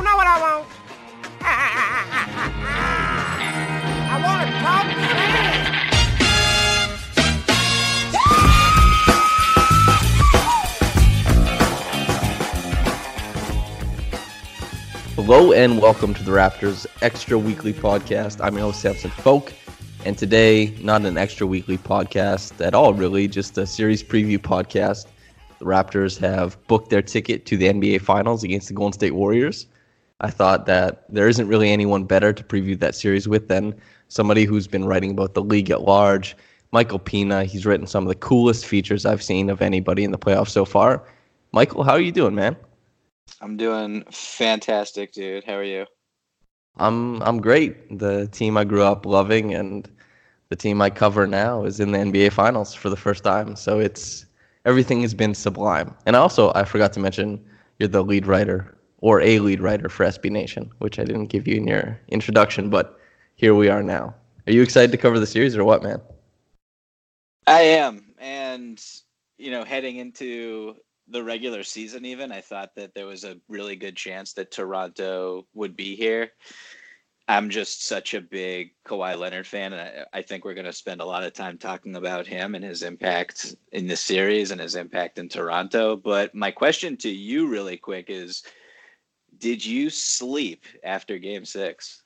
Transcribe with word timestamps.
You 0.00 0.06
know 0.06 0.16
what 0.16 0.26
I 0.26 0.40
want? 0.40 0.66
I 4.08 4.16
want 4.24 4.48
to 4.48 4.52
talk. 4.64 4.86
Hello 15.16 15.52
and 15.52 15.82
welcome 15.82 16.14
to 16.14 16.22
the 16.22 16.30
Raptors 16.30 16.86
Extra 17.02 17.36
Weekly 17.38 17.74
Podcast. 17.74 18.42
I'm 18.42 18.54
your 18.54 18.62
host 18.62 18.80
Samson 18.80 19.10
Folk, 19.10 19.52
and 20.06 20.16
today 20.16 20.74
not 20.80 21.04
an 21.04 21.18
extra 21.18 21.46
weekly 21.46 21.76
podcast 21.76 22.64
at 22.64 22.74
all, 22.74 22.94
really, 22.94 23.28
just 23.28 23.58
a 23.58 23.66
series 23.66 24.02
preview 24.02 24.38
podcast. 24.38 25.08
The 25.58 25.66
Raptors 25.66 26.16
have 26.20 26.56
booked 26.68 26.88
their 26.88 27.02
ticket 27.02 27.44
to 27.44 27.58
the 27.58 27.66
NBA 27.66 28.00
Finals 28.00 28.42
against 28.44 28.68
the 28.68 28.74
Golden 28.74 28.94
State 28.94 29.12
Warriors. 29.12 29.66
I 30.20 30.30
thought 30.30 30.66
that 30.66 31.04
there 31.08 31.28
isn't 31.28 31.48
really 31.48 31.70
anyone 31.70 32.04
better 32.04 32.32
to 32.32 32.44
preview 32.44 32.78
that 32.78 32.94
series 32.94 33.26
with 33.26 33.48
than 33.48 33.74
somebody 34.08 34.44
who's 34.44 34.66
been 34.66 34.84
writing 34.84 35.12
about 35.12 35.34
the 35.34 35.42
league 35.42 35.70
at 35.70 35.82
large. 35.82 36.36
Michael 36.72 36.98
Pina, 36.98 37.44
he's 37.44 37.66
written 37.66 37.86
some 37.86 38.04
of 38.04 38.08
the 38.08 38.14
coolest 38.14 38.66
features 38.66 39.06
I've 39.06 39.22
seen 39.22 39.50
of 39.50 39.62
anybody 39.62 40.04
in 40.04 40.10
the 40.10 40.18
playoffs 40.18 40.50
so 40.50 40.64
far. 40.64 41.04
Michael, 41.52 41.82
how 41.82 41.92
are 41.92 42.00
you 42.00 42.12
doing, 42.12 42.34
man? 42.34 42.56
I'm 43.40 43.56
doing 43.56 44.04
fantastic, 44.10 45.12
dude. 45.12 45.44
How 45.44 45.54
are 45.54 45.64
you? 45.64 45.86
I'm 46.76 47.22
I'm 47.22 47.40
great. 47.40 47.98
The 47.98 48.28
team 48.28 48.56
I 48.56 48.64
grew 48.64 48.82
up 48.82 49.06
loving 49.06 49.54
and 49.54 49.88
the 50.50 50.56
team 50.56 50.82
I 50.82 50.90
cover 50.90 51.26
now 51.26 51.64
is 51.64 51.80
in 51.80 51.92
the 51.92 51.98
NBA 51.98 52.32
Finals 52.32 52.74
for 52.74 52.90
the 52.90 52.96
first 52.96 53.24
time. 53.24 53.56
So 53.56 53.80
it's 53.80 54.26
everything 54.64 55.00
has 55.02 55.14
been 55.14 55.34
sublime. 55.34 55.94
And 56.06 56.14
also, 56.14 56.52
I 56.54 56.64
forgot 56.64 56.92
to 56.94 57.00
mention 57.00 57.42
you're 57.78 57.88
the 57.88 58.04
lead 58.04 58.26
writer 58.26 58.76
or 59.00 59.20
a 59.20 59.38
lead 59.38 59.60
writer 59.60 59.88
for 59.88 60.04
SB 60.04 60.30
Nation, 60.30 60.70
which 60.78 60.98
I 60.98 61.04
didn't 61.04 61.26
give 61.26 61.48
you 61.48 61.56
in 61.56 61.66
your 61.66 61.98
introduction, 62.08 62.70
but 62.70 62.98
here 63.36 63.54
we 63.54 63.68
are 63.68 63.82
now. 63.82 64.14
Are 64.46 64.52
you 64.52 64.62
excited 64.62 64.92
to 64.92 64.98
cover 64.98 65.18
the 65.18 65.26
series 65.26 65.56
or 65.56 65.64
what, 65.64 65.82
man? 65.82 66.00
I 67.46 67.62
am. 67.62 68.12
And, 68.18 68.82
you 69.38 69.50
know, 69.50 69.64
heading 69.64 69.96
into 69.96 70.76
the 71.08 71.22
regular 71.22 71.62
season, 71.62 72.04
even, 72.04 72.30
I 72.30 72.40
thought 72.40 72.74
that 72.76 72.94
there 72.94 73.06
was 73.06 73.24
a 73.24 73.38
really 73.48 73.76
good 73.76 73.96
chance 73.96 74.32
that 74.34 74.50
Toronto 74.50 75.46
would 75.54 75.76
be 75.76 75.96
here. 75.96 76.32
I'm 77.28 77.48
just 77.48 77.86
such 77.86 78.14
a 78.14 78.20
big 78.20 78.72
Kawhi 78.84 79.16
Leonard 79.16 79.46
fan, 79.46 79.72
and 79.72 79.82
I, 80.12 80.18
I 80.18 80.22
think 80.22 80.44
we're 80.44 80.54
going 80.54 80.64
to 80.64 80.72
spend 80.72 81.00
a 81.00 81.04
lot 81.04 81.22
of 81.22 81.32
time 81.32 81.58
talking 81.58 81.94
about 81.94 82.26
him 82.26 82.56
and 82.56 82.64
his 82.64 82.82
impact 82.82 83.54
in 83.72 83.86
this 83.86 84.00
series 84.00 84.50
and 84.50 84.60
his 84.60 84.74
impact 84.74 85.18
in 85.18 85.28
Toronto. 85.28 85.96
But 85.96 86.34
my 86.34 86.50
question 86.50 86.96
to 86.98 87.08
you, 87.08 87.46
really 87.46 87.76
quick, 87.76 88.06
is 88.08 88.42
Did 89.40 89.64
you 89.66 89.90
sleep 89.90 90.64
after 90.84 91.18
game 91.18 91.44
six? 91.44 92.04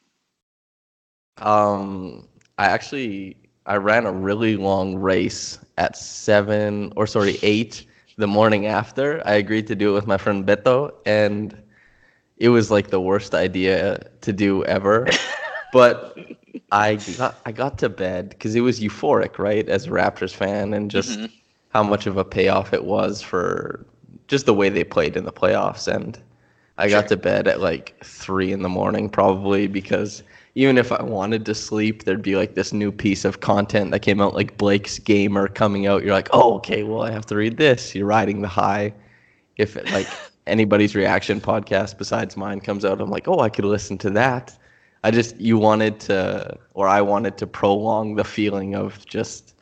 Um, 1.39 2.29
I 2.59 2.67
actually 2.67 3.37
I 3.67 3.77
ran 3.77 4.07
a 4.07 4.13
really 4.13 4.57
long 4.57 4.97
race 4.97 5.59
at 5.79 5.97
seven 5.97 6.93
or 6.97 7.07
sorry 7.07 7.39
eight 7.43 7.85
the 8.17 8.27
morning 8.27 8.67
after. 8.67 9.23
I 9.27 9.35
agreed 9.35 9.67
to 9.69 9.77
do 9.77 9.91
it 9.91 9.95
with 9.95 10.07
my 10.07 10.19
friend 10.19 10.47
Beto, 10.47 10.93
and 11.07 11.57
it 12.37 12.49
was 12.51 12.71
like 12.71 12.89
the 12.91 13.01
worst 13.01 13.35
idea 13.35 13.99
to 14.23 14.33
do 14.33 14.65
ever. 14.65 15.19
but 15.73 16.17
I 16.71 16.97
got 16.97 17.41
I 17.45 17.53
got 17.53 17.79
to 17.79 17.89
bed 17.89 18.31
because 18.31 18.55
it 18.55 18.61
was 18.61 18.81
euphoric, 18.81 19.39
right? 19.39 19.69
As 19.69 19.87
a 19.87 19.91
Raptors 19.91 20.35
fan, 20.35 20.75
and 20.75 20.91
just 20.91 21.21
Mhm. 21.21 21.31
how 21.71 21.83
much 21.83 22.07
of 22.07 22.17
a 22.17 22.25
payoff 22.25 22.73
it 22.73 22.85
was 22.85 23.23
for 23.23 23.87
just 24.29 24.47
the 24.47 24.55
way 24.55 24.69
they 24.69 24.85
played 24.85 25.17
in 25.17 25.25
the 25.25 25.33
playoffs. 25.33 25.87
And 25.93 26.19
I 26.77 26.89
got 26.89 27.09
to 27.09 27.17
bed 27.17 27.47
at 27.47 27.61
like 27.61 27.95
three 28.05 28.53
in 28.53 28.63
the 28.63 28.69
morning, 28.69 29.09
probably 29.09 29.67
because 29.67 30.23
even 30.57 30.79
if 30.79 30.91
I 30.93 31.03
wanted 31.03 31.45
to 31.47 31.55
sleep, 31.55 32.05
there'd 32.05 32.23
be 32.23 32.37
like 32.37 32.55
this 32.55 32.73
new 32.73 32.91
piece 32.91 33.25
of 33.25 33.41
content 33.41 33.91
that 33.91 34.01
came 34.01 34.21
out, 34.21 34.35
like 34.35 34.57
Blake's 34.57 34.99
Gamer 34.99 35.49
coming 35.49 35.87
out. 35.87 36.03
You're 36.03 36.15
like, 36.15 36.29
oh, 36.33 36.55
okay, 36.57 36.83
well, 36.83 37.03
I 37.03 37.11
have 37.11 37.27
to 37.27 37.37
read 37.37 37.57
this. 37.57 37.95
You're 37.95 38.07
riding 38.07 38.43
the 38.43 38.49
high. 38.49 38.93
If 39.57 39.77
it, 39.77 39.91
like 39.93 40.09
anybody's 40.47 40.95
reaction 40.95 41.41
podcast 41.41 41.99
besides 41.99 42.37
mine 42.37 42.61
comes 42.61 42.85
out, 42.85 43.01
I'm 43.01 43.11
like, 43.11 43.29
oh, 43.29 43.41
I 43.41 43.49
could 43.49 43.65
listen 43.65 43.99
to 43.99 44.11
that. 44.11 44.57
I 45.05 45.11
just 45.11 45.39
you 45.39 45.59
wanted 45.59 46.01
to, 46.01 46.59
or 46.73 46.89
I 46.89 47.03
wanted 47.03 47.37
to 47.39 47.47
prolong 47.47 48.15
the 48.17 48.25
feeling 48.25 48.75
of 48.75 49.05
just 49.07 49.55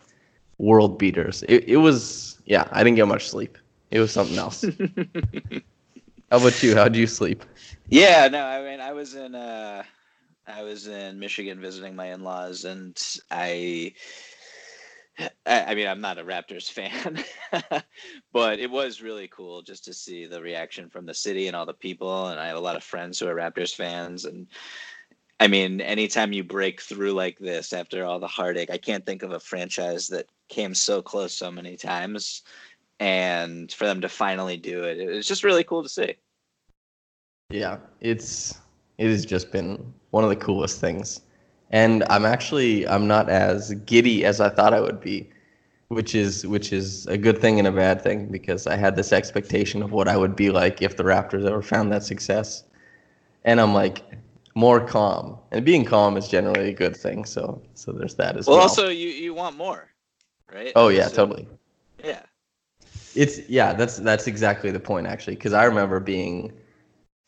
world 0.58 0.98
beaters. 0.98 1.42
It 1.48 1.68
it 1.68 1.76
was 1.78 2.38
yeah. 2.46 2.68
I 2.70 2.84
didn't 2.84 2.96
get 2.96 3.08
much 3.08 3.28
sleep. 3.28 3.58
It 3.90 3.98
was 4.00 4.12
something 4.12 4.38
else. 4.38 4.64
How 6.32 6.38
about 6.38 6.62
you? 6.62 6.74
How'd 6.74 6.96
you 6.96 7.06
sleep? 7.06 7.44
Yeah, 7.90 8.26
no, 8.28 8.42
I 8.42 8.62
mean, 8.62 8.80
I 8.80 8.94
was 8.94 9.14
in 9.14 9.34
uh, 9.34 9.82
I 10.46 10.62
was 10.62 10.86
in 10.86 11.18
Michigan 11.18 11.60
visiting 11.60 11.94
my 11.94 12.10
in-laws, 12.10 12.64
and 12.64 12.98
I, 13.30 13.92
I, 15.44 15.64
I 15.64 15.74
mean, 15.74 15.86
I'm 15.86 16.00
not 16.00 16.16
a 16.16 16.24
Raptors 16.24 16.70
fan, 16.72 17.22
but 18.32 18.60
it 18.60 18.70
was 18.70 19.02
really 19.02 19.28
cool 19.28 19.60
just 19.60 19.84
to 19.84 19.92
see 19.92 20.24
the 20.24 20.40
reaction 20.40 20.88
from 20.88 21.04
the 21.04 21.12
city 21.12 21.48
and 21.48 21.54
all 21.54 21.66
the 21.66 21.74
people. 21.74 22.28
And 22.28 22.40
I 22.40 22.46
have 22.46 22.56
a 22.56 22.60
lot 22.60 22.76
of 22.76 22.82
friends 22.82 23.18
who 23.18 23.28
are 23.28 23.34
Raptors 23.34 23.74
fans, 23.74 24.24
and 24.24 24.46
I 25.38 25.48
mean, 25.48 25.82
anytime 25.82 26.32
you 26.32 26.44
break 26.44 26.80
through 26.80 27.12
like 27.12 27.38
this 27.40 27.74
after 27.74 28.06
all 28.06 28.20
the 28.20 28.26
heartache, 28.26 28.70
I 28.70 28.78
can't 28.78 29.04
think 29.04 29.22
of 29.22 29.32
a 29.32 29.38
franchise 29.38 30.08
that 30.08 30.30
came 30.48 30.74
so 30.74 31.02
close 31.02 31.34
so 31.34 31.50
many 31.50 31.76
times, 31.76 32.40
and 33.02 33.70
for 33.70 33.84
them 33.84 34.00
to 34.00 34.08
finally 34.08 34.56
do 34.56 34.84
it, 34.84 34.98
it 34.98 35.08
was 35.08 35.26
just 35.26 35.44
really 35.44 35.64
cool 35.64 35.82
to 35.82 35.88
see. 35.90 36.14
Yeah, 37.52 37.78
it's 38.00 38.58
it 38.98 39.08
has 39.08 39.24
just 39.24 39.52
been 39.52 39.92
one 40.10 40.24
of 40.24 40.30
the 40.30 40.36
coolest 40.36 40.80
things. 40.80 41.20
And 41.70 42.04
I'm 42.10 42.24
actually 42.24 42.86
I'm 42.88 43.06
not 43.06 43.28
as 43.28 43.72
giddy 43.86 44.24
as 44.24 44.40
I 44.40 44.48
thought 44.48 44.74
I 44.74 44.80
would 44.80 45.00
be, 45.00 45.28
which 45.88 46.14
is 46.14 46.46
which 46.46 46.72
is 46.72 47.06
a 47.06 47.16
good 47.16 47.38
thing 47.40 47.58
and 47.58 47.68
a 47.68 47.72
bad 47.72 48.02
thing 48.02 48.26
because 48.26 48.66
I 48.66 48.76
had 48.76 48.96
this 48.96 49.12
expectation 49.12 49.82
of 49.82 49.92
what 49.92 50.08
I 50.08 50.16
would 50.16 50.36
be 50.36 50.50
like 50.50 50.82
if 50.82 50.96
the 50.96 51.02
Raptors 51.04 51.46
ever 51.46 51.62
found 51.62 51.92
that 51.92 52.02
success. 52.02 52.64
And 53.44 53.60
I'm 53.60 53.74
like 53.74 54.02
more 54.54 54.80
calm. 54.86 55.38
And 55.50 55.64
being 55.64 55.84
calm 55.84 56.16
is 56.16 56.28
generally 56.28 56.68
a 56.68 56.74
good 56.74 56.96
thing, 56.96 57.24
so 57.24 57.60
so 57.74 57.92
there's 57.92 58.14
that 58.16 58.36
as 58.36 58.46
Well, 58.46 58.56
well. 58.58 58.68
also 58.68 58.88
you 58.88 59.08
you 59.08 59.34
want 59.34 59.56
more, 59.56 59.88
right? 60.52 60.72
oh 60.76 60.88
yeah, 60.88 61.08
So- 61.08 61.16
totally. 61.26 61.48
Yeah. 62.04 62.22
It's 63.14 63.40
yeah, 63.48 63.72
that's 63.74 63.98
that's 63.98 64.26
exactly 64.26 64.70
the 64.70 64.80
point 64.80 65.06
actually, 65.06 65.36
because 65.36 65.52
I 65.52 65.64
remember 65.64 66.00
being 66.00 66.52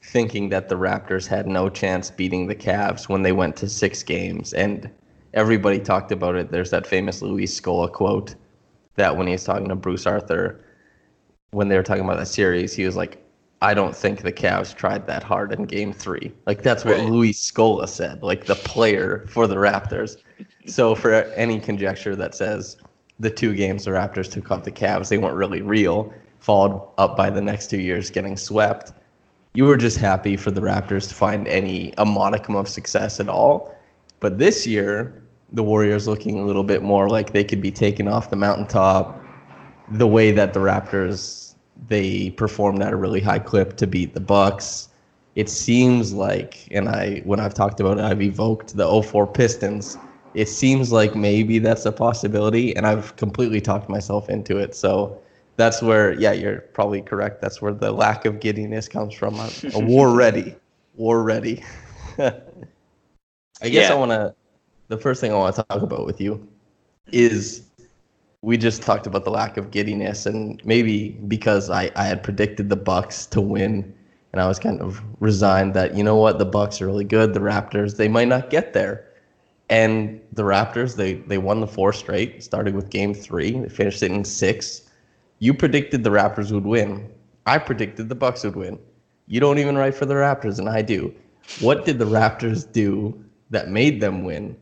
thinking 0.07 0.49
that 0.51 0.69
the 0.69 0.75
Raptors 0.77 1.27
had 1.27 1.47
no 1.47 1.69
chance 1.69 2.11
beating 2.11 2.47
the 2.47 2.55
Cavs 2.55 3.09
when 3.09 3.23
they 3.23 3.33
went 3.33 3.57
to 3.57 3.69
six 3.69 4.03
games. 4.03 4.53
And 4.53 4.91
everybody 5.33 5.81
talked 5.81 6.13
about 6.13 6.37
it. 6.37 6.51
There's 6.51 6.71
that 6.71 6.87
famous 6.87 7.23
Luis 7.23 7.59
Scola 7.59 7.91
quote 7.91 8.35
that 8.97 9.17
when 9.17 9.27
he 9.27 9.33
was 9.33 9.45
talking 9.45 9.69
to 9.69 9.75
Bruce 9.75 10.07
Arthur, 10.07 10.65
when 11.51 11.69
they 11.69 11.77
were 11.77 11.83
talking 11.83 12.05
about 12.05 12.19
that 12.19 12.27
series, 12.27 12.75
he 12.75 12.85
was 12.85 12.97
like, 12.97 13.21
I 13.63 13.73
don't 13.73 13.97
think 13.97 14.23
the 14.23 14.33
Cavs 14.33 14.75
tried 14.75 15.07
that 15.07 15.23
hard 15.23 15.53
in 15.53 15.65
game 15.65 15.93
three. 15.93 16.33
Like 16.47 16.63
that's 16.63 16.85
what 16.85 16.99
Right. 16.99 17.09
Luis 17.09 17.51
Scola 17.51 17.89
said, 17.89 18.23
like 18.23 18.45
the 18.45 18.57
player 18.57 19.25
for 19.29 19.47
the 19.47 19.57
Raptors. 19.57 20.19
So 20.67 20.95
for 20.95 21.13
any 21.35 21.59
conjecture 21.61 22.15
that 22.17 22.35
says 22.35 22.77
the 23.19 23.31
two 23.31 23.55
games 23.55 23.85
the 23.85 23.93
Raptors 23.93 24.31
took 24.31 24.51
off 24.51 24.65
the 24.65 24.71
Cavs, 24.71 25.09
they 25.09 25.19
weren't 25.19 25.37
really 25.37 25.63
real, 25.63 26.13
followed 26.41 26.87
up 26.99 27.17
by 27.17 27.31
the 27.31 27.41
next 27.41 27.71
two 27.71 27.81
years 27.81 28.11
getting 28.11 28.37
swept. 28.37 28.93
You 29.57 29.67
were 29.67 29.77
just 29.77 29.99
happy 29.99 30.37
for 30.37 30.51
the 30.51 30.61
Raptors 30.61 31.09
to 31.09 31.15
find 31.15 31.47
any 31.47 31.95
a 31.99 32.05
modicum 32.05 32.57
of 32.57 32.69
success 32.69 33.21
at 33.21 33.29
all. 33.29 33.73
But 34.19 34.39
this 34.39 34.67
year, 34.67 35.23
the 35.53 35.63
Warriors 35.63 36.09
looking 36.09 36.41
a 36.41 36.45
little 36.45 36.65
bit 36.65 36.83
more 36.83 37.09
like 37.09 37.33
they 37.33 37.45
could 37.45 37.63
be 37.63 37.71
taken 37.71 38.09
off 38.09 38.31
the 38.31 38.37
mountaintop. 38.37 39.23
The 39.93 40.09
way 40.09 40.33
that 40.33 40.55
the 40.55 40.61
Raptors 40.61 41.55
they 41.87 42.31
performed 42.31 42.83
at 42.83 42.93
a 42.93 42.97
really 42.97 43.21
high 43.21 43.39
clip 43.39 43.77
to 43.77 43.87
beat 43.87 44.13
the 44.15 44.21
Bucks. 44.21 44.89
It 45.37 45.49
seems 45.49 46.13
like, 46.13 46.67
and 46.73 46.89
I 46.89 47.21
when 47.25 47.39
I've 47.39 47.55
talked 47.55 47.79
about 47.79 47.99
it, 47.99 48.05
I've 48.05 48.23
evoked 48.23 48.77
the 48.77 49.03
04 49.03 49.25
Pistons. 49.25 49.97
It 50.35 50.49
seems 50.49 50.91
like 50.91 51.15
maybe 51.15 51.61
that's 51.61 51.87
a 51.87 51.93
possibility, 51.93 52.75
and 52.75 52.89
I've 52.89 53.15
completely 53.15 53.61
talked 53.61 53.89
myself 53.89 54.29
into 54.29 54.59
it. 54.59 54.75
So 54.75 55.21
that's 55.57 55.83
where, 55.83 56.13
yeah, 56.15 56.33
you're 56.33 56.61
probably 56.61 57.03
correct. 57.03 57.41
That's 57.41 57.63
where 57.63 57.73
the 57.73 57.93
lack 57.93 58.25
of 58.25 58.41
giddiness 58.41 58.89
comes 58.89 59.15
from. 59.15 59.35
A, 59.37 59.51
a 59.75 59.79
war 59.79 60.13
ready, 60.13 60.57
war 60.97 61.23
ready. 61.23 61.63
I 62.19 63.69
guess 63.69 63.91
I 63.91 63.95
want 63.95 64.11
to. 64.11 64.35
The 64.89 64.99
first 64.99 65.21
thing 65.21 65.33
I 65.33 65.37
want 65.37 65.57
to 65.57 65.65
talk 65.65 65.83
about 65.83 66.05
with 66.05 66.21
you 66.21 66.47
is 67.11 67.63
we 68.43 68.59
just 68.59 68.83
talked 68.83 69.07
about 69.07 69.25
the 69.25 69.31
lack 69.31 69.57
of 69.57 69.71
giddiness, 69.71 70.27
and 70.27 70.61
maybe 70.65 71.11
because 71.29 71.71
I, 71.71 71.91
I 71.97 72.05
had 72.05 72.23
predicted 72.23 72.69
the 72.69 72.77
Bucks 72.77 73.25
to 73.27 73.41
win, 73.41 73.95
and 74.33 74.41
I 74.41 74.47
was 74.47 74.59
kind 74.59 74.81
of 74.81 75.01
resigned 75.21 75.73
that 75.75 75.97
you 75.97 76.05
know 76.05 76.17
what 76.17 76.39
the 76.39 76.45
Bucks 76.45 76.81
are 76.83 76.87
really 76.87 77.05
good, 77.05 77.33
the 77.33 77.41
Raptors 77.41 77.97
they 77.97 78.09
might 78.09 78.29
not 78.29 78.51
get 78.51 78.75
there, 78.75 79.07
and 79.71 80.21
the 80.33 80.43
Raptors 80.43 80.97
they 80.97 81.15
they 81.15 81.39
won 81.39 81.61
the 81.61 81.67
four 81.67 81.93
straight, 81.93 82.43
starting 82.43 82.75
with 82.75 82.91
Game 82.91 83.15
Three, 83.15 83.59
they 83.59 83.69
finished 83.69 84.03
it 84.03 84.11
in 84.11 84.25
six. 84.25 84.83
You 85.39 85.55
predicted 85.55 86.05
the 86.05 86.11
Raptors 86.11 86.53
would 86.53 86.65
win. 86.65 87.11
I 87.47 87.59
predicted 87.59 88.09
the 88.09 88.15
Bucks 88.15 88.45
would 88.45 88.57
win. 88.57 88.79
You 89.27 89.41
don't 89.41 89.59
even 89.59 89.77
write 89.77 89.95
for 89.95 90.07
the 90.07 90.15
Raptors, 90.15 90.59
and 90.59 90.69
I 90.69 90.83
do. 90.83 91.15
What 91.61 91.85
did 91.85 91.99
the 91.99 92.07
Raptors 92.07 92.71
do 92.71 93.23
that 93.51 93.69
made 93.69 94.01
them 94.01 94.25
win? 94.25 94.57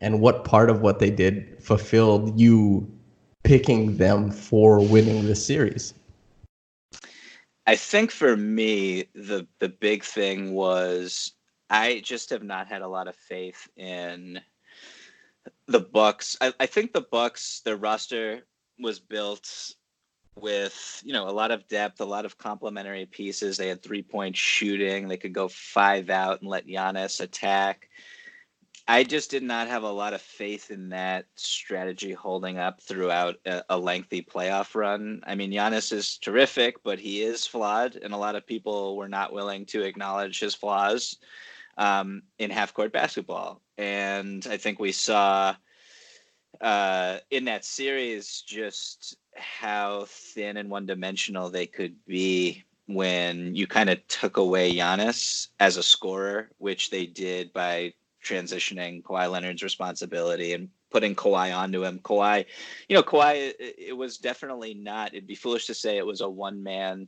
And 0.00 0.20
what 0.20 0.44
part 0.44 0.70
of 0.70 0.80
what 0.80 0.98
they 0.98 1.10
did 1.10 1.62
fulfilled 1.62 2.38
you 2.38 2.90
picking 3.44 3.96
them 3.96 4.30
for 4.30 4.80
winning 4.80 5.26
this 5.26 5.44
series? 5.44 5.94
I 7.66 7.76
think 7.76 8.10
for 8.10 8.36
me, 8.36 9.06
the 9.14 9.46
the 9.58 9.68
big 9.68 10.02
thing 10.02 10.54
was 10.54 11.32
I 11.68 12.00
just 12.04 12.30
have 12.30 12.42
not 12.42 12.66
had 12.66 12.82
a 12.82 12.88
lot 12.88 13.06
of 13.06 13.14
faith 13.14 13.68
in 13.76 14.40
the 15.66 15.80
Bucks. 15.80 16.36
I, 16.40 16.52
I 16.58 16.66
think 16.66 16.92
the 16.92 17.02
Bucks, 17.02 17.60
their 17.64 17.76
roster 17.76 18.42
was 18.80 18.98
built 18.98 19.74
with 20.40 21.02
you 21.04 21.12
know 21.12 21.28
a 21.28 21.30
lot 21.30 21.50
of 21.50 21.68
depth, 21.68 22.00
a 22.00 22.04
lot 22.04 22.24
of 22.24 22.38
complementary 22.38 23.06
pieces. 23.06 23.56
They 23.56 23.68
had 23.68 23.82
three 23.82 24.02
point 24.02 24.36
shooting. 24.36 25.08
They 25.08 25.16
could 25.16 25.32
go 25.32 25.48
five 25.48 26.10
out 26.10 26.40
and 26.40 26.50
let 26.50 26.66
Giannis 26.66 27.20
attack. 27.20 27.88
I 28.88 29.04
just 29.04 29.30
did 29.30 29.44
not 29.44 29.68
have 29.68 29.84
a 29.84 29.90
lot 29.90 30.14
of 30.14 30.20
faith 30.20 30.72
in 30.72 30.88
that 30.88 31.26
strategy 31.36 32.12
holding 32.12 32.58
up 32.58 32.80
throughout 32.80 33.36
a, 33.46 33.62
a 33.68 33.78
lengthy 33.78 34.20
playoff 34.20 34.74
run. 34.74 35.22
I 35.24 35.36
mean, 35.36 35.52
Giannis 35.52 35.92
is 35.92 36.18
terrific, 36.18 36.82
but 36.82 36.98
he 36.98 37.22
is 37.22 37.46
flawed, 37.46 37.94
and 37.94 38.12
a 38.12 38.16
lot 38.16 38.34
of 38.34 38.46
people 38.46 38.96
were 38.96 39.08
not 39.08 39.32
willing 39.32 39.64
to 39.66 39.82
acknowledge 39.82 40.40
his 40.40 40.56
flaws 40.56 41.18
um, 41.78 42.22
in 42.38 42.50
half 42.50 42.74
court 42.74 42.92
basketball. 42.92 43.62
And 43.78 44.44
I 44.50 44.56
think 44.56 44.80
we 44.80 44.92
saw 44.92 45.54
uh, 46.60 47.18
in 47.30 47.44
that 47.44 47.64
series 47.64 48.42
just 48.42 49.16
how 49.36 50.06
thin 50.08 50.56
and 50.56 50.70
one 50.70 50.86
dimensional 50.86 51.50
they 51.50 51.66
could 51.66 51.94
be 52.06 52.64
when 52.86 53.54
you 53.54 53.66
kind 53.66 53.88
of 53.88 54.06
took 54.08 54.36
away 54.36 54.74
Giannis 54.74 55.48
as 55.60 55.76
a 55.76 55.82
scorer, 55.82 56.50
which 56.58 56.90
they 56.90 57.06
did 57.06 57.52
by 57.52 57.92
transitioning 58.24 59.02
Kawhi 59.02 59.30
Leonard's 59.30 59.62
responsibility 59.62 60.52
and 60.52 60.68
putting 60.90 61.14
Kawhi 61.14 61.56
onto 61.56 61.84
him. 61.84 62.00
Kawhi, 62.00 62.44
you 62.88 62.96
know, 62.96 63.02
Kawhi, 63.02 63.54
it, 63.58 63.76
it 63.78 63.96
was 63.96 64.18
definitely 64.18 64.74
not, 64.74 65.14
it'd 65.14 65.26
be 65.26 65.36
foolish 65.36 65.66
to 65.66 65.74
say 65.74 65.96
it 65.96 66.06
was 66.06 66.20
a 66.20 66.28
one 66.28 66.62
man 66.62 67.06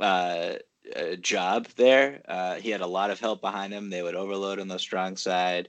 uh, 0.00 0.54
uh, 0.96 1.16
job 1.20 1.66
there. 1.76 2.22
Uh, 2.26 2.56
he 2.56 2.70
had 2.70 2.80
a 2.80 2.86
lot 2.86 3.10
of 3.10 3.20
help 3.20 3.40
behind 3.40 3.72
him. 3.72 3.88
They 3.88 4.02
would 4.02 4.16
overload 4.16 4.58
on 4.58 4.68
the 4.68 4.78
strong 4.78 5.16
side 5.16 5.68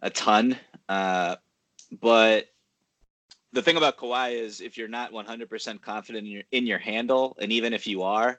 a 0.00 0.10
ton. 0.10 0.56
Uh, 0.88 1.36
but 2.00 2.48
the 3.56 3.62
thing 3.62 3.78
about 3.78 3.96
Kawhi 3.96 4.38
is 4.38 4.60
if 4.60 4.76
you're 4.76 4.86
not 4.86 5.12
100% 5.12 5.80
confident 5.80 6.26
in 6.26 6.30
your, 6.30 6.42
in 6.52 6.66
your 6.66 6.78
handle, 6.78 7.34
and 7.40 7.50
even 7.50 7.72
if 7.72 7.86
you 7.86 8.02
are, 8.02 8.38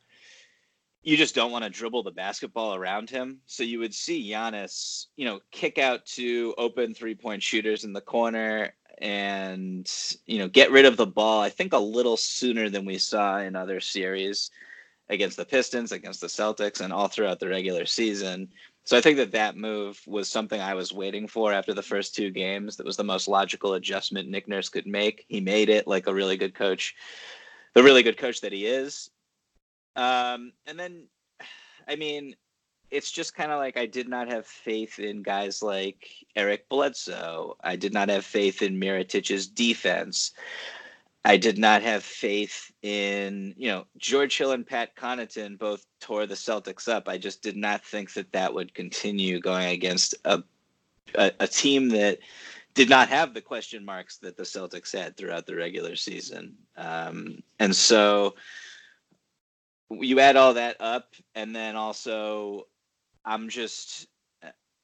you 1.01 1.17
just 1.17 1.33
don't 1.33 1.51
want 1.51 1.63
to 1.63 1.71
dribble 1.71 2.03
the 2.03 2.11
basketball 2.11 2.75
around 2.75 3.09
him. 3.09 3.39
So 3.47 3.63
you 3.63 3.79
would 3.79 3.95
see 3.95 4.29
Giannis, 4.29 5.07
you 5.15 5.25
know, 5.25 5.39
kick 5.51 5.79
out 5.79 6.05
to 6.17 6.53
open 6.59 6.93
three 6.93 7.15
point 7.15 7.41
shooters 7.41 7.83
in 7.83 7.93
the 7.93 8.01
corner 8.01 8.75
and, 8.99 9.91
you 10.27 10.37
know, 10.37 10.47
get 10.47 10.69
rid 10.69 10.85
of 10.85 10.97
the 10.97 11.07
ball, 11.07 11.41
I 11.41 11.49
think 11.49 11.73
a 11.73 11.79
little 11.79 12.17
sooner 12.17 12.69
than 12.69 12.85
we 12.85 12.99
saw 12.99 13.39
in 13.39 13.55
other 13.55 13.79
series 13.79 14.51
against 15.09 15.37
the 15.37 15.45
Pistons, 15.45 15.91
against 15.91 16.21
the 16.21 16.27
Celtics, 16.27 16.81
and 16.81 16.93
all 16.93 17.07
throughout 17.07 17.39
the 17.39 17.47
regular 17.47 17.85
season. 17.85 18.49
So 18.88 18.95
I 18.95 19.01
think 19.01 19.18
that 19.18 19.34
that 19.34 19.57
move 19.57 20.01
was 20.07 20.30
something 20.30 20.62
I 20.62 20.74
was 20.74 20.94
waiting 20.94 21.28
for 21.28 21.51
after 21.51 21.74
the 21.74 21.84
first 21.84 22.16
two 22.16 22.31
games. 22.31 22.78
That 22.78 22.86
was 22.86 22.95
the 22.95 23.04
most 23.04 23.28
logical 23.28 23.74
adjustment 23.74 24.30
Nick 24.30 24.48
Nurse 24.48 24.69
could 24.69 24.88
make. 24.88 25.25
He 25.28 25.42
made 25.42 25.68
it 25.68 25.88
like 25.88 26.07
a 26.07 26.13
really 26.13 26.38
good 26.38 26.56
coach, 26.56 26.95
the 27.74 27.84
really 27.84 28.01
good 28.01 28.16
coach 28.16 28.39
that 28.39 28.54
he 28.54 28.66
is. 28.66 29.10
Um, 29.98 30.54
and 30.68 30.80
then, 30.80 31.04
I 31.86 31.98
mean, 31.98 32.34
it's 32.89 33.12
just 33.12 33.36
kind 33.36 33.51
of 33.51 33.60
like 33.60 33.75
I 33.75 33.88
did 33.88 34.08
not 34.08 34.32
have 34.32 34.48
faith 34.48 35.00
in 35.00 35.22
guys 35.22 35.62
like 35.62 36.08
Eric 36.38 36.70
Bledsoe. 36.70 37.58
I 37.62 37.75
did 37.75 37.91
not 37.91 38.08
have 38.08 38.24
faith 38.24 38.62
in 38.62 38.79
Mirotic's 38.79 39.48
defense. 39.48 40.32
I 41.27 41.36
did 41.36 41.57
not 41.57 41.81
have 41.81 42.05
faith 42.05 42.72
in, 42.84 43.53
you 43.57 43.67
know, 43.67 43.86
George 43.98 44.38
Hill 44.38 44.53
and 44.53 44.65
Pat 44.65 44.96
Connaughton 44.96 45.60
both 45.60 45.86
tore 46.00 46.25
the 46.25 46.36
Celtics 46.36 46.88
up. 46.88 47.10
I 47.10 47.17
just 47.17 47.41
did 47.41 47.57
not 47.57 47.84
think 47.84 48.13
that 48.13 48.31
that 48.31 48.53
would 48.53 48.74
continue 48.74 49.41
going 49.41 49.67
against 49.67 50.15
a, 50.24 50.41
a, 51.15 51.34
a 51.41 51.48
team 51.48 51.89
that 51.89 52.19
did 52.75 52.88
not 52.88 53.10
have 53.10 53.34
the 53.34 53.41
question 53.41 53.84
marks 53.84 54.19
that 54.19 54.38
the 54.38 54.43
Celtics 54.43 54.98
had 54.98 55.17
throughout 55.17 55.46
the 55.46 55.55
regular 55.57 55.98
season. 55.98 56.55
Um, 56.77 57.43
and 57.60 57.75
so 57.75 58.36
you 59.89 60.22
add 60.22 60.38
all 60.38 60.53
that 60.53 60.77
up, 60.79 61.13
and 61.36 61.53
then 61.53 61.75
also 61.75 62.67
I'm 63.25 63.50
just 63.50 64.07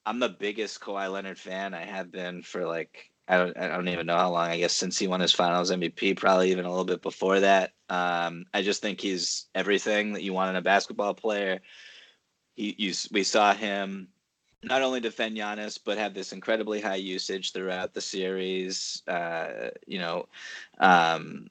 I'm 0.04 0.18
the 0.18 0.28
biggest 0.28 0.78
Kawhi 0.78 1.10
Leonard 1.10 1.38
fan. 1.38 1.72
I 1.72 1.86
have 1.86 2.12
been 2.12 2.42
for 2.42 2.66
like 2.66 3.10
I 3.26 3.38
don't 3.38 3.56
I 3.56 3.68
don't 3.68 3.88
even 3.88 4.06
know 4.06 4.16
how 4.16 4.30
long. 4.30 4.48
I 4.48 4.58
guess 4.58 4.72
since 4.74 4.98
he 4.98 5.06
won 5.06 5.20
his 5.20 5.32
Finals 5.32 5.70
MVP, 5.70 6.16
probably 6.16 6.50
even 6.50 6.64
a 6.64 6.68
little 6.68 6.84
bit 6.84 7.02
before 7.02 7.40
that. 7.40 7.72
Um, 7.88 8.46
I 8.52 8.62
just 8.62 8.82
think 8.82 9.00
he's 9.00 9.46
everything 9.54 10.12
that 10.12 10.22
you 10.22 10.32
want 10.32 10.50
in 10.50 10.56
a 10.56 10.62
basketball 10.62 11.14
player. 11.14 11.60
He 12.54 12.74
you, 12.78 12.92
we 13.12 13.24
saw 13.24 13.54
him 13.54 14.08
not 14.62 14.82
only 14.82 15.00
defend 15.00 15.36
Giannis 15.36 15.78
but 15.82 15.98
have 15.98 16.14
this 16.14 16.32
incredibly 16.32 16.80
high 16.80 16.96
usage 16.96 17.52
throughout 17.52 17.94
the 17.94 18.00
series. 18.00 19.02
Uh, 19.08 19.70
you 19.86 19.98
know, 19.98 20.28
um, 20.78 21.48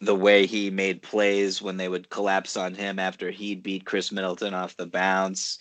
the 0.00 0.14
way 0.14 0.46
he 0.46 0.70
made 0.70 1.02
plays 1.02 1.60
when 1.60 1.76
they 1.76 1.88
would 1.88 2.08
collapse 2.08 2.56
on 2.56 2.74
him 2.74 2.98
after 2.98 3.30
he'd 3.30 3.62
beat 3.62 3.84
Khris 3.84 4.10
Middleton 4.10 4.54
off 4.54 4.76
the 4.76 4.86
bounce. 4.86 5.58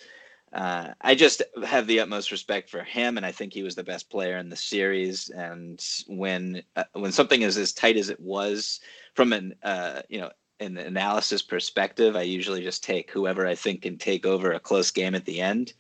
Uh, 0.52 0.94
I 1.02 1.14
just 1.14 1.44
have 1.66 1.86
the 1.86 2.00
utmost 2.00 2.32
respect 2.32 2.70
for 2.70 2.84
him, 2.84 3.18
and 3.18 3.26
I 3.26 3.32
think 3.32 3.54
he 3.54 3.64
was 3.64 3.76
the 3.76 3.84
best 3.84 4.10
player 4.10 4.38
in 4.38 4.50
the 4.50 4.56
series. 4.56 5.30
And 5.30 5.84
when 6.08 6.64
uh, 6.76 6.86
when 6.94 7.12
something 7.12 7.44
is 7.44 7.58
as 7.58 7.72
tight 7.72 7.98
as 7.98 8.10
it 8.10 8.20
was, 8.20 8.80
from 9.14 9.34
an 9.34 9.56
uh, 9.64 10.02
you 10.10 10.20
know 10.20 10.32
an 10.60 10.78
analysis 10.78 11.42
perspective, 11.42 12.16
I 12.16 12.24
usually 12.24 12.64
just 12.64 12.84
take 12.84 13.12
whoever 13.12 13.46
I 13.46 13.56
think 13.56 13.84
can 13.84 13.98
take 13.98 14.26
over 14.26 14.52
a 14.52 14.60
close 14.60 14.92
game 14.92 15.16
at 15.16 15.26
the 15.26 15.40
end. 15.40 15.74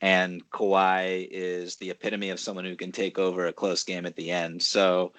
And 0.00 0.48
Kawhi 0.50 1.28
is 1.30 1.76
the 1.76 1.90
epitome 1.90 2.30
of 2.30 2.40
someone 2.40 2.64
who 2.64 2.76
can 2.76 2.92
take 2.92 3.18
over 3.18 3.46
a 3.46 3.52
close 3.52 3.84
game 3.84 4.06
at 4.06 4.16
the 4.16 4.30
end. 4.30 4.62
So 4.62 5.12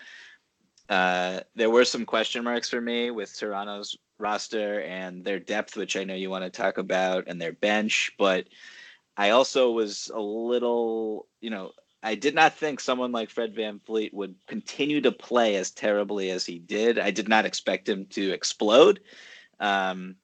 uh, 0.89 1.41
there 1.55 1.69
were 1.69 1.85
some 1.85 2.05
question 2.05 2.43
marks 2.43 2.69
for 2.69 2.81
me 2.81 3.09
with 3.09 3.35
Toronto's 3.35 3.97
roster 4.19 4.81
and 4.81 5.23
their 5.23 5.39
depth, 5.39 5.75
which 5.75 5.97
I 5.97 6.03
know 6.03 6.13
you 6.13 6.29
want 6.29 6.43
to 6.43 6.49
talk 6.49 6.77
about, 6.77 7.25
and 7.27 7.41
their 7.41 7.53
bench. 7.53 8.11
But 8.17 8.45
I 9.17 9.31
also 9.31 9.71
was 9.71 10.11
a 10.13 10.19
little, 10.19 11.27
you 11.41 11.49
know, 11.49 11.71
I 12.03 12.15
did 12.15 12.35
not 12.35 12.55
think 12.55 12.79
someone 12.79 13.11
like 13.11 13.29
Fred 13.29 13.55
VanVleet 13.55 14.13
would 14.13 14.35
continue 14.47 15.01
to 15.01 15.11
play 15.11 15.55
as 15.55 15.71
terribly 15.71 16.29
as 16.29 16.45
he 16.45 16.59
did. 16.59 16.99
I 16.99 17.11
did 17.11 17.27
not 17.27 17.45
expect 17.45 17.89
him 17.89 18.05
to 18.07 18.31
explode. 18.31 18.99
Um, 19.59 20.17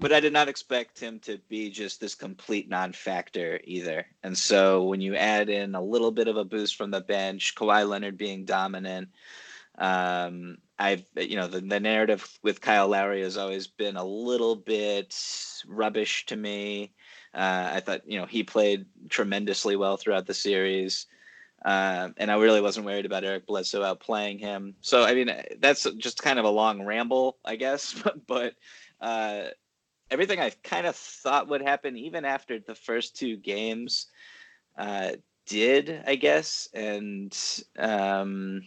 but 0.00 0.14
I 0.14 0.20
did 0.20 0.32
not 0.32 0.48
expect 0.48 0.98
him 0.98 1.20
to 1.20 1.38
be 1.48 1.70
just 1.70 2.00
this 2.00 2.14
complete 2.14 2.70
non-factor 2.70 3.60
either. 3.64 4.06
And 4.22 4.36
so 4.36 4.84
when 4.84 5.02
you 5.02 5.14
add 5.14 5.50
in 5.50 5.74
a 5.74 5.82
little 5.82 6.10
bit 6.10 6.26
of 6.26 6.38
a 6.38 6.44
boost 6.44 6.76
from 6.76 6.90
the 6.90 7.02
bench, 7.02 7.54
Kawhi 7.54 7.86
Leonard 7.86 8.16
being 8.16 8.46
dominant, 8.46 9.10
um, 9.76 10.56
I've 10.78 11.04
you 11.16 11.36
know 11.36 11.46
the, 11.46 11.60
the 11.60 11.78
narrative 11.78 12.26
with 12.42 12.62
Kyle 12.62 12.88
Lowry 12.88 13.22
has 13.22 13.36
always 13.36 13.66
been 13.66 13.96
a 13.96 14.04
little 14.04 14.56
bit 14.56 15.14
rubbish 15.68 16.24
to 16.26 16.36
me. 16.36 16.92
Uh, 17.34 17.70
I 17.74 17.80
thought 17.80 18.06
you 18.06 18.18
know 18.18 18.26
he 18.26 18.42
played 18.42 18.86
tremendously 19.08 19.76
well 19.76 19.96
throughout 19.96 20.26
the 20.26 20.34
series. 20.34 21.06
Uh, 21.64 22.08
and 22.16 22.30
I 22.30 22.36
really 22.36 22.62
wasn't 22.62 22.86
worried 22.86 23.04
about 23.04 23.22
Eric 23.22 23.46
Bledsoe 23.46 23.82
outplaying 23.82 24.40
him. 24.40 24.74
So 24.80 25.04
I 25.04 25.14
mean, 25.14 25.30
that's 25.58 25.86
just 25.98 26.22
kind 26.22 26.38
of 26.38 26.44
a 26.44 26.50
long 26.50 26.84
ramble, 26.84 27.36
I 27.44 27.56
guess. 27.56 28.02
but 28.26 28.54
uh, 29.00 29.44
everything 30.10 30.40
I 30.40 30.50
kind 30.62 30.86
of 30.86 30.96
thought 30.96 31.48
would 31.48 31.62
happen, 31.62 31.96
even 31.96 32.24
after 32.24 32.58
the 32.58 32.74
first 32.74 33.16
two 33.16 33.36
games, 33.36 34.06
uh, 34.76 35.12
did, 35.46 36.02
I 36.06 36.16
guess. 36.16 36.68
And 36.72 37.36
um, 37.78 38.62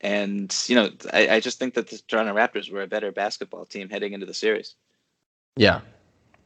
and 0.00 0.54
you 0.66 0.76
know, 0.76 0.90
I, 1.12 1.28
I 1.28 1.40
just 1.40 1.58
think 1.58 1.74
that 1.74 1.88
the 1.88 2.00
Toronto 2.06 2.34
Raptors 2.34 2.70
were 2.70 2.82
a 2.82 2.86
better 2.86 3.10
basketball 3.10 3.64
team 3.64 3.88
heading 3.88 4.12
into 4.12 4.26
the 4.26 4.34
series. 4.34 4.74
Yeah, 5.56 5.80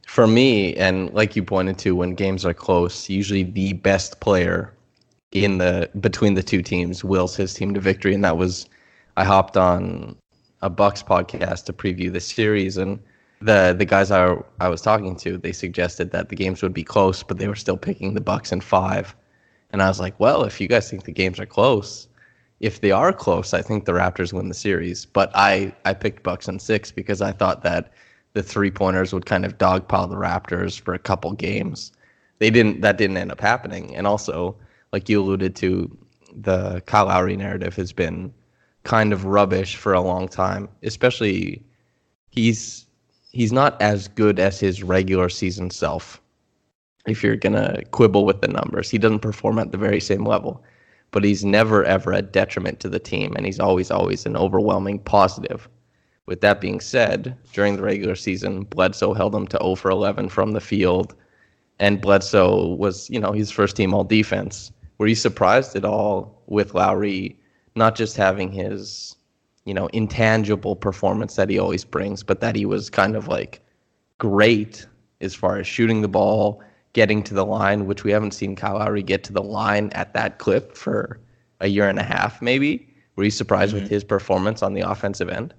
for 0.07 0.27
me, 0.27 0.75
and 0.75 1.13
like 1.13 1.35
you 1.35 1.43
pointed 1.43 1.77
to, 1.79 1.95
when 1.95 2.15
games 2.15 2.45
are 2.45 2.53
close, 2.53 3.09
usually 3.09 3.43
the 3.43 3.73
best 3.73 4.19
player 4.19 4.73
in 5.31 5.57
the 5.57 5.89
between 5.99 6.33
the 6.33 6.43
two 6.43 6.61
teams 6.61 7.03
wills 7.03 7.35
his 7.35 7.53
team 7.53 7.73
to 7.73 7.79
victory, 7.79 8.13
and 8.13 8.23
that 8.23 8.37
was 8.37 8.67
I 9.17 9.23
hopped 9.23 9.57
on 9.57 10.15
a 10.61 10.69
Bucks 10.69 11.01
podcast 11.03 11.65
to 11.65 11.73
preview 11.73 12.11
the 12.11 12.19
series, 12.19 12.77
and 12.77 12.99
the 13.41 13.73
the 13.77 13.85
guys 13.85 14.11
I 14.11 14.35
I 14.59 14.67
was 14.69 14.81
talking 14.81 15.15
to, 15.17 15.37
they 15.37 15.53
suggested 15.53 16.11
that 16.11 16.29
the 16.29 16.35
games 16.35 16.61
would 16.61 16.73
be 16.73 16.83
close, 16.83 17.23
but 17.23 17.37
they 17.37 17.47
were 17.47 17.55
still 17.55 17.77
picking 17.77 18.13
the 18.13 18.21
Bucks 18.21 18.51
in 18.51 18.61
five, 18.61 19.15
and 19.71 19.81
I 19.81 19.87
was 19.87 19.99
like, 19.99 20.19
well, 20.19 20.43
if 20.43 20.59
you 20.59 20.67
guys 20.67 20.89
think 20.89 21.05
the 21.05 21.11
games 21.11 21.39
are 21.39 21.45
close, 21.45 22.07
if 22.59 22.81
they 22.81 22.91
are 22.91 23.13
close, 23.13 23.53
I 23.53 23.61
think 23.61 23.85
the 23.85 23.93
Raptors 23.93 24.33
win 24.33 24.47
the 24.47 24.53
series. 24.53 25.05
But 25.05 25.31
I 25.33 25.73
I 25.85 25.93
picked 25.93 26.23
Bucks 26.23 26.47
in 26.47 26.59
six 26.59 26.91
because 26.91 27.21
I 27.21 27.31
thought 27.31 27.63
that 27.63 27.93
the 28.33 28.43
three 28.43 28.71
pointers 28.71 29.13
would 29.13 29.25
kind 29.25 29.45
of 29.45 29.57
dogpile 29.57 30.09
the 30.09 30.15
Raptors 30.15 30.79
for 30.79 30.93
a 30.93 30.99
couple 30.99 31.33
games. 31.33 31.91
They 32.39 32.49
didn't. 32.49 32.81
That 32.81 32.97
didn't 32.97 33.17
end 33.17 33.31
up 33.31 33.41
happening, 33.41 33.95
and 33.95 34.07
also 34.07 34.55
like 34.93 35.09
you 35.09 35.21
alluded 35.21 35.55
to, 35.57 35.97
the 36.35 36.81
Kyle 36.85 37.05
Lowry 37.05 37.35
narrative 37.35 37.75
has 37.75 37.93
been 37.93 38.33
kind 38.83 39.13
of 39.13 39.25
rubbish 39.25 39.75
for 39.75 39.93
a 39.93 40.01
long 40.01 40.27
time. 40.27 40.67
Especially, 40.83 41.63
he's 42.29 42.87
he's 43.31 43.51
not 43.51 43.79
as 43.81 44.07
good 44.07 44.39
as 44.39 44.59
his 44.59 44.83
regular 44.83 45.29
season 45.29 45.69
self. 45.69 46.21
If 47.07 47.23
you're 47.23 47.35
gonna 47.35 47.83
quibble 47.91 48.25
with 48.25 48.41
the 48.41 48.47
numbers, 48.47 48.89
he 48.89 48.97
doesn't 48.97 49.19
perform 49.19 49.59
at 49.59 49.71
the 49.71 49.77
very 49.77 49.99
same 49.99 50.25
level, 50.25 50.63
but 51.11 51.23
he's 51.23 51.45
never 51.45 51.83
ever 51.85 52.11
a 52.11 52.21
detriment 52.21 52.79
to 52.79 52.89
the 52.89 52.99
team, 52.99 53.33
and 53.35 53.45
he's 53.45 53.59
always 53.59 53.91
always 53.91 54.25
an 54.25 54.35
overwhelming 54.37 54.99
positive. 54.99 55.69
With 56.27 56.41
that 56.41 56.61
being 56.61 56.79
said, 56.79 57.37
during 57.53 57.75
the 57.75 57.83
regular 57.83 58.15
season, 58.15 58.63
Bledsoe 58.63 59.13
held 59.13 59.35
him 59.35 59.47
to 59.47 59.57
0 59.57 59.75
for 59.75 59.91
11 59.91 60.29
from 60.29 60.51
the 60.51 60.61
field, 60.61 61.15
and 61.79 62.01
Bledsoe 62.01 62.75
was, 62.75 63.09
you 63.09 63.19
know, 63.19 63.31
he's 63.31 63.51
first 63.51 63.75
team 63.75 63.93
all 63.93 64.03
defense 64.03 64.71
were 65.01 65.07
you 65.07 65.15
surprised 65.15 65.75
at 65.75 65.83
all 65.83 66.43
with 66.45 66.75
Lowry 66.75 67.35
not 67.75 67.95
just 67.95 68.15
having 68.15 68.51
his, 68.51 69.15
you 69.65 69.73
know, 69.73 69.87
intangible 69.87 70.75
performance 70.75 71.37
that 71.37 71.49
he 71.49 71.57
always 71.57 71.83
brings, 71.83 72.21
but 72.21 72.39
that 72.41 72.55
he 72.55 72.67
was 72.67 72.87
kind 72.91 73.15
of 73.15 73.27
like 73.27 73.61
great 74.19 74.85
as 75.19 75.33
far 75.33 75.57
as 75.57 75.65
shooting 75.65 76.03
the 76.03 76.07
ball, 76.07 76.61
getting 76.93 77.23
to 77.23 77.33
the 77.33 77.43
line, 77.43 77.87
which 77.87 78.03
we 78.03 78.11
haven't 78.11 78.35
seen 78.35 78.55
Kyle 78.55 78.75
Lowry 78.75 79.01
get 79.01 79.23
to 79.23 79.33
the 79.33 79.41
line 79.41 79.89
at 79.93 80.13
that 80.13 80.37
clip 80.37 80.77
for 80.77 81.19
a 81.61 81.67
year 81.67 81.89
and 81.89 81.97
a 81.97 82.03
half, 82.03 82.39
maybe. 82.39 82.87
Were 83.15 83.23
you 83.23 83.31
surprised 83.31 83.73
mm-hmm. 83.73 83.81
with 83.81 83.89
his 83.89 84.03
performance 84.03 84.61
on 84.61 84.75
the 84.75 84.81
offensive 84.81 85.29
end? 85.29 85.55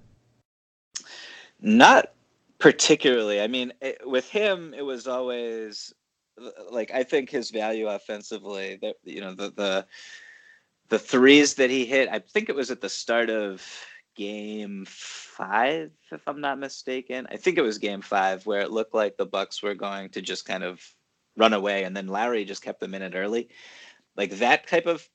Not 1.62 2.12
particularly. 2.58 3.40
I 3.40 3.46
mean, 3.46 3.72
it, 3.80 3.98
with 4.04 4.28
him, 4.28 4.74
it 4.76 4.82
was 4.82 5.06
always 5.06 5.94
like 6.70 6.90
I 6.90 7.04
think 7.04 7.30
his 7.30 7.50
value 7.50 7.88
offensively, 7.88 8.78
that 8.82 8.96
you 9.04 9.20
know 9.20 9.34
the 9.34 9.50
the 9.50 9.86
the 10.88 10.98
threes 10.98 11.54
that 11.54 11.70
he 11.70 11.86
hit. 11.86 12.08
I 12.10 12.18
think 12.18 12.48
it 12.48 12.56
was 12.56 12.70
at 12.70 12.80
the 12.80 12.88
start 12.88 13.30
of 13.30 13.64
game 14.16 14.84
five, 14.88 15.92
if 16.10 16.26
I'm 16.26 16.40
not 16.40 16.58
mistaken. 16.58 17.26
I 17.30 17.36
think 17.36 17.58
it 17.58 17.62
was 17.62 17.78
game 17.78 18.02
five 18.02 18.44
where 18.44 18.60
it 18.60 18.72
looked 18.72 18.94
like 18.94 19.16
the 19.16 19.26
Bucks 19.26 19.62
were 19.62 19.74
going 19.74 20.10
to 20.10 20.20
just 20.20 20.44
kind 20.44 20.64
of 20.64 20.84
run 21.36 21.52
away, 21.52 21.84
and 21.84 21.96
then 21.96 22.08
Lowry 22.08 22.44
just 22.44 22.62
kept 22.62 22.80
them 22.80 22.94
in 22.94 23.02
it 23.02 23.14
early. 23.14 23.48
Like 24.16 24.32
that 24.32 24.66
type 24.66 24.86
of 24.86 25.08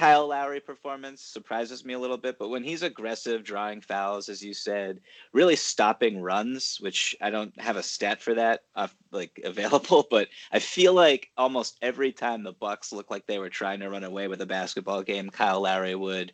Kyle 0.00 0.28
Lowry 0.28 0.60
performance 0.60 1.20
surprises 1.20 1.84
me 1.84 1.92
a 1.92 1.98
little 1.98 2.16
bit, 2.16 2.38
but 2.38 2.48
when 2.48 2.64
he's 2.64 2.82
aggressive, 2.82 3.44
drawing 3.44 3.82
fouls, 3.82 4.30
as 4.30 4.42
you 4.42 4.54
said, 4.54 4.98
really 5.34 5.56
stopping 5.56 6.22
runs, 6.22 6.78
which 6.80 7.14
I 7.20 7.28
don't 7.28 7.52
have 7.60 7.76
a 7.76 7.82
stat 7.82 8.22
for 8.22 8.32
that 8.32 8.62
uh, 8.74 8.88
like 9.12 9.38
available, 9.44 10.06
but 10.10 10.28
I 10.52 10.58
feel 10.58 10.94
like 10.94 11.28
almost 11.36 11.76
every 11.82 12.12
time 12.12 12.42
the 12.42 12.54
Bucks 12.54 12.92
looked 12.92 13.10
like 13.10 13.26
they 13.26 13.38
were 13.38 13.50
trying 13.50 13.80
to 13.80 13.90
run 13.90 14.02
away 14.02 14.26
with 14.26 14.40
a 14.40 14.46
basketball 14.46 15.02
game, 15.02 15.28
Kyle 15.28 15.60
Lowry 15.60 15.94
would 15.94 16.32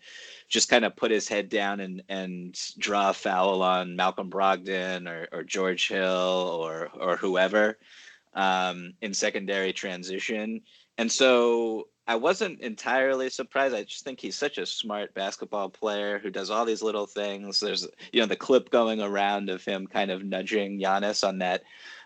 just 0.48 0.68
kind 0.68 0.84
of 0.84 0.94
put 0.94 1.10
his 1.10 1.26
head 1.26 1.48
down 1.48 1.80
and 1.80 2.04
and 2.08 2.56
draw 2.78 3.10
a 3.10 3.14
foul 3.14 3.62
on 3.62 3.96
Malcolm 3.96 4.30
Brogdon 4.30 5.08
or, 5.08 5.26
or 5.32 5.42
George 5.42 5.88
Hill 5.88 6.60
or 6.62 6.88
or 7.00 7.16
whoever 7.16 7.78
um, 8.34 8.92
in 9.00 9.12
secondary 9.12 9.72
transition. 9.72 10.60
And 10.98 11.10
so 11.10 11.88
I 12.08 12.14
wasn't 12.14 12.60
entirely 12.60 13.28
surprised. 13.30 13.74
I 13.74 13.82
just 13.82 14.04
think 14.04 14.20
he's 14.20 14.36
such 14.36 14.58
a 14.58 14.66
smart 14.66 15.12
basketball 15.14 15.68
player 15.68 16.18
who 16.18 16.30
does 16.30 16.50
all 16.50 16.64
these 16.64 16.82
little 16.82 17.06
things. 17.06 17.58
There's, 17.58 17.86
you 18.12 18.20
know, 18.20 18.26
the 18.26 18.36
clip 18.36 18.70
going 18.70 19.00
around 19.00 19.50
of 19.50 19.64
him 19.64 19.88
kind 19.88 20.12
of 20.12 20.24
nudging 20.24 20.80
Giannis 20.80 21.26
on 21.26 21.38
that. 21.38 21.64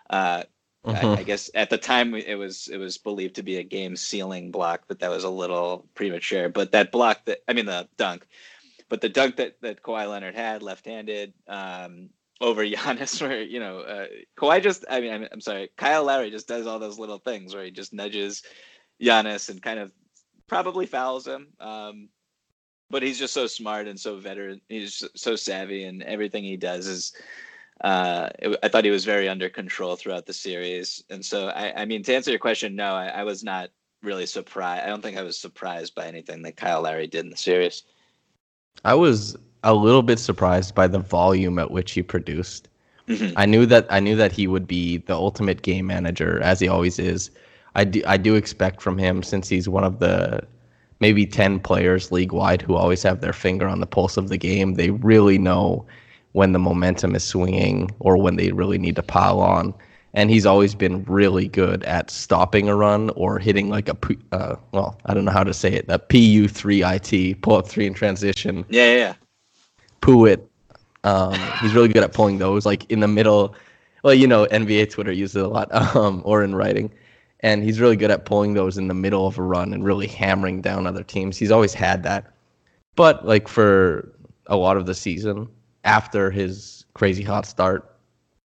Uh, 0.09 0.43
mm-hmm. 0.85 1.05
I, 1.05 1.17
I, 1.17 1.23
guess 1.23 1.51
at 1.53 1.69
the 1.69 1.77
time 1.77 2.15
it 2.15 2.35
was 2.35 2.67
it 2.67 2.77
was 2.77 2.97
believed 2.97 3.35
to 3.35 3.43
be 3.43 3.57
a 3.57 3.63
game 3.63 3.95
sealing 3.95 4.49
block, 4.49 4.83
but 4.87 4.99
that 4.99 5.11
was 5.11 5.23
a 5.23 5.29
little 5.29 5.85
premature. 5.93 6.49
But 6.49 6.71
that 6.71 6.91
block 6.91 7.25
that 7.25 7.43
I 7.47 7.53
mean 7.53 7.67
the 7.67 7.87
dunk, 7.97 8.25
but 8.89 9.01
the 9.01 9.09
dunk 9.09 9.35
that 9.35 9.61
that 9.61 9.83
Kawhi 9.83 10.09
Leonard 10.09 10.35
had 10.35 10.63
left-handed 10.63 11.33
um, 11.47 12.09
over 12.41 12.65
Giannis, 12.65 13.21
where 13.21 13.41
you 13.43 13.59
know 13.59 13.79
uh, 13.81 14.07
Kawhi 14.35 14.63
just 14.63 14.83
I 14.89 14.99
mean 14.99 15.13
I'm, 15.13 15.27
I'm 15.31 15.41
sorry 15.41 15.69
Kyle 15.77 16.03
Lowry 16.03 16.31
just 16.31 16.47
does 16.47 16.65
all 16.65 16.79
those 16.79 16.97
little 16.97 17.19
things 17.19 17.53
where 17.53 17.63
he 17.63 17.71
just 17.71 17.93
nudges 17.93 18.41
Giannis 19.01 19.49
and 19.49 19.61
kind 19.61 19.79
of 19.79 19.91
probably 20.47 20.85
fouls 20.85 21.27
him. 21.27 21.47
Um, 21.59 22.09
but 22.89 23.01
he's 23.03 23.17
just 23.17 23.33
so 23.33 23.47
smart 23.47 23.87
and 23.87 23.99
so 23.99 24.17
veteran. 24.17 24.61
He's 24.67 25.03
so 25.15 25.35
savvy, 25.35 25.85
and 25.85 26.03
everything 26.03 26.43
he 26.43 26.57
does 26.57 26.87
is. 26.87 27.13
Uh, 27.83 28.29
it, 28.37 28.59
I 28.61 28.67
thought 28.67 28.85
he 28.85 28.91
was 28.91 29.05
very 29.05 29.27
under 29.27 29.49
control 29.49 29.95
throughout 29.95 30.27
the 30.27 30.33
series, 30.33 31.03
and 31.09 31.25
so 31.25 31.47
I, 31.47 31.81
I 31.81 31.85
mean, 31.85 32.03
to 32.03 32.13
answer 32.13 32.29
your 32.29 32.39
question, 32.39 32.75
no, 32.75 32.93
I, 32.93 33.07
I 33.07 33.23
was 33.23 33.43
not 33.43 33.69
really 34.03 34.27
surprised. 34.27 34.83
I 34.83 34.87
don't 34.87 35.01
think 35.01 35.17
I 35.17 35.23
was 35.23 35.37
surprised 35.39 35.95
by 35.95 36.05
anything 36.05 36.43
that 36.43 36.57
Kyle 36.57 36.83
Lowry 36.83 37.07
did 37.07 37.25
in 37.25 37.31
the 37.31 37.37
series. 37.37 37.83
I 38.85 38.93
was 38.93 39.35
a 39.63 39.73
little 39.73 40.03
bit 40.03 40.19
surprised 40.19 40.75
by 40.75 40.87
the 40.87 40.99
volume 40.99 41.59
at 41.59 41.71
which 41.71 41.91
he 41.91 42.03
produced. 42.03 42.67
Mm-hmm. 43.07 43.33
I 43.35 43.45
knew 43.45 43.65
that 43.65 43.87
I 43.89 43.99
knew 43.99 44.15
that 44.15 44.31
he 44.31 44.47
would 44.47 44.67
be 44.67 44.97
the 44.97 45.15
ultimate 45.15 45.63
game 45.63 45.87
manager, 45.87 46.39
as 46.41 46.59
he 46.59 46.67
always 46.67 46.99
is. 46.99 47.31
I 47.75 47.83
do, 47.85 48.01
I 48.05 48.17
do 48.17 48.35
expect 48.35 48.81
from 48.81 48.97
him 48.97 49.23
since 49.23 49.47
he's 49.47 49.69
one 49.69 49.83
of 49.83 49.99
the 49.99 50.41
maybe 50.99 51.25
10 51.25 51.59
players 51.59 52.11
league 52.11 52.31
wide 52.31 52.61
who 52.61 52.75
always 52.75 53.03
have 53.03 53.21
their 53.21 53.33
finger 53.33 53.67
on 53.67 53.79
the 53.79 53.87
pulse 53.87 54.17
of 54.17 54.29
the 54.29 54.37
game. 54.37 54.75
They 54.75 54.91
really 54.91 55.37
know 55.37 55.85
when 56.33 56.51
the 56.51 56.59
momentum 56.59 57.15
is 57.15 57.23
swinging 57.23 57.89
or 57.99 58.17
when 58.17 58.35
they 58.35 58.51
really 58.51 58.77
need 58.77 58.95
to 58.95 59.03
pile 59.03 59.39
on. 59.41 59.73
And 60.13 60.29
he's 60.29 60.45
always 60.45 60.75
been 60.75 61.03
really 61.05 61.47
good 61.47 61.83
at 61.83 62.11
stopping 62.11 62.67
a 62.67 62.75
run 62.75 63.09
or 63.11 63.39
hitting 63.39 63.69
like 63.69 63.87
a, 63.87 63.97
uh, 64.33 64.57
well, 64.73 64.99
I 65.05 65.13
don't 65.13 65.23
know 65.23 65.31
how 65.31 65.43
to 65.43 65.53
say 65.53 65.73
it, 65.73 65.87
that 65.87 66.09
PU3IT, 66.09 67.41
pull 67.41 67.55
up 67.55 67.67
three 67.67 67.87
in 67.87 67.93
transition. 67.93 68.65
Yeah, 68.69 68.85
yeah, 68.85 68.97
yeah. 68.97 69.13
Poo 70.01 70.25
it. 70.25 70.45
Um, 71.03 71.33
he's 71.61 71.73
really 71.73 71.87
good 71.87 72.03
at 72.03 72.13
pulling 72.13 72.37
those 72.37 72.65
like 72.65 72.89
in 72.91 72.99
the 72.99 73.07
middle. 73.07 73.55
Well, 74.03 74.13
you 74.13 74.27
know, 74.27 74.45
NBA 74.47 74.91
Twitter 74.91 75.11
uses 75.11 75.37
it 75.37 75.45
a 75.45 75.47
lot, 75.47 75.73
um, 75.95 76.21
or 76.25 76.43
in 76.43 76.53
writing 76.55 76.91
and 77.43 77.63
he's 77.63 77.79
really 77.79 77.95
good 77.95 78.11
at 78.11 78.25
pulling 78.25 78.53
those 78.53 78.77
in 78.77 78.87
the 78.87 78.93
middle 78.93 79.27
of 79.27 79.37
a 79.37 79.43
run 79.43 79.73
and 79.73 79.83
really 79.83 80.07
hammering 80.07 80.61
down 80.61 80.85
other 80.85 81.03
teams. 81.03 81.37
He's 81.37 81.51
always 81.51 81.73
had 81.73 82.03
that. 82.03 82.33
But 82.95 83.25
like 83.25 83.47
for 83.47 84.13
a 84.47 84.57
lot 84.57 84.77
of 84.77 84.85
the 84.85 84.93
season, 84.93 85.47
after 85.83 86.29
his 86.29 86.85
crazy 86.93 87.23
hot 87.23 87.45
start 87.45 87.87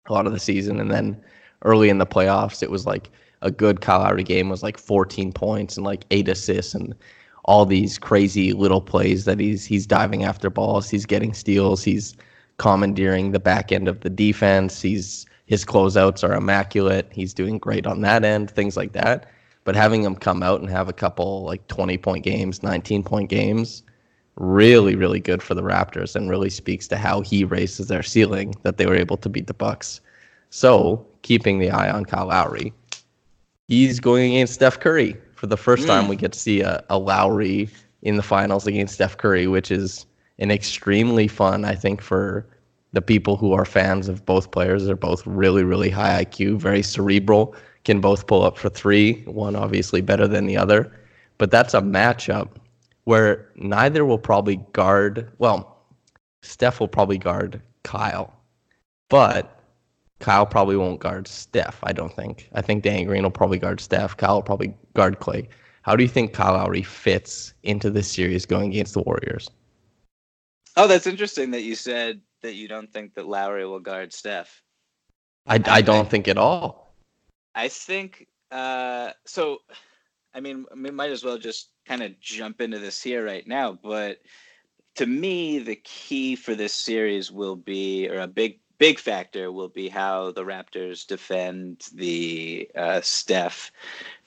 a 0.08 0.12
lot 0.12 0.26
of 0.26 0.32
the 0.32 0.38
season, 0.38 0.78
and 0.78 0.90
then 0.90 1.20
early 1.64 1.88
in 1.88 1.98
the 1.98 2.06
playoffs, 2.06 2.62
it 2.62 2.70
was 2.70 2.86
like 2.86 3.10
a 3.42 3.50
good 3.50 3.80
Kyle 3.80 4.00
Lowry 4.00 4.22
game 4.22 4.48
was 4.48 4.62
like 4.62 4.78
14 4.78 5.32
points 5.32 5.76
and 5.76 5.84
like 5.84 6.04
eight 6.10 6.28
assists 6.28 6.74
and 6.74 6.94
all 7.44 7.66
these 7.66 7.98
crazy 7.98 8.52
little 8.52 8.80
plays 8.80 9.24
that 9.24 9.38
he's 9.40 9.64
he's 9.64 9.86
diving 9.86 10.24
after 10.24 10.50
balls, 10.50 10.88
he's 10.90 11.06
getting 11.06 11.34
steals, 11.34 11.82
he's 11.82 12.16
commandeering 12.58 13.32
the 13.32 13.40
back 13.40 13.72
end 13.72 13.88
of 13.88 14.00
the 14.00 14.10
defense, 14.10 14.80
he's 14.80 15.26
his 15.46 15.64
closeouts 15.64 16.28
are 16.28 16.34
immaculate, 16.34 17.08
he's 17.12 17.32
doing 17.32 17.58
great 17.58 17.86
on 17.86 18.02
that 18.02 18.24
end, 18.24 18.50
things 18.50 18.76
like 18.76 18.92
that. 18.92 19.30
But 19.64 19.74
having 19.74 20.02
him 20.04 20.14
come 20.14 20.42
out 20.42 20.60
and 20.60 20.70
have 20.70 20.88
a 20.88 20.92
couple 20.92 21.42
like 21.44 21.66
20 21.68 21.98
point 21.98 22.24
games, 22.24 22.62
19 22.62 23.02
point 23.02 23.30
games, 23.30 23.82
really 24.36 24.94
really 24.94 25.20
good 25.20 25.42
for 25.42 25.54
the 25.54 25.62
Raptors 25.62 26.14
and 26.14 26.28
really 26.28 26.50
speaks 26.50 26.86
to 26.88 26.96
how 26.96 27.22
he 27.22 27.44
raises 27.44 27.88
their 27.88 28.02
ceiling 28.02 28.54
that 28.62 28.76
they 28.76 28.86
were 28.86 28.94
able 28.94 29.16
to 29.16 29.28
beat 29.28 29.46
the 29.46 29.54
Bucks. 29.54 30.00
So, 30.50 31.04
keeping 31.22 31.58
the 31.58 31.70
eye 31.70 31.90
on 31.90 32.04
Kyle 32.04 32.26
Lowry, 32.26 32.72
he's 33.66 33.98
going 33.98 34.32
against 34.32 34.54
Steph 34.54 34.78
Curry 34.78 35.16
for 35.34 35.46
the 35.46 35.56
first 35.56 35.84
mm. 35.84 35.88
time. 35.88 36.08
We 36.08 36.16
get 36.16 36.32
to 36.32 36.38
see 36.38 36.60
a, 36.60 36.84
a 36.88 36.98
Lowry 36.98 37.68
in 38.02 38.16
the 38.16 38.22
finals 38.22 38.66
against 38.66 38.94
Steph 38.94 39.16
Curry, 39.16 39.46
which 39.46 39.70
is 39.70 40.06
an 40.38 40.50
extremely 40.50 41.28
fun, 41.28 41.64
I 41.64 41.74
think, 41.74 42.00
for 42.00 42.46
the 42.92 43.02
people 43.02 43.36
who 43.36 43.52
are 43.52 43.64
fans 43.64 44.08
of 44.08 44.24
both 44.24 44.50
players. 44.50 44.86
They're 44.86 44.96
both 44.96 45.26
really, 45.26 45.64
really 45.64 45.90
high 45.90 46.24
IQ, 46.24 46.58
very 46.58 46.82
cerebral, 46.82 47.54
can 47.84 48.00
both 48.00 48.26
pull 48.26 48.42
up 48.42 48.58
for 48.58 48.68
three, 48.68 49.22
one 49.24 49.56
obviously 49.56 50.00
better 50.00 50.26
than 50.26 50.46
the 50.46 50.56
other. 50.56 50.92
But 51.38 51.50
that's 51.50 51.74
a 51.74 51.80
matchup 51.80 52.56
where 53.04 53.50
neither 53.56 54.04
will 54.04 54.18
probably 54.18 54.56
guard, 54.72 55.30
well, 55.38 55.84
Steph 56.42 56.80
will 56.80 56.88
probably 56.88 57.18
guard 57.18 57.60
Kyle, 57.82 58.32
but 59.08 59.60
Kyle 60.18 60.46
probably 60.46 60.76
won't 60.76 61.00
guard 61.00 61.28
Steph, 61.28 61.78
I 61.82 61.92
don't 61.92 62.14
think. 62.14 62.48
I 62.54 62.62
think 62.62 62.82
Dan 62.82 63.04
Green 63.04 63.22
will 63.22 63.30
probably 63.30 63.58
guard 63.58 63.80
Steph. 63.80 64.16
Kyle 64.16 64.36
will 64.36 64.42
probably 64.42 64.74
guard 64.94 65.20
Klay. 65.20 65.46
How 65.82 65.94
do 65.94 66.02
you 66.02 66.08
think 66.08 66.32
Kyle 66.32 66.54
Lowry 66.54 66.82
fits 66.82 67.54
into 67.62 67.90
this 67.90 68.10
series 68.10 68.46
going 68.46 68.70
against 68.70 68.94
the 68.94 69.02
Warriors? 69.02 69.50
Oh, 70.76 70.88
that's 70.88 71.06
interesting 71.06 71.52
that 71.52 71.62
you 71.62 71.74
said 71.74 72.20
that 72.42 72.54
you 72.54 72.68
don't 72.68 72.92
think 72.92 73.14
that 73.14 73.26
Lowry 73.26 73.66
will 73.66 73.80
guard 73.80 74.12
Steph. 74.12 74.62
I, 75.46 75.56
I, 75.56 75.62
I 75.66 75.80
don't 75.82 76.08
think 76.08 76.28
at 76.28 76.38
all. 76.38 76.94
I 77.54 77.68
think 77.68 78.26
uh, 78.50 79.10
so. 79.24 79.58
I 80.34 80.40
mean, 80.40 80.66
we 80.76 80.90
might 80.90 81.10
as 81.10 81.24
well 81.24 81.38
just 81.38 81.70
kind 81.86 82.02
of 82.02 82.20
jump 82.20 82.60
into 82.60 82.78
this 82.78 83.02
here 83.02 83.24
right 83.24 83.46
now. 83.46 83.72
But 83.72 84.18
to 84.96 85.06
me, 85.06 85.60
the 85.60 85.76
key 85.76 86.36
for 86.36 86.54
this 86.54 86.74
series 86.74 87.32
will 87.32 87.56
be, 87.56 88.08
or 88.08 88.20
a 88.20 88.26
big 88.26 88.60
big 88.78 88.98
factor 88.98 89.50
will 89.50 89.68
be 89.68 89.88
how 89.88 90.32
the 90.32 90.44
Raptors 90.44 91.06
defend 91.06 91.88
the 91.94 92.70
uh, 92.76 93.00
Steph 93.00 93.72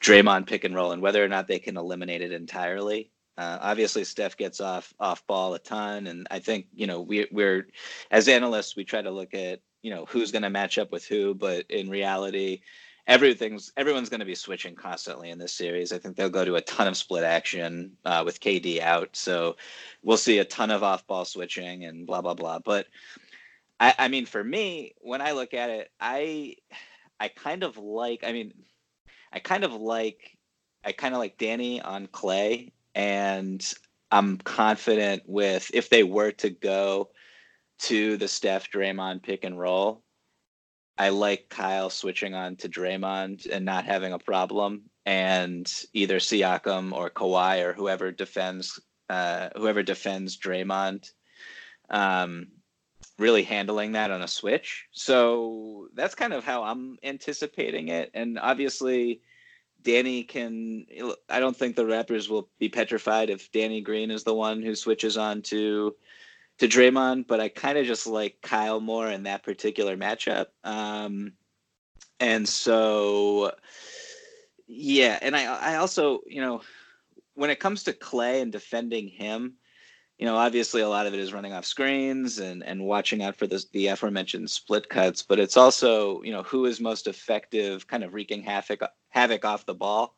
Draymond 0.02 0.48
pick 0.48 0.64
and 0.64 0.76
roll 0.76 0.92
and 0.92 1.02
whether 1.02 1.24
or 1.24 1.28
not 1.28 1.48
they 1.48 1.60
can 1.60 1.78
eliminate 1.78 2.22
it 2.22 2.32
entirely. 2.32 3.12
Uh, 3.40 3.58
obviously, 3.62 4.04
Steph 4.04 4.36
gets 4.36 4.60
off 4.60 4.94
off 5.00 5.26
ball 5.26 5.54
a 5.54 5.60
ton, 5.60 6.08
and 6.08 6.28
I 6.30 6.40
think 6.40 6.68
you 6.74 6.86
know 6.86 7.00
we, 7.00 7.26
we're 7.32 7.68
as 8.12 8.28
analysts 8.28 8.76
we 8.76 8.84
try 8.84 9.02
to 9.02 9.12
look 9.12 9.34
at 9.34 9.62
you 9.82 9.92
know 9.92 10.04
who's 10.10 10.34
going 10.34 10.42
to 10.42 10.50
match 10.50 10.78
up 10.78 10.92
with 10.92 11.06
who, 11.06 11.34
but 11.34 11.66
in 11.72 11.90
reality, 11.90 12.60
everything's 13.08 13.72
everyone's 13.78 14.10
going 14.10 14.20
to 14.20 14.26
be 14.26 14.36
switching 14.36 14.76
constantly 14.76 15.30
in 15.30 15.40
this 15.40 15.54
series. 15.54 15.94
I 15.94 16.00
think 16.00 16.18
they'll 16.18 16.30
go 16.30 16.44
to 16.44 16.58
a 16.58 16.62
ton 16.62 16.90
of 16.90 16.98
split 16.98 17.24
action 17.24 17.94
uh, 18.04 18.24
with 18.26 18.42
KD 18.42 18.82
out, 18.82 19.16
so 19.16 19.56
we'll 20.04 20.18
see 20.18 20.40
a 20.40 20.46
ton 20.46 20.70
of 20.70 20.84
off 20.84 21.08
ball 21.08 21.24
switching 21.24 21.86
and 21.86 22.06
blah 22.06 22.20
blah 22.20 22.34
blah. 22.34 22.60
But 22.60 22.88
I, 23.80 23.96
I 23.98 24.08
mean, 24.10 24.26
for 24.26 24.44
me, 24.44 24.96
when 25.00 25.22
I 25.22 25.32
look 25.32 25.54
at 25.54 25.70
it, 25.70 25.90
I 26.02 26.58
I 27.22 27.30
kind 27.30 27.64
of 27.64 27.78
like. 27.78 28.26
I 28.26 28.34
mean, 28.34 28.54
I 29.32 29.40
kind 29.40 29.64
of 29.64 29.72
like. 29.72 30.36
I 30.84 30.92
kind 30.92 31.14
of 31.14 31.20
like 31.20 31.38
Danny 31.38 31.82
on 31.82 32.08
Klay, 32.08 32.72
and 33.00 33.66
I'm 34.12 34.38
confident 34.40 35.24
with 35.26 35.72
if 35.74 35.90
they 35.90 36.04
were 36.04 36.34
to 36.34 36.50
go 36.50 37.12
to 37.84 38.18
the 38.18 38.28
Steph 38.28 38.70
Draymond 38.70 39.24
pick 39.24 39.46
and 39.46 39.58
roll. 39.58 40.04
I 40.98 41.10
like 41.10 41.48
Kyle 41.48 41.90
switching 41.90 42.34
on 42.34 42.58
to 42.58 42.68
Draymond 42.68 43.50
and 43.50 43.64
not 43.64 43.86
having 43.86 44.12
a 44.12 44.20
problem, 44.20 44.90
and 45.06 45.66
either 45.94 46.20
Siakam 46.20 46.92
or 46.92 47.10
Kawhi 47.10 47.64
or 47.64 47.72
whoever 47.72 48.12
defends 48.12 48.82
uh, 49.10 49.48
whoever 49.56 49.82
defends 49.82 50.38
Draymond 50.38 51.10
um, 51.90 52.48
really 53.18 53.44
handling 53.44 53.94
that 53.94 54.12
on 54.12 54.22
a 54.22 54.28
switch. 54.28 54.88
So 54.92 55.88
that's 55.94 56.16
kind 56.16 56.34
of 56.34 56.44
how 56.44 56.64
I'm 56.64 56.98
anticipating 57.02 57.88
it. 57.88 58.12
And 58.14 58.38
obviously, 58.38 59.22
Danny 59.84 60.24
can. 60.24 60.86
I 61.30 61.40
don't 61.40 61.56
think 61.56 61.76
the 61.76 61.84
Raptors 61.84 62.30
will 62.30 62.50
be 62.60 62.70
petrified 62.70 63.30
if 63.30 63.52
Danny 63.52 63.82
Green 63.82 64.12
is 64.12 64.24
the 64.24 64.34
one 64.34 64.62
who 64.62 64.76
switches 64.76 65.18
on 65.18 65.42
to 65.44 65.96
to 66.58 66.68
Draymond. 66.68 67.28
But 67.28 67.40
I 67.40 67.50
kind 67.50 67.78
of 67.78 67.86
just 67.86 68.08
like 68.08 68.38
Kyle 68.42 68.80
more 68.80 69.08
in 69.10 69.24
that 69.24 69.44
particular 69.44 69.96
matchup. 69.96 70.48
Um, 70.64 71.34
and 72.20 72.48
so, 72.48 73.52
yeah. 74.68 75.18
And 75.22 75.36
I 75.36 75.46
I 75.46 75.76
also 75.76 76.22
you 76.28 76.42
know 76.42 76.62
when 77.36 77.50
it 77.50 77.60
comes 77.60 77.84
to 77.84 77.94
Klay 77.94 78.42
and 78.42 78.52
defending 78.52 79.08
him 79.08 79.56
you 80.20 80.26
know, 80.26 80.36
obviously 80.36 80.82
a 80.82 80.90
lot 80.90 81.08
of 81.08 81.14
it 81.14 81.20
is 81.20 81.32
running 81.32 81.54
off 81.54 81.64
screens 81.64 82.40
and, 82.40 82.62
and 82.64 82.84
watching 82.84 83.24
out 83.24 83.38
for 83.38 83.48
the, 83.48 83.64
the 83.72 83.88
aforementioned 83.88 84.52
split 84.52 84.90
cuts, 84.90 85.24
but 85.24 85.40
it's 85.40 85.56
also, 85.56 86.22
you 86.24 86.34
know, 86.34 86.44
who 86.44 86.66
is 86.66 86.82
most 86.82 87.08
effective 87.08 87.88
kind 87.88 88.04
of 88.04 88.14
wreaking 88.14 88.44
havoc, 88.44 88.82
havoc 89.08 89.46
off 89.46 89.66
the 89.66 89.74
ball. 89.74 90.14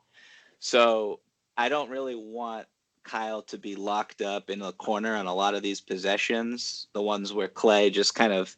So 0.57 1.19
I 1.55 1.69
don't 1.69 1.91
really 1.91 2.15
want 2.15 2.65
Kyle 3.03 3.43
to 3.43 3.59
be 3.59 3.75
locked 3.75 4.23
up 4.23 4.49
in 4.49 4.63
a 4.63 4.71
corner 4.71 5.15
on 5.15 5.27
a 5.27 5.35
lot 5.35 5.53
of 5.53 5.61
these 5.61 5.81
possessions, 5.81 6.87
the 6.93 7.01
ones 7.01 7.31
where 7.31 7.47
Klay 7.47 7.93
just 7.93 8.15
kind 8.15 8.33
of 8.33 8.55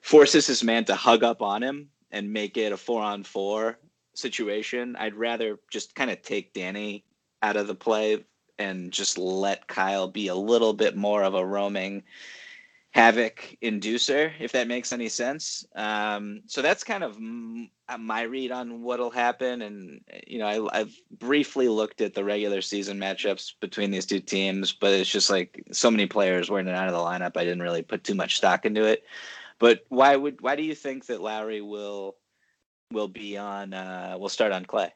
forces 0.00 0.46
his 0.46 0.64
man 0.64 0.86
to 0.86 0.94
hug 0.94 1.22
up 1.22 1.42
on 1.42 1.62
him 1.62 1.90
and 2.10 2.32
make 2.32 2.56
it 2.56 2.72
a 2.72 2.76
four 2.78 3.02
on 3.02 3.22
four 3.22 3.78
situation. 4.14 4.96
I'd 4.96 5.14
rather 5.14 5.58
just 5.70 5.94
kind 5.94 6.10
of 6.10 6.22
take 6.22 6.54
Danny 6.54 7.04
out 7.42 7.56
of 7.56 7.66
the 7.66 7.74
play 7.74 8.24
and 8.60 8.92
just 8.92 9.18
let 9.18 9.66
Kyle 9.66 10.06
be 10.06 10.28
a 10.28 10.34
little 10.34 10.74
bit 10.74 10.96
more 10.96 11.22
of 11.22 11.34
a 11.34 11.44
roaming 11.44 12.02
havoc 12.90 13.56
inducer, 13.62 14.32
if 14.40 14.52
that 14.52 14.68
makes 14.68 14.92
any 14.92 15.08
sense. 15.08 15.64
Um, 15.76 16.42
so 16.46 16.60
that's 16.60 16.84
kind 16.84 17.04
of 17.04 17.16
m- 17.16 17.70
uh, 17.88 17.96
my 17.98 18.22
read 18.22 18.50
on 18.50 18.82
what'll 18.82 19.10
happen. 19.10 19.62
And, 19.62 20.00
you 20.26 20.38
know, 20.38 20.68
I, 20.72 20.78
have 20.78 20.92
briefly 21.18 21.68
looked 21.68 22.00
at 22.00 22.14
the 22.14 22.24
regular 22.24 22.60
season 22.60 22.98
matchups 22.98 23.54
between 23.60 23.90
these 23.90 24.06
two 24.06 24.20
teams, 24.20 24.72
but 24.72 24.92
it's 24.92 25.10
just 25.10 25.30
like 25.30 25.64
so 25.72 25.90
many 25.90 26.06
players 26.06 26.50
were 26.50 26.60
in 26.60 26.68
and 26.68 26.76
out 26.76 26.88
of 26.88 26.94
the 26.94 26.98
lineup. 26.98 27.36
I 27.36 27.44
didn't 27.44 27.62
really 27.62 27.82
put 27.82 28.04
too 28.04 28.14
much 28.14 28.36
stock 28.36 28.66
into 28.66 28.84
it. 28.84 29.04
But 29.58 29.84
why 29.88 30.16
would 30.16 30.40
why 30.40 30.56
do 30.56 30.62
you 30.62 30.74
think 30.74 31.06
that 31.06 31.20
Lowry 31.20 31.60
will 31.60 32.16
will 32.90 33.08
be 33.08 33.36
on? 33.36 33.74
Uh, 33.74 34.16
will 34.18 34.30
start 34.30 34.52
on 34.52 34.64
Klay? 34.64 34.90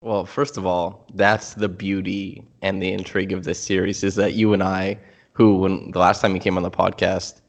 Well, 0.00 0.24
first 0.26 0.56
of 0.56 0.64
all, 0.64 1.06
that's 1.14 1.54
the 1.54 1.68
beauty 1.68 2.46
and 2.62 2.80
the 2.80 2.92
intrigue 2.92 3.32
of 3.32 3.42
this 3.44 3.58
series 3.58 4.04
is 4.04 4.14
that 4.14 4.34
you 4.34 4.52
and 4.52 4.62
I, 4.62 4.98
who 5.32 5.58
when 5.58 5.90
the 5.90 5.98
last 5.98 6.20
time 6.22 6.34
you 6.34 6.40
came 6.40 6.56
on 6.56 6.62
the 6.62 6.70
podcast, 6.70 7.40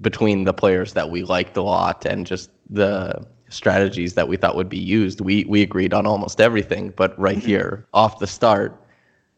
between 0.00 0.44
the 0.44 0.52
players 0.52 0.92
that 0.92 1.10
we 1.10 1.24
liked 1.24 1.56
a 1.56 1.62
lot 1.62 2.04
and 2.04 2.24
just 2.24 2.50
the 2.70 3.26
strategies 3.48 4.14
that 4.14 4.28
we 4.28 4.36
thought 4.36 4.54
would 4.54 4.68
be 4.68 4.78
used, 4.78 5.20
we 5.20 5.44
we 5.46 5.60
agreed 5.60 5.92
on 5.92 6.06
almost 6.06 6.40
everything. 6.40 6.92
But 6.96 7.18
right 7.18 7.38
here, 7.50 7.84
off 7.92 8.20
the 8.20 8.28
start, 8.28 8.80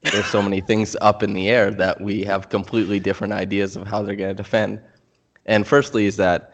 there's 0.03 0.27
so 0.27 0.43
many 0.43 0.61
things 0.61 0.95
up 1.01 1.23
in 1.23 1.33
the 1.33 1.49
air 1.49 1.71
that 1.71 1.99
we 2.03 2.25
have 2.25 2.51
completely 2.51 3.01
different 3.01 3.33
ideas 3.33 3.75
of 3.75 3.87
how 3.87 4.03
they're 4.03 4.17
going 4.17 4.37
to 4.37 4.43
defend. 4.43 4.81
And 5.47 5.67
firstly, 5.67 6.05
is 6.05 6.17
that 6.17 6.53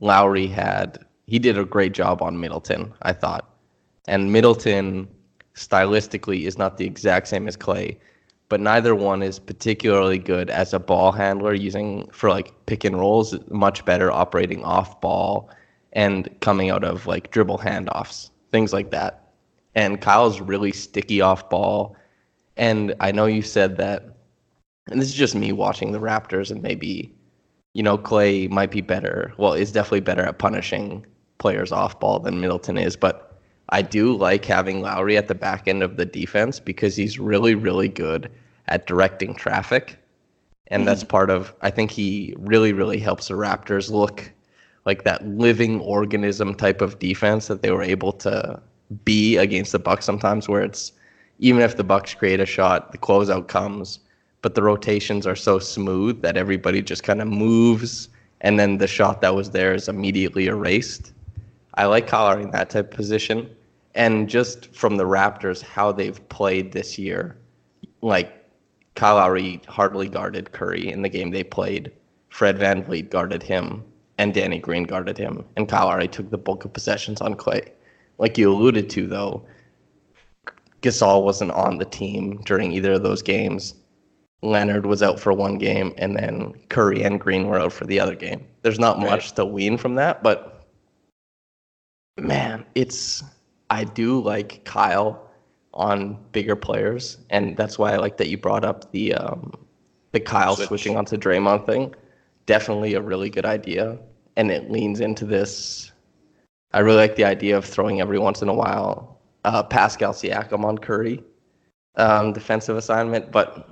Lowry 0.00 0.46
had 0.46 1.04
he 1.26 1.40
did 1.40 1.58
a 1.58 1.64
great 1.64 1.94
job 1.94 2.22
on 2.22 2.38
Middleton, 2.38 2.94
I 3.02 3.12
thought, 3.12 3.56
and 4.06 4.32
Middleton 4.32 5.08
stylistically 5.58 6.46
is 6.46 6.56
not 6.56 6.76
the 6.78 6.86
exact 6.86 7.28
same 7.28 7.48
as 7.48 7.56
Klay, 7.56 7.96
but 8.48 8.60
neither 8.60 8.94
one 8.94 9.22
is 9.22 9.38
particularly 9.38 10.18
good 10.18 10.48
as 10.48 10.72
a 10.72 10.78
ball 10.78 11.12
handler 11.12 11.52
using 11.52 12.08
for 12.10 12.30
like 12.30 12.54
pick 12.66 12.84
and 12.84 12.98
rolls, 12.98 13.36
much 13.50 13.84
better 13.84 14.10
operating 14.10 14.64
off 14.64 15.00
ball 15.00 15.50
and 15.92 16.28
coming 16.40 16.70
out 16.70 16.84
of 16.84 17.06
like 17.06 17.30
dribble 17.30 17.58
handoffs, 17.58 18.30
things 18.52 18.72
like 18.72 18.90
that. 18.90 19.32
And 19.74 20.00
Kyle's 20.00 20.40
really 20.40 20.72
sticky 20.72 21.20
off 21.20 21.50
ball. 21.50 21.96
And 22.56 22.94
I 23.00 23.12
know 23.12 23.26
you 23.26 23.42
said 23.42 23.76
that, 23.76 24.16
and 24.90 25.00
this 25.00 25.08
is 25.08 25.14
just 25.14 25.34
me 25.34 25.52
watching 25.52 25.92
the 25.92 26.00
Raptors, 26.00 26.50
and 26.50 26.62
maybe, 26.62 27.14
you 27.74 27.82
know, 27.82 27.98
Klay 27.98 28.48
might 28.48 28.70
be 28.70 28.80
better. 28.80 29.32
Well, 29.36 29.52
is 29.52 29.70
definitely 29.70 30.00
better 30.00 30.22
at 30.22 30.38
punishing 30.38 31.04
players 31.38 31.70
off 31.70 32.00
ball 32.00 32.18
than 32.18 32.40
Middleton 32.40 32.78
is, 32.78 32.96
but 32.96 33.27
I 33.70 33.82
do 33.82 34.16
like 34.16 34.44
having 34.44 34.80
Lowry 34.80 35.16
at 35.16 35.28
the 35.28 35.34
back 35.34 35.68
end 35.68 35.82
of 35.82 35.96
the 35.96 36.06
defense 36.06 36.58
because 36.58 36.96
he's 36.96 37.18
really, 37.18 37.54
really 37.54 37.88
good 37.88 38.30
at 38.68 38.86
directing 38.86 39.34
traffic. 39.34 39.98
And 40.68 40.80
mm-hmm. 40.80 40.86
that's 40.86 41.04
part 41.04 41.30
of, 41.30 41.54
I 41.60 41.70
think 41.70 41.90
he 41.90 42.34
really, 42.38 42.72
really 42.72 42.98
helps 42.98 43.28
the 43.28 43.34
Raptors 43.34 43.90
look 43.90 44.30
like 44.84 45.04
that 45.04 45.26
living 45.26 45.80
organism 45.80 46.54
type 46.54 46.80
of 46.80 46.98
defense 46.98 47.46
that 47.48 47.62
they 47.62 47.70
were 47.70 47.82
able 47.82 48.12
to 48.12 48.60
be 49.04 49.36
against 49.36 49.72
the 49.72 49.78
Bucks 49.78 50.06
sometimes, 50.06 50.48
where 50.48 50.62
it's 50.62 50.92
even 51.40 51.60
if 51.60 51.76
the 51.76 51.84
Bucks 51.84 52.14
create 52.14 52.40
a 52.40 52.46
shot, 52.46 52.92
the 52.92 52.98
closeout 52.98 53.48
comes, 53.48 54.00
but 54.40 54.54
the 54.54 54.62
rotations 54.62 55.26
are 55.26 55.36
so 55.36 55.58
smooth 55.58 56.22
that 56.22 56.36
everybody 56.36 56.80
just 56.80 57.02
kind 57.02 57.20
of 57.20 57.28
moves, 57.28 58.08
and 58.40 58.58
then 58.58 58.78
the 58.78 58.86
shot 58.86 59.20
that 59.20 59.34
was 59.34 59.50
there 59.50 59.74
is 59.74 59.88
immediately 59.88 60.46
erased. 60.46 61.12
I 61.74 61.84
like 61.84 62.12
in 62.12 62.50
that 62.52 62.70
type 62.70 62.90
of 62.90 62.96
position, 62.96 63.48
and 63.98 64.28
just 64.28 64.72
from 64.74 64.96
the 64.96 65.04
Raptors 65.04 65.60
how 65.60 65.90
they've 65.90 66.26
played 66.28 66.72
this 66.72 66.96
year, 66.98 67.36
like 68.00 68.32
Kyle 68.94 69.16
Lowry 69.16 69.60
hardly 69.66 70.08
guarded 70.08 70.52
Curry 70.52 70.88
in 70.88 71.02
the 71.02 71.08
game 71.08 71.30
they 71.30 71.42
played. 71.42 71.90
Fred 72.28 72.58
VanVleet 72.58 73.10
guarded 73.10 73.42
him, 73.42 73.84
and 74.16 74.32
Danny 74.32 74.60
Green 74.60 74.84
guarded 74.84 75.18
him, 75.18 75.44
and 75.56 75.68
Kyle 75.68 75.86
Lowry 75.86 76.06
took 76.06 76.30
the 76.30 76.38
bulk 76.38 76.64
of 76.64 76.72
possessions 76.72 77.20
on 77.20 77.34
Klay. 77.34 77.70
Like 78.18 78.38
you 78.38 78.52
alluded 78.52 78.88
to, 78.90 79.08
though, 79.08 79.44
Gasol 80.80 81.24
wasn't 81.24 81.50
on 81.50 81.78
the 81.78 81.84
team 81.84 82.40
during 82.44 82.70
either 82.70 82.92
of 82.92 83.02
those 83.02 83.22
games. 83.22 83.74
Leonard 84.42 84.86
was 84.86 85.02
out 85.02 85.18
for 85.18 85.32
one 85.32 85.58
game, 85.58 85.92
and 85.98 86.16
then 86.16 86.54
Curry 86.68 87.02
and 87.02 87.18
Green 87.18 87.48
were 87.48 87.58
out 87.58 87.72
for 87.72 87.84
the 87.84 87.98
other 87.98 88.14
game. 88.14 88.46
There's 88.62 88.78
not 88.78 89.00
much 89.00 89.32
to 89.32 89.44
wean 89.44 89.76
from 89.76 89.96
that, 89.96 90.22
but 90.22 90.64
man, 92.16 92.64
it's 92.76 93.24
I 93.70 93.84
do 93.84 94.20
like 94.20 94.64
Kyle 94.64 95.30
on 95.74 96.18
bigger 96.32 96.56
players, 96.56 97.18
and 97.30 97.56
that's 97.56 97.78
why 97.78 97.92
I 97.92 97.96
like 97.96 98.16
that 98.16 98.28
you 98.28 98.38
brought 98.38 98.64
up 98.64 98.90
the 98.92 99.14
um, 99.14 99.52
the 100.12 100.20
Kyle 100.20 100.56
Switch. 100.56 100.68
switching 100.68 100.96
onto 100.96 101.16
Draymond 101.16 101.66
thing. 101.66 101.94
Definitely 102.46 102.94
a 102.94 103.02
really 103.02 103.30
good 103.30 103.44
idea, 103.44 103.98
and 104.36 104.50
it 104.50 104.70
leans 104.70 105.00
into 105.00 105.24
this. 105.24 105.92
I 106.72 106.80
really 106.80 106.98
like 106.98 107.16
the 107.16 107.24
idea 107.24 107.56
of 107.56 107.64
throwing 107.64 108.00
every 108.00 108.18
once 108.18 108.42
in 108.42 108.48
a 108.48 108.54
while 108.54 109.20
uh, 109.44 109.62
Pascal 109.62 110.12
Siakam 110.12 110.64
on 110.64 110.78
Curry 110.78 111.22
um, 111.98 112.32
defensive 112.32 112.76
assignment, 112.76 113.30
but 113.30 113.68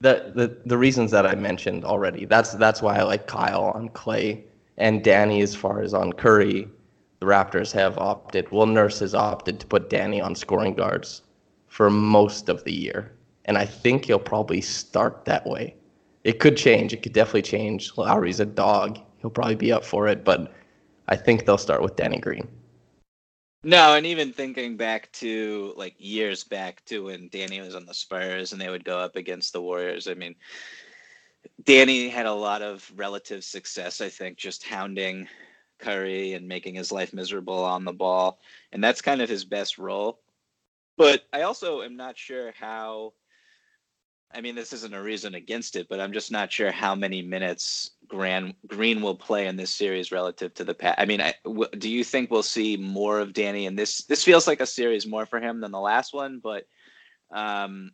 the, 0.00 0.32
the 0.34 0.58
the 0.66 0.78
reasons 0.78 1.10
that 1.10 1.26
I 1.26 1.34
mentioned 1.34 1.84
already. 1.84 2.24
That's 2.24 2.52
that's 2.54 2.82
why 2.82 2.98
I 2.98 3.02
like 3.02 3.26
Kyle 3.26 3.64
on 3.74 3.90
Klay 3.90 4.42
and 4.76 5.04
Danny 5.04 5.42
as 5.42 5.54
far 5.54 5.82
as 5.82 5.94
on 5.94 6.12
Curry. 6.12 6.68
The 7.20 7.26
Raptors 7.26 7.72
have 7.72 7.98
opted. 7.98 8.50
Well, 8.52 8.66
Nurse 8.66 9.00
has 9.00 9.14
opted 9.14 9.58
to 9.60 9.66
put 9.66 9.90
Danny 9.90 10.20
on 10.20 10.34
scoring 10.34 10.74
guards 10.74 11.22
for 11.66 11.90
most 11.90 12.48
of 12.48 12.62
the 12.64 12.72
year, 12.72 13.12
and 13.44 13.58
I 13.58 13.66
think 13.66 14.04
he'll 14.04 14.18
probably 14.18 14.60
start 14.60 15.24
that 15.24 15.46
way. 15.46 15.74
It 16.24 16.38
could 16.38 16.56
change. 16.56 16.92
It 16.92 17.02
could 17.02 17.12
definitely 17.12 17.42
change. 17.42 17.96
Lowry's 17.96 18.40
a 18.40 18.46
dog. 18.46 18.98
He'll 19.18 19.30
probably 19.30 19.56
be 19.56 19.72
up 19.72 19.84
for 19.84 20.06
it, 20.06 20.24
but 20.24 20.52
I 21.08 21.16
think 21.16 21.44
they'll 21.44 21.58
start 21.58 21.82
with 21.82 21.96
Danny 21.96 22.18
Green. 22.18 22.46
No, 23.64 23.96
and 23.96 24.06
even 24.06 24.32
thinking 24.32 24.76
back 24.76 25.10
to 25.12 25.72
like 25.76 25.94
years 25.98 26.44
back 26.44 26.84
to 26.86 27.06
when 27.06 27.28
Danny 27.28 27.60
was 27.60 27.74
on 27.74 27.86
the 27.86 27.94
Spurs 27.94 28.52
and 28.52 28.60
they 28.60 28.68
would 28.68 28.84
go 28.84 28.98
up 28.98 29.16
against 29.16 29.52
the 29.52 29.60
Warriors. 29.60 30.06
I 30.06 30.14
mean, 30.14 30.36
Danny 31.64 32.08
had 32.08 32.26
a 32.26 32.32
lot 32.32 32.62
of 32.62 32.90
relative 32.94 33.42
success, 33.42 34.00
I 34.00 34.08
think, 34.08 34.38
just 34.38 34.62
hounding 34.62 35.26
Curry 35.78 36.34
and 36.34 36.48
making 36.48 36.74
his 36.74 36.92
life 36.92 37.12
miserable 37.12 37.64
on 37.64 37.84
the 37.84 37.92
ball. 37.92 38.40
And 38.72 38.82
that's 38.82 39.00
kind 39.00 39.22
of 39.22 39.28
his 39.28 39.44
best 39.44 39.78
role. 39.78 40.20
But 40.96 41.24
I 41.32 41.42
also 41.42 41.82
am 41.82 41.96
not 41.96 42.18
sure 42.18 42.52
how 42.58 43.12
I 44.34 44.42
mean, 44.42 44.54
this 44.54 44.72
isn't 44.74 44.94
a 44.94 45.02
reason 45.02 45.34
against 45.34 45.74
it, 45.76 45.88
but 45.88 46.00
I'm 46.00 46.12
just 46.12 46.30
not 46.30 46.52
sure 46.52 46.70
how 46.70 46.94
many 46.94 47.22
minutes 47.22 47.92
Gran, 48.08 48.54
Green 48.66 49.00
will 49.00 49.14
play 49.14 49.46
in 49.46 49.56
this 49.56 49.74
series 49.74 50.12
relative 50.12 50.52
to 50.54 50.64
the 50.64 50.74
past. 50.74 51.00
I 51.00 51.06
mean, 51.06 51.20
I, 51.20 51.34
w- 51.44 51.70
do 51.78 51.88
you 51.88 52.04
think 52.04 52.30
we'll 52.30 52.42
see 52.42 52.76
more 52.76 53.20
of 53.20 53.32
Danny 53.32 53.64
in 53.64 53.74
this? 53.74 54.04
This 54.04 54.24
feels 54.24 54.46
like 54.46 54.60
a 54.60 54.66
series 54.66 55.06
more 55.06 55.24
for 55.24 55.40
him 55.40 55.60
than 55.60 55.72
the 55.72 55.80
last 55.80 56.12
one, 56.12 56.40
but 56.40 56.66
um, 57.30 57.92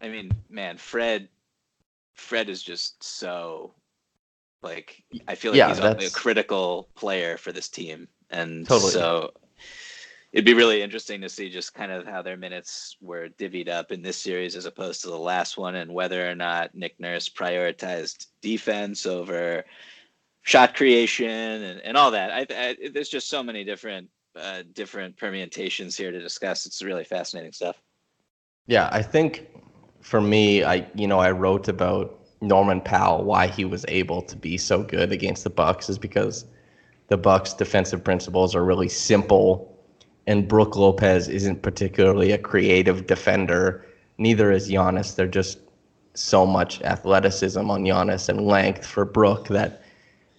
I 0.00 0.08
mean, 0.08 0.30
man, 0.48 0.78
Fred, 0.78 1.28
Fred 2.14 2.48
is 2.48 2.62
just 2.62 3.04
so 3.04 3.74
like 4.62 5.02
I 5.28 5.34
feel 5.34 5.52
like 5.52 5.58
yeah, 5.58 5.68
he's 5.68 6.14
a 6.14 6.16
critical 6.16 6.88
player 6.94 7.36
for 7.36 7.52
this 7.52 7.68
team, 7.68 8.08
and 8.30 8.66
totally. 8.66 8.92
so 8.92 9.32
it'd 10.32 10.44
be 10.44 10.54
really 10.54 10.82
interesting 10.82 11.20
to 11.22 11.28
see 11.28 11.48
just 11.48 11.74
kind 11.74 11.90
of 11.90 12.06
how 12.06 12.20
their 12.20 12.36
minutes 12.36 12.96
were 13.00 13.28
divvied 13.38 13.68
up 13.68 13.90
in 13.90 14.02
this 14.02 14.16
series 14.18 14.54
as 14.54 14.66
opposed 14.66 15.00
to 15.02 15.08
the 15.08 15.18
last 15.18 15.56
one 15.56 15.76
and 15.76 15.92
whether 15.92 16.28
or 16.28 16.34
not 16.34 16.74
Nick 16.74 16.98
Nurse 17.00 17.28
prioritized 17.28 18.26
defense 18.42 19.06
over 19.06 19.64
shot 20.42 20.76
creation 20.76 21.28
and, 21.62 21.80
and 21.80 21.96
all 21.96 22.10
that. 22.10 22.30
I, 22.30 22.46
I, 22.50 22.76
there's 22.92 23.08
just 23.08 23.28
so 23.28 23.42
many 23.42 23.64
different 23.64 24.08
uh, 24.38 24.62
different 24.74 25.16
permutations 25.16 25.96
here 25.96 26.10
to 26.10 26.20
discuss. 26.20 26.66
It's 26.66 26.82
really 26.82 27.04
fascinating 27.04 27.52
stuff. 27.52 27.80
Yeah, 28.66 28.90
I 28.92 29.00
think 29.00 29.46
for 30.02 30.20
me, 30.20 30.64
I 30.64 30.86
you 30.94 31.06
know 31.06 31.18
I 31.18 31.30
wrote 31.30 31.68
about 31.68 32.25
Norman 32.40 32.80
Powell 32.80 33.24
why 33.24 33.46
he 33.46 33.64
was 33.64 33.84
able 33.88 34.22
to 34.22 34.36
be 34.36 34.58
so 34.58 34.82
good 34.82 35.12
against 35.12 35.44
the 35.44 35.50
Bucks 35.50 35.88
is 35.88 35.98
because 35.98 36.44
the 37.08 37.16
Bucks 37.16 37.52
defensive 37.54 38.02
principles 38.04 38.54
are 38.54 38.64
really 38.64 38.88
simple 38.88 39.72
and 40.26 40.48
Brook 40.48 40.76
Lopez 40.76 41.28
isn't 41.28 41.62
particularly 41.62 42.32
a 42.32 42.38
creative 42.38 43.06
defender. 43.06 43.84
Neither 44.18 44.50
is 44.50 44.68
Giannis. 44.68 45.14
They're 45.14 45.28
just 45.28 45.58
so 46.14 46.46
much 46.46 46.82
athleticism 46.82 47.70
on 47.70 47.84
Giannis 47.84 48.28
and 48.28 48.46
length 48.46 48.84
for 48.84 49.04
Brook 49.04 49.48
that 49.48 49.82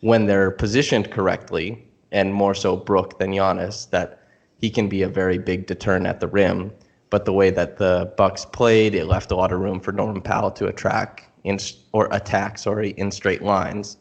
when 0.02 0.26
they're 0.26 0.52
positioned 0.52 1.12
correctly, 1.12 1.84
and 2.12 2.34
more 2.34 2.54
so 2.54 2.76
Brook 2.76 3.20
than 3.20 3.32
Giannis, 3.32 3.90
that 3.90 4.22
he 4.60 4.70
can 4.70 4.88
be 4.88 5.02
a 5.02 5.10
very 5.10 5.38
big 5.38 5.68
deterrent 5.68 6.08
at 6.08 6.20
the 6.20 6.28
rim. 6.28 6.72
But 7.10 7.26
the 7.26 7.34
way 7.34 7.50
that 7.52 7.78
the 7.78 8.12
Bucks 8.18 8.46
played, 8.46 8.96
it 8.96 9.06
left 9.06 9.32
a 9.32 9.36
lot 9.36 9.52
of 9.52 9.60
room 9.60 9.80
for 9.80 9.92
Norman 9.92 10.22
Powell 10.22 10.52
to 10.52 10.68
attract 10.68 11.27
in 11.48 11.58
or 11.94 12.08
attack, 12.12 12.58
sorry, 12.58 12.90
in 12.98 13.10
straight 13.10 13.42
lines, 13.42 13.98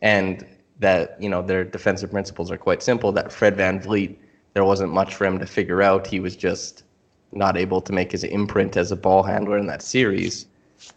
and 0.00 0.46
that 0.78 1.16
you 1.20 1.28
know 1.28 1.42
their 1.42 1.64
defensive 1.64 2.10
principles 2.10 2.50
are 2.50 2.56
quite 2.56 2.82
simple. 2.82 3.12
That 3.12 3.30
Fred 3.30 3.56
VanVleet 3.56 4.16
there 4.54 4.64
wasn't 4.64 4.92
much 4.92 5.14
for 5.14 5.26
him 5.26 5.38
to 5.38 5.46
figure 5.46 5.82
out. 5.82 6.06
He 6.06 6.20
was 6.20 6.34
just 6.34 6.84
not 7.32 7.56
able 7.56 7.82
to 7.82 7.92
make 7.92 8.12
his 8.12 8.24
imprint 8.24 8.76
as 8.76 8.90
a 8.90 8.96
ball 8.96 9.22
handler 9.22 9.58
in 9.58 9.66
that 9.66 9.82
series. 9.82 10.46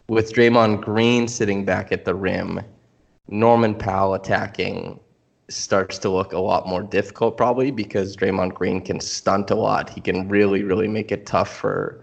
With 0.08 0.32
Draymond 0.32 0.80
Green 0.80 1.28
sitting 1.28 1.64
back 1.64 1.92
at 1.92 2.06
the 2.06 2.14
rim, 2.14 2.60
Norman 3.28 3.74
Powell 3.74 4.14
attacking 4.14 4.98
starts 5.48 5.98
to 5.98 6.08
look 6.08 6.32
a 6.32 6.38
lot 6.38 6.66
more 6.66 6.82
difficult 6.82 7.36
probably 7.36 7.70
because 7.70 8.16
Draymond 8.16 8.54
Green 8.54 8.80
can 8.80 9.00
stunt 9.00 9.50
a 9.50 9.54
lot. 9.54 9.90
He 9.90 10.00
can 10.00 10.28
really, 10.28 10.62
really 10.62 10.88
make 10.88 11.12
it 11.12 11.26
tough 11.26 11.54
for 11.54 12.02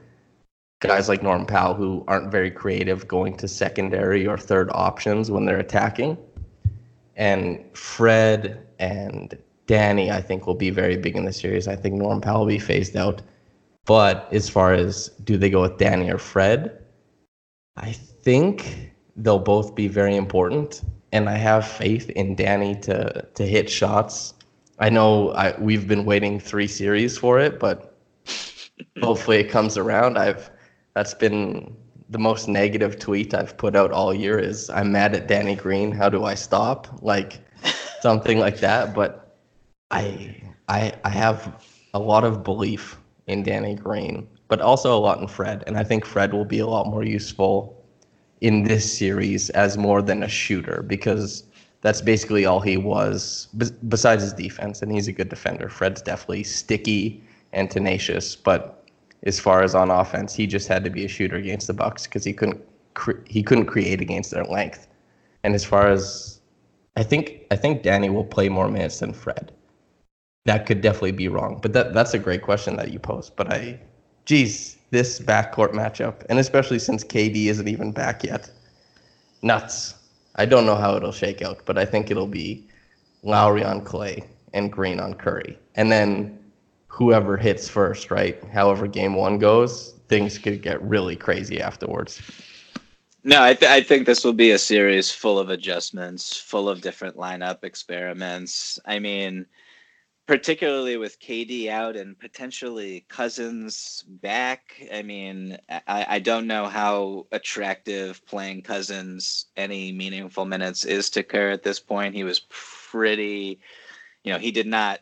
guys 0.79 1.09
like 1.09 1.23
Norm 1.23 1.45
Powell 1.45 1.73
who 1.73 2.03
aren't 2.07 2.31
very 2.31 2.51
creative 2.51 3.07
going 3.07 3.35
to 3.37 3.47
secondary 3.47 4.27
or 4.27 4.37
third 4.37 4.69
options 4.73 5.31
when 5.31 5.45
they're 5.45 5.59
attacking. 5.59 6.17
And 7.15 7.63
Fred 7.75 8.67
and 8.77 9.37
Danny, 9.65 10.11
I 10.11 10.21
think, 10.21 10.45
will 10.45 10.55
be 10.55 10.69
very 10.69 10.95
big 10.95 11.15
in 11.15 11.25
the 11.25 11.33
series. 11.33 11.67
I 11.67 11.75
think 11.75 11.95
Norm 11.95 12.21
Powell 12.21 12.41
will 12.41 12.47
be 12.47 12.59
phased 12.59 12.95
out. 12.95 13.21
But 13.85 14.27
as 14.31 14.49
far 14.49 14.73
as 14.73 15.09
do 15.23 15.37
they 15.37 15.49
go 15.49 15.61
with 15.61 15.77
Danny 15.77 16.11
or 16.11 16.17
Fred, 16.17 16.83
I 17.77 17.93
think 17.93 18.93
they'll 19.15 19.39
both 19.39 19.73
be 19.73 19.87
very 19.87 20.15
important. 20.15 20.81
And 21.11 21.29
I 21.29 21.37
have 21.37 21.67
faith 21.67 22.09
in 22.11 22.35
Danny 22.35 22.75
to 22.81 23.25
to 23.33 23.45
hit 23.45 23.69
shots. 23.69 24.33
I 24.77 24.89
know 24.89 25.31
I, 25.31 25.57
we've 25.59 25.87
been 25.87 26.05
waiting 26.05 26.39
three 26.39 26.67
series 26.67 27.17
for 27.17 27.39
it, 27.39 27.59
but 27.59 27.97
hopefully 29.01 29.37
it 29.37 29.49
comes 29.49 29.77
around. 29.77 30.17
I've 30.17 30.51
that's 30.97 31.13
been 31.13 31.77
the 32.09 32.17
most 32.17 32.47
negative 32.47 32.97
tweet 32.97 33.31
I've 33.35 33.55
put 33.55 33.75
out 33.75 33.91
all 33.91 34.15
year 34.15 34.39
is 34.39 34.67
I'm 34.71 34.91
mad 34.91 35.13
at 35.13 35.27
Danny 35.27 35.55
Green. 35.55 35.91
How 35.91 36.09
do 36.09 36.23
I 36.23 36.33
stop? 36.33 36.87
Like 37.03 37.39
something 38.01 38.39
like 38.39 38.57
that. 38.61 38.95
But 38.95 39.37
I 39.91 40.35
I 40.67 40.93
I 41.03 41.09
have 41.09 41.63
a 41.93 41.99
lot 41.99 42.23
of 42.23 42.43
belief 42.43 42.97
in 43.27 43.43
Danny 43.43 43.75
Green, 43.75 44.27
but 44.47 44.59
also 44.59 44.97
a 44.97 44.97
lot 44.97 45.19
in 45.19 45.27
Fred, 45.27 45.63
and 45.67 45.77
I 45.77 45.83
think 45.83 46.03
Fred 46.03 46.33
will 46.33 46.45
be 46.45 46.57
a 46.57 46.67
lot 46.67 46.87
more 46.87 47.03
useful 47.03 47.55
in 48.41 48.63
this 48.63 48.85
series 48.97 49.51
as 49.51 49.77
more 49.77 50.01
than 50.01 50.23
a 50.23 50.27
shooter 50.27 50.81
because 50.81 51.43
that's 51.81 52.01
basically 52.01 52.47
all 52.47 52.59
he 52.59 52.77
was 52.77 53.49
besides 53.87 54.23
his 54.23 54.33
defense, 54.33 54.81
and 54.81 54.91
he's 54.91 55.07
a 55.07 55.13
good 55.13 55.29
defender. 55.29 55.69
Fred's 55.69 56.01
definitely 56.01 56.43
sticky 56.43 57.23
and 57.53 57.69
tenacious, 57.69 58.35
but 58.35 58.76
as 59.23 59.39
far 59.39 59.63
as 59.63 59.75
on 59.75 59.89
offense, 59.89 60.33
he 60.33 60.47
just 60.47 60.67
had 60.67 60.83
to 60.83 60.89
be 60.89 61.05
a 61.05 61.07
shooter 61.07 61.35
against 61.35 61.67
the 61.67 61.73
Bucks 61.73 62.03
because 62.03 62.23
he 62.23 62.33
couldn't 62.33 62.61
cre- 62.93 63.23
he 63.25 63.43
couldn't 63.43 63.65
create 63.65 64.01
against 64.01 64.31
their 64.31 64.45
length. 64.45 64.87
And 65.43 65.55
as 65.55 65.63
far 65.63 65.87
as 65.89 66.39
I 66.95 67.03
think 67.03 67.41
I 67.51 67.55
think 67.55 67.83
Danny 67.83 68.09
will 68.09 68.25
play 68.25 68.49
more 68.49 68.69
minutes 68.69 68.99
than 68.99 69.13
Fred 69.13 69.51
that 70.47 70.65
could 70.65 70.79
definitely 70.79 71.11
be 71.11 71.27
wrong. 71.27 71.59
But 71.61 71.73
that 71.73 71.93
that's 71.93 72.13
a 72.13 72.19
great 72.19 72.41
question 72.41 72.77
that 72.77 72.91
you 72.91 72.99
posed. 72.99 73.35
But 73.35 73.53
I, 73.53 73.79
geez, 74.25 74.77
this 74.91 75.19
backcourt 75.19 75.73
matchup, 75.73 76.23
and 76.29 76.39
especially 76.39 76.79
since 76.79 77.03
KD 77.03 77.47
isn't 77.47 77.67
even 77.67 77.91
back 77.91 78.23
yet, 78.23 78.49
nuts. 79.41 79.95
I 80.35 80.45
don't 80.45 80.65
know 80.65 80.75
how 80.75 80.95
it'll 80.95 81.11
shake 81.11 81.41
out, 81.41 81.59
but 81.65 81.77
I 81.77 81.83
think 81.83 82.09
it'll 82.09 82.27
be 82.27 82.65
Lowry 83.23 83.63
on 83.63 83.83
Klay, 83.83 84.23
and 84.53 84.71
Green 84.71 84.99
on 84.99 85.15
Curry. 85.15 85.57
And 85.75 85.91
then 85.91 86.39
whoever 86.97 87.37
hits 87.37 87.69
first, 87.69 88.09
right? 88.09 88.43
However 88.45 88.87
game 88.87 89.13
one 89.13 89.37
goes, 89.37 89.93
things 90.07 90.39
could 90.39 90.63
get 90.63 90.81
really 90.81 91.15
crazy 91.15 91.61
afterwards. 91.61 92.19
No, 93.23 93.43
I, 93.43 93.53
th- 93.53 93.69
I 93.69 93.81
think 93.81 94.07
this 94.07 94.23
will 94.23 94.33
be 94.33 94.49
a 94.49 94.57
series 94.57 95.11
full 95.11 95.37
of 95.37 95.51
adjustments, 95.51 96.35
full 96.35 96.67
of 96.67 96.81
different 96.81 97.15
lineup 97.15 97.63
experiments. 97.63 98.79
I 98.83 98.97
mean, 98.97 99.45
particularly 100.25 100.97
with 100.97 101.19
KD 101.19 101.69
out 101.69 101.95
and 101.95 102.17
potentially 102.17 103.05
Cousins 103.09 104.03
back. 104.07 104.81
I 104.91 105.03
mean, 105.03 105.55
I, 105.69 106.05
I 106.09 106.19
don't 106.19 106.47
know 106.47 106.65
how 106.65 107.27
attractive 107.31 108.25
playing 108.25 108.63
Cousins 108.63 109.45
any 109.55 109.91
meaningful 109.91 110.45
minutes 110.45 110.83
is 110.83 111.11
to 111.11 111.21
Kerr 111.21 111.51
at 111.51 111.61
this 111.61 111.79
point. 111.79 112.15
He 112.15 112.23
was 112.23 112.41
pretty, 112.49 113.59
you 114.23 114.33
know, 114.33 114.39
he 114.39 114.49
did 114.49 114.65
not 114.67 115.01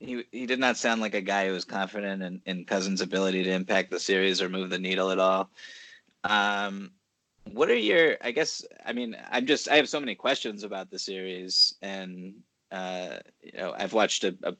he 0.00 0.24
he 0.32 0.46
did 0.46 0.58
not 0.58 0.78
sound 0.78 1.00
like 1.00 1.14
a 1.14 1.20
guy 1.20 1.46
who 1.46 1.52
was 1.52 1.64
confident 1.64 2.22
in, 2.22 2.40
in 2.46 2.64
Cousins' 2.64 3.02
ability 3.02 3.44
to 3.44 3.52
impact 3.52 3.90
the 3.90 4.00
series 4.00 4.42
or 4.42 4.48
move 4.48 4.70
the 4.70 4.78
needle 4.78 5.10
at 5.10 5.18
all. 5.18 5.50
Um, 6.24 6.92
what 7.52 7.70
are 7.70 7.76
your? 7.76 8.16
I 8.22 8.32
guess 8.32 8.64
I 8.84 8.92
mean 8.92 9.16
I'm 9.30 9.46
just 9.46 9.68
I 9.68 9.76
have 9.76 9.88
so 9.88 10.00
many 10.00 10.14
questions 10.14 10.64
about 10.64 10.90
the 10.90 10.98
series, 10.98 11.74
and 11.82 12.34
uh, 12.72 13.16
you 13.42 13.52
know 13.58 13.74
I've 13.76 13.92
watched 13.92 14.24
a, 14.24 14.34
a, 14.42 14.56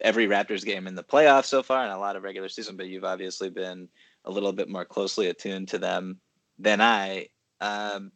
every 0.00 0.28
Raptors 0.28 0.64
game 0.64 0.86
in 0.86 0.94
the 0.94 1.02
playoffs 1.02 1.46
so 1.46 1.62
far 1.62 1.82
and 1.82 1.92
a 1.92 1.98
lot 1.98 2.16
of 2.16 2.22
regular 2.22 2.48
season, 2.48 2.76
but 2.76 2.86
you've 2.86 3.04
obviously 3.04 3.50
been 3.50 3.88
a 4.24 4.30
little 4.30 4.52
bit 4.52 4.68
more 4.68 4.84
closely 4.84 5.26
attuned 5.26 5.68
to 5.68 5.78
them 5.78 6.20
than 6.58 6.80
I. 6.80 7.28
Um, 7.60 8.12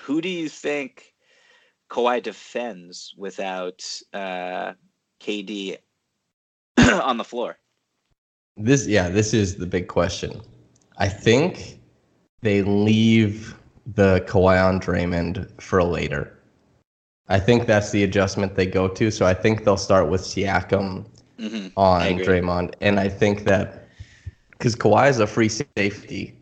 who 0.00 0.20
do 0.20 0.28
you 0.28 0.48
think 0.48 1.14
Kawhi 1.90 2.22
defends 2.22 3.14
without 3.16 3.82
uh, 4.12 4.74
KD 5.20 5.78
on 7.02 7.16
the 7.16 7.24
floor? 7.24 7.58
This, 8.56 8.86
yeah, 8.86 9.08
this 9.08 9.34
is 9.34 9.56
the 9.56 9.66
big 9.66 9.88
question. 9.88 10.40
I 10.96 11.08
think 11.08 11.80
they 12.42 12.62
leave 12.62 13.54
the 13.94 14.24
Kawhi 14.26 14.62
on 14.62 14.80
Draymond 14.80 15.60
for 15.60 15.82
later. 15.82 16.38
I 17.28 17.38
think 17.38 17.66
that's 17.66 17.90
the 17.90 18.04
adjustment 18.04 18.54
they 18.54 18.66
go 18.66 18.88
to. 18.88 19.10
So 19.10 19.26
I 19.26 19.34
think 19.34 19.64
they'll 19.64 19.76
start 19.76 20.08
with 20.08 20.22
Siakam 20.22 21.06
mm-hmm. 21.38 21.68
on 21.76 22.02
Draymond, 22.18 22.74
and 22.80 22.98
I 22.98 23.08
think 23.08 23.44
that 23.44 23.88
because 24.50 24.74
Kawhi 24.74 25.08
is 25.08 25.20
a 25.20 25.26
free 25.26 25.48
safety 25.48 26.36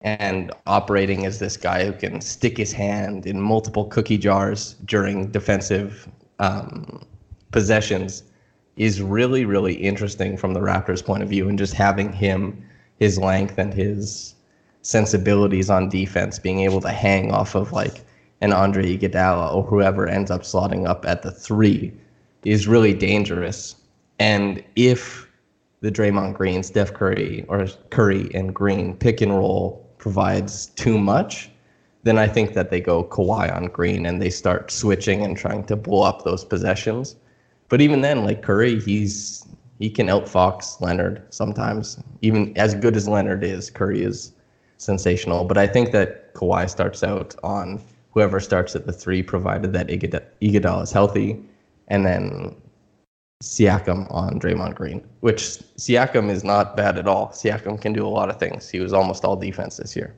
and 0.00 0.52
operating 0.66 1.26
as 1.26 1.38
this 1.38 1.56
guy 1.56 1.84
who 1.84 1.92
can 1.92 2.20
stick 2.20 2.56
his 2.56 2.72
hand 2.72 3.26
in 3.26 3.40
multiple 3.40 3.84
cookie 3.84 4.18
jars 4.18 4.74
during 4.84 5.30
defensive 5.30 6.08
um, 6.38 7.02
possessions 7.50 8.24
is 8.78 9.02
really, 9.02 9.44
really 9.44 9.74
interesting 9.74 10.36
from 10.36 10.54
the 10.54 10.60
Raptors' 10.60 11.04
point 11.04 11.22
of 11.22 11.28
view, 11.28 11.48
and 11.48 11.58
just 11.58 11.74
having 11.74 12.12
him, 12.12 12.64
his 12.98 13.18
length 13.18 13.58
and 13.58 13.74
his 13.74 14.34
sensibilities 14.82 15.68
on 15.68 15.88
defense, 15.88 16.38
being 16.38 16.60
able 16.60 16.80
to 16.80 16.90
hang 16.90 17.32
off 17.32 17.54
of 17.54 17.72
like 17.72 18.04
an 18.40 18.52
Andre 18.52 18.96
Iguodala 18.96 19.52
or 19.52 19.64
whoever 19.64 20.06
ends 20.06 20.30
up 20.30 20.42
slotting 20.42 20.88
up 20.88 21.04
at 21.04 21.22
the 21.22 21.32
three 21.32 21.92
is 22.44 22.68
really 22.68 22.94
dangerous. 22.94 23.74
And 24.20 24.62
if 24.76 25.28
the 25.80 25.90
Draymond 25.90 26.34
Green, 26.34 26.62
Steph 26.62 26.94
Curry, 26.94 27.44
or 27.48 27.66
Curry 27.90 28.30
and 28.32 28.54
Green 28.54 28.96
pick 28.96 29.20
and 29.20 29.36
roll 29.36 29.84
provides 29.98 30.66
too 30.66 30.98
much, 30.98 31.50
then 32.04 32.16
I 32.16 32.28
think 32.28 32.54
that 32.54 32.70
they 32.70 32.80
go 32.80 33.04
Kawhi 33.04 33.54
on 33.54 33.66
Green 33.66 34.06
and 34.06 34.22
they 34.22 34.30
start 34.30 34.70
switching 34.70 35.22
and 35.22 35.36
trying 35.36 35.64
to 35.64 35.76
blow 35.76 36.02
up 36.02 36.22
those 36.22 36.44
possessions. 36.44 37.16
But 37.68 37.80
even 37.80 38.00
then, 38.00 38.24
like 38.24 38.42
Curry, 38.42 38.80
he's 38.80 39.46
he 39.78 39.88
can 39.88 40.08
outfox 40.08 40.80
Leonard 40.80 41.22
sometimes. 41.30 42.02
Even 42.22 42.56
as 42.56 42.74
good 42.74 42.96
as 42.96 43.06
Leonard 43.06 43.44
is, 43.44 43.70
Curry 43.70 44.02
is 44.02 44.32
sensational. 44.78 45.44
But 45.44 45.58
I 45.58 45.66
think 45.66 45.92
that 45.92 46.34
Kawhi 46.34 46.68
starts 46.68 47.02
out 47.04 47.34
on 47.42 47.80
whoever 48.12 48.40
starts 48.40 48.74
at 48.74 48.86
the 48.86 48.92
three, 48.92 49.22
provided 49.22 49.72
that 49.72 49.88
Iguodala 49.88 50.82
is 50.82 50.90
healthy, 50.90 51.40
and 51.88 52.04
then 52.04 52.56
Siakam 53.42 54.12
on 54.12 54.40
Draymond 54.40 54.74
Green, 54.74 55.06
which 55.20 55.42
Siakam 55.78 56.28
is 56.28 56.42
not 56.42 56.76
bad 56.76 56.98
at 56.98 57.06
all. 57.06 57.28
Siakam 57.28 57.80
can 57.80 57.92
do 57.92 58.04
a 58.04 58.08
lot 58.08 58.30
of 58.30 58.40
things. 58.40 58.68
He 58.68 58.80
was 58.80 58.92
almost 58.92 59.24
all 59.24 59.36
defense 59.36 59.76
this 59.76 59.94
year. 59.94 60.16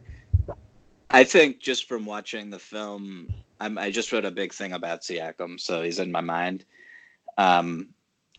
I 1.10 1.24
think 1.24 1.58
just 1.58 1.88
from 1.88 2.06
watching 2.06 2.48
the 2.48 2.58
film, 2.58 3.34
I'm, 3.60 3.76
i 3.76 3.90
just 3.90 4.12
wrote 4.12 4.24
a 4.24 4.30
big 4.30 4.54
thing 4.54 4.72
about 4.72 5.02
Siakam, 5.02 5.60
so 5.60 5.82
he's 5.82 5.98
in 5.98 6.10
my 6.10 6.20
mind. 6.22 6.64
Um, 7.40 7.88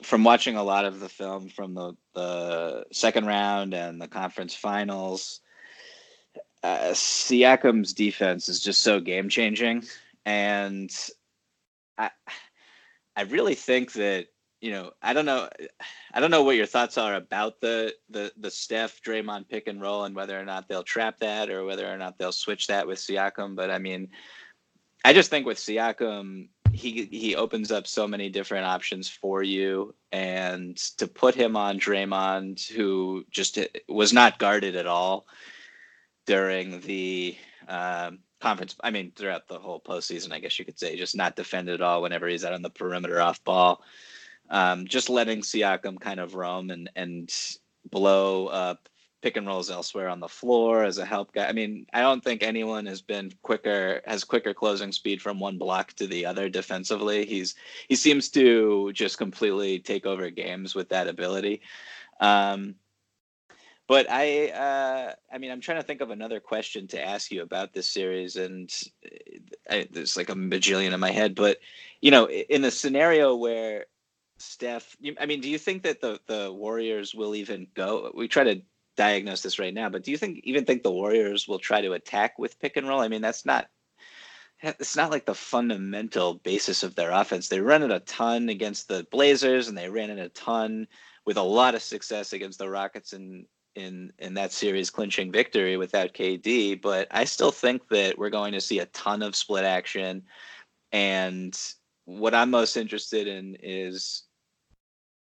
from 0.03 0.23
watching 0.23 0.57
a 0.57 0.63
lot 0.63 0.85
of 0.85 0.99
the 0.99 1.09
film 1.09 1.49
from 1.49 1.73
the, 1.73 1.93
the 2.13 2.85
second 2.91 3.25
round 3.25 3.73
and 3.73 3.99
the 3.99 4.07
conference 4.07 4.53
finals, 4.53 5.41
uh, 6.63 6.91
Siakam's 6.91 7.93
defense 7.93 8.47
is 8.47 8.59
just 8.59 8.81
so 8.81 8.99
game 8.99 9.27
changing, 9.27 9.85
and 10.23 10.91
I 11.97 12.11
I 13.15 13.23
really 13.23 13.55
think 13.55 13.93
that 13.93 14.27
you 14.61 14.69
know 14.69 14.91
I 15.01 15.13
don't 15.13 15.25
know 15.25 15.49
I 16.13 16.19
don't 16.19 16.29
know 16.29 16.43
what 16.43 16.55
your 16.55 16.67
thoughts 16.67 16.99
are 16.99 17.15
about 17.15 17.59
the 17.59 17.95
the 18.11 18.31
the 18.37 18.51
Steph 18.51 19.01
Draymond 19.01 19.49
pick 19.49 19.65
and 19.67 19.81
roll 19.81 20.03
and 20.03 20.15
whether 20.15 20.39
or 20.39 20.45
not 20.45 20.67
they'll 20.67 20.83
trap 20.83 21.17
that 21.21 21.49
or 21.49 21.65
whether 21.65 21.91
or 21.91 21.97
not 21.97 22.19
they'll 22.19 22.31
switch 22.31 22.67
that 22.67 22.85
with 22.85 22.99
Siakam, 22.99 23.55
but 23.55 23.71
I 23.71 23.79
mean 23.79 24.09
I 25.03 25.13
just 25.13 25.31
think 25.31 25.47
with 25.47 25.57
Siakam 25.57 26.49
he 26.71 27.05
he 27.05 27.35
opens 27.35 27.71
up 27.71 27.87
so 27.87 28.07
many 28.07 28.29
different 28.29 28.65
options 28.65 29.09
for 29.09 29.43
you 29.43 29.93
and 30.11 30.77
to 30.97 31.07
put 31.07 31.35
him 31.35 31.55
on 31.55 31.79
Draymond 31.79 32.67
who 32.69 33.25
just 33.29 33.59
was 33.87 34.13
not 34.13 34.39
guarded 34.39 34.75
at 34.75 34.87
all 34.87 35.25
during 36.25 36.79
the 36.81 37.35
um, 37.67 38.19
conference. 38.39 38.75
I 38.83 38.91
mean, 38.91 39.11
throughout 39.15 39.47
the 39.47 39.59
whole 39.59 39.81
postseason, 39.81 40.31
I 40.31 40.39
guess 40.39 40.57
you 40.57 40.65
could 40.65 40.79
say, 40.79 40.97
just 40.97 41.15
not 41.15 41.35
defended 41.35 41.75
at 41.75 41.81
all 41.81 42.01
whenever 42.01 42.27
he's 42.27 42.45
out 42.45 42.53
on 42.53 42.61
the 42.61 42.69
perimeter 42.69 43.21
off 43.21 43.43
ball. 43.43 43.81
Um, 44.49 44.85
just 44.85 45.09
letting 45.09 45.41
Siakam 45.41 45.99
kind 45.99 46.19
of 46.19 46.35
roam 46.35 46.69
and 46.69 46.89
and 46.95 47.29
blow 47.89 48.47
up 48.47 48.89
pick 49.21 49.37
and 49.37 49.47
rolls 49.47 49.69
elsewhere 49.69 50.09
on 50.09 50.19
the 50.19 50.27
floor 50.27 50.83
as 50.83 50.97
a 50.97 51.05
help 51.05 51.33
guy. 51.33 51.47
I 51.47 51.51
mean, 51.51 51.85
I 51.93 52.01
don't 52.01 52.23
think 52.23 52.43
anyone 52.43 52.85
has 52.87 53.01
been 53.01 53.31
quicker 53.43 54.01
has 54.05 54.23
quicker 54.23 54.53
closing 54.53 54.91
speed 54.91 55.21
from 55.21 55.39
one 55.39 55.57
block 55.57 55.93
to 55.93 56.07
the 56.07 56.25
other 56.25 56.49
defensively. 56.49 57.25
He's 57.25 57.55
he 57.87 57.95
seems 57.95 58.29
to 58.29 58.91
just 58.93 59.17
completely 59.17 59.79
take 59.79 60.05
over 60.05 60.29
games 60.29 60.75
with 60.75 60.89
that 60.89 61.07
ability. 61.07 61.61
Um, 62.19 62.75
but 63.87 64.09
I, 64.09 64.51
uh, 64.51 65.13
I 65.33 65.37
mean, 65.37 65.51
I'm 65.51 65.59
trying 65.59 65.79
to 65.79 65.83
think 65.83 65.99
of 65.99 66.11
another 66.11 66.39
question 66.39 66.87
to 66.87 67.05
ask 67.05 67.29
you 67.29 67.41
about 67.41 67.73
this 67.73 67.87
series, 67.87 68.37
and 68.37 68.71
uh, 69.05 69.09
I, 69.69 69.87
there's 69.91 70.15
like 70.15 70.29
a 70.29 70.33
bajillion 70.33 70.93
in 70.93 70.99
my 71.01 71.11
head. 71.11 71.35
But 71.35 71.57
you 71.99 72.09
know, 72.09 72.29
in 72.29 72.61
the 72.61 72.71
scenario 72.71 73.35
where 73.35 73.87
Steph, 74.37 74.95
I 75.19 75.25
mean, 75.25 75.41
do 75.41 75.49
you 75.49 75.57
think 75.57 75.83
that 75.83 75.99
the 75.99 76.21
the 76.27 76.53
Warriors 76.53 77.13
will 77.13 77.35
even 77.35 77.67
go? 77.73 78.11
We 78.15 78.29
try 78.29 78.45
to 78.45 78.61
diagnose 79.01 79.41
this 79.41 79.57
right 79.57 79.73
now, 79.73 79.89
but 79.89 80.03
do 80.03 80.11
you 80.11 80.17
think 80.17 80.41
even 80.43 80.63
think 80.63 80.83
the 80.83 80.91
Warriors 80.91 81.47
will 81.47 81.57
try 81.57 81.81
to 81.81 81.93
attack 81.93 82.37
with 82.37 82.59
pick 82.59 82.77
and 82.77 82.87
roll? 82.87 83.01
I 83.01 83.07
mean, 83.07 83.21
that's 83.21 83.45
not 83.45 83.67
it's 84.61 84.95
not 84.95 85.09
like 85.09 85.25
the 85.25 85.33
fundamental 85.33 86.35
basis 86.35 86.83
of 86.83 86.93
their 86.93 87.09
offense. 87.09 87.47
They 87.47 87.61
run 87.61 87.81
it 87.81 87.89
a 87.89 88.01
ton 88.01 88.49
against 88.49 88.87
the 88.87 89.07
Blazers, 89.09 89.67
and 89.67 89.75
they 89.75 89.89
ran 89.89 90.11
it 90.11 90.19
a 90.19 90.29
ton 90.29 90.87
with 91.25 91.37
a 91.37 91.41
lot 91.41 91.73
of 91.73 91.81
success 91.81 92.33
against 92.33 92.59
the 92.59 92.69
Rockets 92.69 93.13
and 93.13 93.47
in 93.75 94.11
in 94.19 94.35
that 94.35 94.51
series 94.51 94.91
clinching 94.91 95.31
victory 95.31 95.77
without 95.77 96.13
KD, 96.13 96.79
but 96.79 97.07
I 97.09 97.23
still 97.23 97.51
think 97.51 97.87
that 97.89 98.19
we're 98.19 98.29
going 98.29 98.53
to 98.53 98.61
see 98.61 98.79
a 98.79 98.85
ton 98.87 99.23
of 99.23 99.35
split 99.35 99.63
action. 99.63 100.23
And 100.91 101.57
what 102.05 102.35
I'm 102.35 102.51
most 102.51 102.77
interested 102.77 103.27
in 103.27 103.57
is 103.63 104.23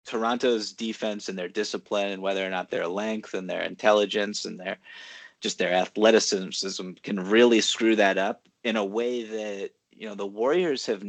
Toronto's 0.07 0.73
defense 0.73 1.29
and 1.29 1.38
their 1.38 1.49
discipline 1.49 2.11
and 2.11 2.23
whether 2.23 2.45
or 2.47 2.51
not 2.51 2.71
their 2.71 2.87
length 2.87 3.35
and 3.35 3.49
their 3.49 3.62
intelligence 3.62 4.45
and 4.45 4.59
their 4.59 4.79
just 5.41 5.59
their 5.59 5.73
athleticism 5.73 6.91
can 7.03 7.29
really 7.29 7.61
screw 7.61 7.97
that 7.97 8.17
up 8.17 8.47
in 8.62 8.77
a 8.77 8.85
way 8.85 9.25
that 9.25 9.71
you 9.91 10.09
know 10.09 10.15
the 10.15 10.27
Warriors 10.27 10.87
have. 10.87 11.05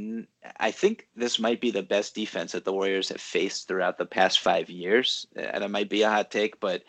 I 0.59 0.71
think 0.71 1.07
this 1.15 1.39
might 1.39 1.61
be 1.61 1.71
the 1.71 1.83
best 1.83 2.15
defense 2.15 2.51
that 2.51 2.65
the 2.65 2.73
Warriors 2.73 3.09
have 3.09 3.21
faced 3.21 3.67
throughout 3.67 3.97
the 3.97 4.05
past 4.05 4.39
five 4.39 4.69
years, 4.69 5.27
uh, 5.37 5.41
and 5.41 5.63
it 5.63 5.69
might 5.69 5.89
be 5.89 6.01
a 6.01 6.09
hot 6.09 6.31
take, 6.31 6.59
but 6.59 6.83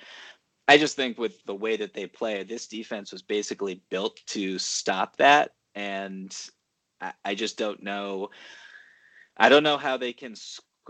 I 0.67 0.79
just 0.79 0.97
think 0.97 1.19
with 1.19 1.45
the 1.45 1.55
way 1.55 1.77
that 1.77 1.93
they 1.93 2.07
play, 2.07 2.43
this 2.43 2.67
defense 2.67 3.13
was 3.13 3.23
basically 3.23 3.83
built 3.91 4.21
to 4.29 4.59
stop 4.59 5.17
that, 5.17 5.53
and 5.75 6.35
I, 7.01 7.13
I 7.25 7.35
just 7.35 7.59
don't 7.59 7.83
know. 7.83 8.31
I 9.37 9.49
don't 9.49 9.63
know 9.63 9.77
how 9.77 9.97
they 9.97 10.13
can. 10.13 10.35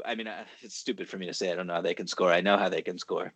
I 0.05 0.15
mean, 0.15 0.29
it's 0.61 0.77
stupid 0.77 1.09
for 1.09 1.19
me 1.19 1.27
to 1.27 1.35
say 1.35 1.51
I 1.51 1.55
don't 1.55 1.67
know 1.67 1.75
how 1.75 1.81
they 1.81 1.95
can 1.95 2.07
score. 2.07 2.33
I 2.33 2.41
know 2.41 2.57
how 2.57 2.69
they 2.69 2.83
can 2.83 2.99
score, 2.99 3.33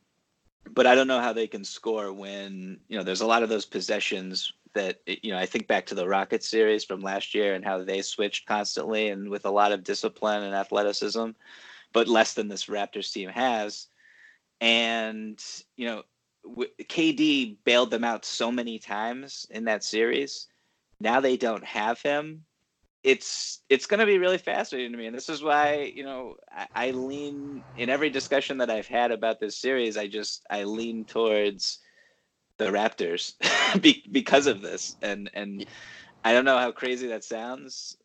but 0.70 0.86
I 0.86 0.94
don't 0.94 1.08
know 1.08 1.20
how 1.20 1.32
they 1.32 1.46
can 1.46 1.64
score 1.64 2.12
when 2.12 2.80
you 2.88 2.98
know 2.98 3.04
there's 3.04 3.20
a 3.20 3.26
lot 3.26 3.42
of 3.42 3.48
those 3.48 3.66
possessions 3.66 4.52
that 4.74 5.00
you 5.06 5.32
know 5.32 5.38
I 5.38 5.46
think 5.46 5.66
back 5.66 5.86
to 5.86 5.94
the 5.94 6.08
Rockets 6.08 6.48
series 6.48 6.84
from 6.84 7.00
last 7.00 7.34
year 7.34 7.54
and 7.54 7.64
how 7.64 7.82
they 7.82 8.02
switched 8.02 8.46
constantly 8.46 9.08
and 9.08 9.28
with 9.28 9.44
a 9.46 9.50
lot 9.50 9.72
of 9.72 9.84
discipline 9.84 10.42
and 10.42 10.54
athleticism, 10.54 11.30
but 11.92 12.08
less 12.08 12.34
than 12.34 12.48
this 12.48 12.66
Raptors 12.66 13.12
team 13.12 13.28
has. 13.30 13.86
And 14.60 15.42
you 15.76 15.86
know, 15.86 16.02
KD 16.56 17.56
bailed 17.64 17.90
them 17.90 18.04
out 18.04 18.24
so 18.24 18.50
many 18.50 18.78
times 18.78 19.46
in 19.50 19.64
that 19.64 19.84
series. 19.84 20.48
Now 21.00 21.20
they 21.20 21.36
don't 21.36 21.64
have 21.64 22.00
him. 22.02 22.44
It's 23.08 23.62
it's 23.70 23.86
going 23.86 24.00
to 24.00 24.06
be 24.06 24.18
really 24.18 24.36
fascinating 24.38 24.92
to 24.92 24.98
me, 24.98 25.06
and 25.06 25.16
this 25.16 25.30
is 25.30 25.42
why 25.42 25.92
you 25.94 26.04
know 26.04 26.36
I, 26.52 26.66
I 26.74 26.90
lean 26.90 27.64
in 27.74 27.88
every 27.88 28.10
discussion 28.10 28.58
that 28.58 28.70
I've 28.70 28.86
had 28.86 29.12
about 29.12 29.40
this 29.40 29.56
series. 29.58 29.96
I 29.96 30.08
just 30.08 30.44
I 30.50 30.64
lean 30.64 31.06
towards 31.06 31.78
the 32.58 32.66
Raptors 32.66 33.34
because 34.12 34.46
of 34.46 34.62
this, 34.62 34.96
and 35.02 35.30
and 35.34 35.64
I 36.24 36.32
don't 36.32 36.44
know 36.44 36.58
how 36.58 36.72
crazy 36.72 37.08
that 37.08 37.24
sounds, 37.24 37.96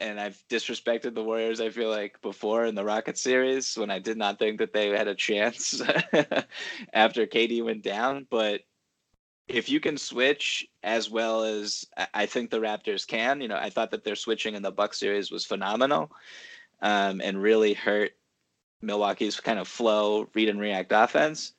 and 0.00 0.20
I've 0.20 0.42
disrespected 0.50 1.14
the 1.14 1.24
Warriors. 1.24 1.60
I 1.60 1.70
feel 1.70 1.90
like 1.90 2.20
before 2.22 2.66
in 2.66 2.74
the 2.74 2.84
Rocket 2.84 3.18
series 3.18 3.76
when 3.76 3.90
I 3.90 4.00
did 4.00 4.18
not 4.18 4.38
think 4.38 4.58
that 4.58 4.72
they 4.74 4.90
had 4.90 5.08
a 5.08 5.14
chance 5.14 5.80
after 6.94 7.26
KD 7.26 7.62
went 7.62 7.82
down, 7.82 8.26
but 8.30 8.62
if 9.48 9.68
you 9.68 9.80
can 9.80 9.96
switch 9.96 10.66
as 10.82 11.10
well 11.10 11.44
as 11.44 11.84
I 12.14 12.26
think 12.26 12.50
the 12.50 12.60
Raptors 12.60 13.06
can, 13.06 13.40
you 13.40 13.48
know, 13.48 13.56
I 13.56 13.70
thought 13.70 13.90
that 13.90 14.04
their 14.04 14.16
switching 14.16 14.54
in 14.54 14.62
the 14.62 14.70
Buck 14.70 14.94
series 14.94 15.30
was 15.30 15.44
phenomenal, 15.44 16.10
um, 16.80 17.20
and 17.20 17.42
really 17.42 17.74
hurt 17.74 18.12
Milwaukee's 18.80 19.40
kind 19.40 19.58
of 19.58 19.68
flow, 19.68 20.28
read 20.34 20.48
and 20.48 20.60
react 20.60 20.92
offense. 20.92 21.52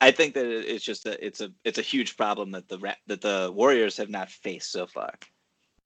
I 0.00 0.10
think 0.10 0.34
that 0.34 0.46
it's 0.46 0.84
just 0.84 1.06
a 1.06 1.24
it's 1.24 1.40
a 1.40 1.50
it's 1.64 1.78
a 1.78 1.82
huge 1.82 2.16
problem 2.16 2.50
that 2.52 2.68
the 2.68 2.94
that 3.06 3.20
the 3.20 3.50
Warriors 3.54 3.96
have 3.96 4.10
not 4.10 4.30
faced 4.30 4.70
so 4.70 4.86
far. 4.86 5.14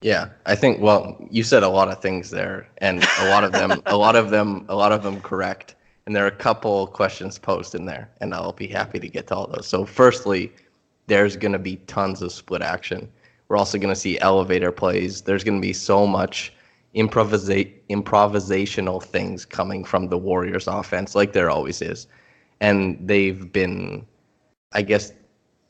Yeah, 0.02 0.30
I 0.46 0.56
think 0.56 0.80
well, 0.80 1.16
you 1.30 1.44
said 1.44 1.62
a 1.62 1.68
lot 1.68 1.88
of 1.88 2.02
things 2.02 2.30
there 2.30 2.68
and 2.78 3.06
a 3.20 3.28
lot 3.28 3.44
of 3.44 3.52
them 3.52 3.80
a 3.86 3.96
lot 3.96 4.16
of 4.16 4.30
them 4.30 4.66
a 4.68 4.74
lot 4.74 4.92
of 4.92 5.02
them 5.02 5.20
correct. 5.20 5.76
And 6.04 6.16
there 6.16 6.24
are 6.24 6.28
a 6.28 6.32
couple 6.32 6.88
questions 6.88 7.38
posed 7.38 7.76
in 7.76 7.84
there 7.86 8.10
and 8.20 8.34
I'll 8.34 8.52
be 8.52 8.66
happy 8.66 8.98
to 8.98 9.08
get 9.08 9.28
to 9.28 9.36
all 9.36 9.46
those. 9.46 9.68
So 9.68 9.84
firstly, 9.84 10.52
there's 11.06 11.36
going 11.36 11.52
to 11.52 11.58
be 11.58 11.76
tons 11.86 12.22
of 12.22 12.32
split 12.32 12.62
action. 12.62 13.10
We're 13.48 13.56
also 13.56 13.78
going 13.78 13.94
to 13.94 14.00
see 14.00 14.18
elevator 14.20 14.72
plays. 14.72 15.22
There's 15.22 15.44
going 15.44 15.60
to 15.60 15.66
be 15.66 15.72
so 15.72 16.06
much 16.06 16.52
improvisa- 16.94 17.72
improvisational 17.90 19.02
things 19.02 19.44
coming 19.44 19.84
from 19.84 20.08
the 20.08 20.18
Warriors 20.18 20.66
offense 20.66 21.14
like 21.14 21.32
there 21.32 21.50
always 21.50 21.82
is 21.82 22.06
and 22.62 22.96
they've 23.08 23.52
been, 23.52 24.06
I 24.72 24.82
guess, 24.82 25.12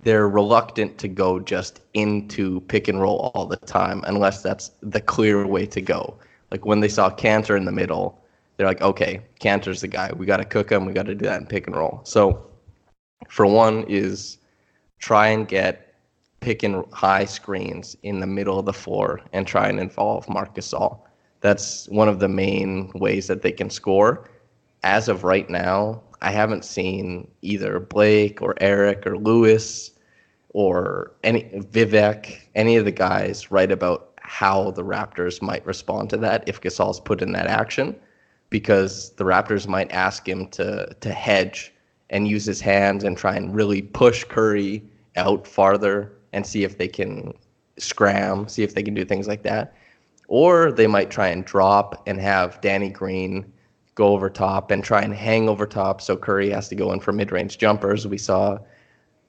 they're 0.03 0.29
reluctant 0.29 0.99
to 0.99 1.09
go 1.09 1.41
just 1.41 1.81
into 1.95 2.61
pick 2.63 2.87
and 2.87 3.01
roll 3.01 3.33
all 3.35 3.47
the 3.47 3.57
time 3.57 4.05
unless 4.07 4.43
that's 4.43 4.73
the 4.83 5.01
clear 5.01 5.47
way 5.47 5.65
to 5.67 5.81
go. 5.81 6.19
Like 6.51 6.67
when 6.67 6.81
they 6.81 6.91
saw 6.91 7.09
Kanter 7.09 7.57
in 7.57 7.65
the 7.65 7.73
middle, 7.73 8.23
they're 8.57 8.67
like, 8.67 8.83
okay, 8.83 9.23
Kanter's 9.41 9.81
the 9.81 9.89
guy. 9.89 10.13
We 10.13 10.27
got 10.27 10.37
to 10.37 10.45
cook 10.45 10.71
him. 10.71 10.85
We 10.85 10.93
got 10.93 11.07
to 11.07 11.15
do 11.15 11.25
that 11.25 11.41
in 11.41 11.47
pick 11.47 11.67
and 11.67 11.75
roll. 11.75 12.03
So, 12.05 12.47
for 13.29 13.47
one, 13.47 13.87
is 13.89 14.37
try 15.03 15.27
and 15.27 15.49
get 15.49 15.95
pick 16.41 16.63
and 16.63 16.85
high 16.93 17.25
screens 17.25 17.97
in 18.05 18.21
the 18.21 18.27
middle 18.27 18.59
of 18.59 18.67
the 18.67 18.73
floor 18.73 19.21
and 19.33 19.47
try 19.47 19.69
and 19.69 19.79
involve 19.81 20.29
Marc 20.29 20.55
Gasol. 20.55 21.01
That's 21.41 21.89
one 21.89 22.09
of 22.09 22.21
the 22.21 22.29
main 22.29 22.91
ways 22.95 23.27
that 23.27 23.43
they 23.43 23.53
can 23.53 23.69
score. 23.69 24.31
As 24.85 25.09
of 25.09 25.25
right 25.25 25.51
now, 25.51 26.01
I 26.23 26.31
haven't 26.31 26.65
seen 26.65 27.29
either 27.43 27.81
Blake 27.81 28.41
or 28.41 28.55
Eric 28.61 29.05
or 29.07 29.19
Lewis 29.19 29.91
or 30.51 31.13
any 31.25 31.43
Vivek, 31.73 32.39
any 32.55 32.77
of 32.77 32.85
the 32.85 32.93
guys 32.93 33.51
write 33.51 33.73
about 33.73 34.13
how 34.21 34.71
the 34.71 34.85
Raptors 34.85 35.43
might 35.43 35.67
respond 35.67 36.11
to 36.11 36.17
that 36.19 36.45
if 36.47 36.61
Gasol's 36.61 37.01
put 37.01 37.23
in 37.23 37.33
that 37.33 37.49
action, 37.49 37.97
because 38.51 39.11
the 39.11 39.25
Raptors 39.25 39.67
might 39.67 39.91
ask 39.91 40.29
him 40.29 40.47
to 40.51 40.95
to 41.01 41.13
hedge 41.13 41.73
and 42.11 42.29
use 42.29 42.45
his 42.45 42.61
hands 42.61 43.03
and 43.03 43.17
try 43.17 43.35
and 43.35 43.55
really 43.55 43.83
push 43.83 44.23
Curry 44.25 44.85
out 45.17 45.47
farther 45.47 46.13
and 46.33 46.47
see 46.47 46.65
if 46.65 46.79
they 46.79 46.89
can 46.89 47.33
scram, 47.79 48.49
see 48.49 48.63
if 48.63 48.75
they 48.75 48.83
can 48.83 48.95
do 48.95 49.05
things 49.05 49.29
like 49.29 49.43
that. 49.43 49.75
Or 50.29 50.73
they 50.73 50.87
might 50.87 51.11
try 51.11 51.29
and 51.29 51.45
drop 51.45 52.03
and 52.07 52.21
have 52.21 52.61
Danny 52.61 52.89
Green 52.89 53.53
go 53.95 54.09
over 54.09 54.31
top 54.31 54.71
and 54.71 54.83
try 54.83 55.03
and 55.03 55.15
hang 55.15 55.49
over 55.49 55.67
top. 55.67 56.01
So 56.01 56.17
Curry 56.17 56.51
has 56.51 56.69
to 56.69 56.75
go 56.75 56.93
in 56.93 57.01
for 57.01 57.13
mid 57.13 57.31
range 57.31 57.59
jumpers. 57.59 58.07
We 58.07 58.19
saw, 58.19 58.59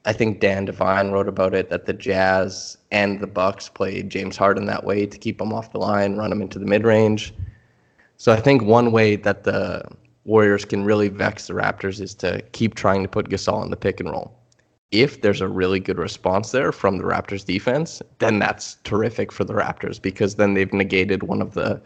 I 0.06 0.14
think 0.14 0.40
Dan 0.40 0.66
Devine 0.66 1.12
wrote 1.12 1.28
about 1.28 1.54
it 1.54 1.70
that 1.70 1.86
the 1.86 1.94
Jazz 1.94 2.78
and 2.92 3.20
the 3.20 3.28
Bucks 3.28 3.68
played 3.68 4.10
James 4.10 4.38
Harden 4.38 4.66
that 4.68 4.86
way 4.86 5.06
to 5.06 5.18
keep 5.18 5.42
him 5.42 5.52
off 5.52 5.74
the 5.74 5.80
line, 5.80 6.16
run 6.16 6.32
him 6.32 6.42
into 6.42 6.60
the 6.60 6.66
mid 6.66 6.86
range. 6.86 7.34
So 8.18 8.32
I 8.32 8.40
think 8.40 8.64
one 8.64 8.92
way 8.92 9.18
that 9.18 9.44
the 9.44 9.84
Warriors 10.26 10.64
can 10.64 10.86
really 10.86 11.10
vex 11.10 11.48
the 11.48 11.54
Raptors 11.54 12.00
is 12.00 12.16
to 12.16 12.42
keep 12.54 12.76
trying 12.76 13.04
to 13.04 13.10
put 13.10 13.30
Gasol 13.30 13.64
in 13.64 13.70
the 13.70 13.76
pick 13.76 14.00
and 14.00 14.10
roll. 14.10 14.34
If 14.94 15.22
there's 15.22 15.42
a 15.42 15.48
really 15.48 15.80
good 15.80 15.98
response 15.98 16.52
there 16.52 16.72
from 16.72 17.00
the 17.00 17.04
Raptors 17.04 17.44
defense, 17.44 18.00
then 18.20 18.38
that's 18.38 18.76
terrific 18.84 19.32
for 19.32 19.44
the 19.44 19.56
Raptors 19.56 20.00
because 20.00 20.36
then 20.36 20.54
they've 20.54 20.72
negated 20.72 21.24
one 21.24 21.42
of 21.42 21.56
the 21.56 21.82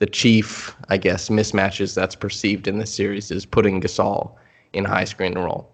the 0.00 0.06
chief, 0.06 0.74
I 0.88 0.96
guess, 0.96 1.28
mismatches 1.28 1.94
that's 1.94 2.16
perceived 2.16 2.66
in 2.66 2.78
this 2.78 2.92
series 2.92 3.30
is 3.30 3.46
putting 3.46 3.80
Gasol 3.80 4.34
in 4.72 4.84
high 4.84 5.04
screen 5.04 5.38
roll. 5.38 5.72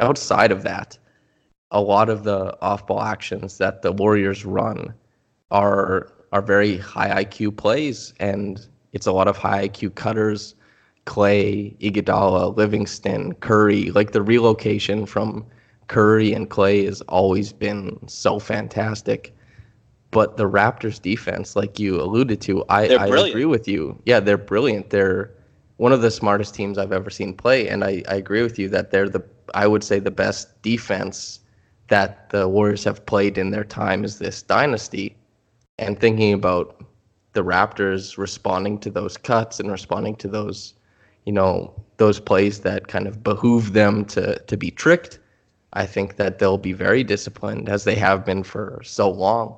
Outside 0.00 0.50
of 0.50 0.64
that, 0.64 0.98
a 1.70 1.80
lot 1.80 2.08
of 2.08 2.24
the 2.24 2.60
off-ball 2.60 3.02
actions 3.02 3.58
that 3.58 3.82
the 3.82 3.92
Warriors 3.92 4.44
run 4.44 4.92
are 5.52 6.12
are 6.32 6.42
very 6.42 6.78
high 6.78 7.24
IQ 7.24 7.56
plays, 7.56 8.12
and 8.18 8.66
it's 8.92 9.06
a 9.06 9.12
lot 9.12 9.28
of 9.28 9.36
high 9.36 9.68
IQ 9.68 9.94
cutters. 9.94 10.56
Klay, 11.06 11.76
Iguodala, 11.78 12.56
Livingston, 12.56 13.34
Curry, 13.34 13.90
like 13.90 14.12
the 14.12 14.22
relocation 14.22 15.06
from 15.06 15.44
Curry 15.92 16.32
and 16.32 16.48
Klay 16.48 16.86
has 16.86 17.02
always 17.02 17.52
been 17.52 17.98
so 18.08 18.38
fantastic. 18.38 19.36
But 20.10 20.38
the 20.38 20.48
Raptors 20.48 21.00
defense, 21.00 21.54
like 21.54 21.78
you 21.78 22.00
alluded 22.00 22.40
to, 22.42 22.64
I, 22.70 22.88
I 22.94 23.06
agree 23.06 23.44
with 23.44 23.68
you. 23.68 24.00
Yeah, 24.06 24.18
they're 24.18 24.38
brilliant. 24.38 24.88
They're 24.88 25.30
one 25.76 25.92
of 25.92 26.00
the 26.00 26.10
smartest 26.10 26.54
teams 26.54 26.78
I've 26.78 26.92
ever 26.92 27.10
seen 27.10 27.34
play. 27.34 27.68
And 27.68 27.84
I, 27.84 28.02
I 28.08 28.14
agree 28.14 28.42
with 28.42 28.58
you 28.58 28.70
that 28.70 28.90
they're 28.90 29.08
the 29.08 29.22
I 29.54 29.66
would 29.66 29.84
say 29.84 29.98
the 29.98 30.10
best 30.10 30.62
defense 30.62 31.40
that 31.88 32.30
the 32.30 32.48
Warriors 32.48 32.84
have 32.84 33.04
played 33.04 33.36
in 33.36 33.50
their 33.50 33.64
time 33.64 34.02
is 34.02 34.18
this 34.18 34.40
dynasty. 34.40 35.14
And 35.78 36.00
thinking 36.00 36.32
about 36.32 36.82
the 37.34 37.44
Raptors 37.44 38.16
responding 38.16 38.78
to 38.78 38.90
those 38.90 39.18
cuts 39.18 39.60
and 39.60 39.70
responding 39.70 40.16
to 40.16 40.28
those, 40.28 40.72
you 41.26 41.32
know, 41.32 41.74
those 41.98 42.18
plays 42.18 42.60
that 42.60 42.88
kind 42.88 43.06
of 43.06 43.22
behoove 43.22 43.74
them 43.74 44.06
to 44.06 44.38
to 44.38 44.56
be 44.56 44.70
tricked, 44.70 45.18
I 45.72 45.86
think 45.86 46.16
that 46.16 46.38
they'll 46.38 46.58
be 46.58 46.72
very 46.72 47.02
disciplined 47.02 47.68
as 47.68 47.84
they 47.84 47.94
have 47.94 48.24
been 48.24 48.42
for 48.42 48.80
so 48.84 49.10
long 49.10 49.56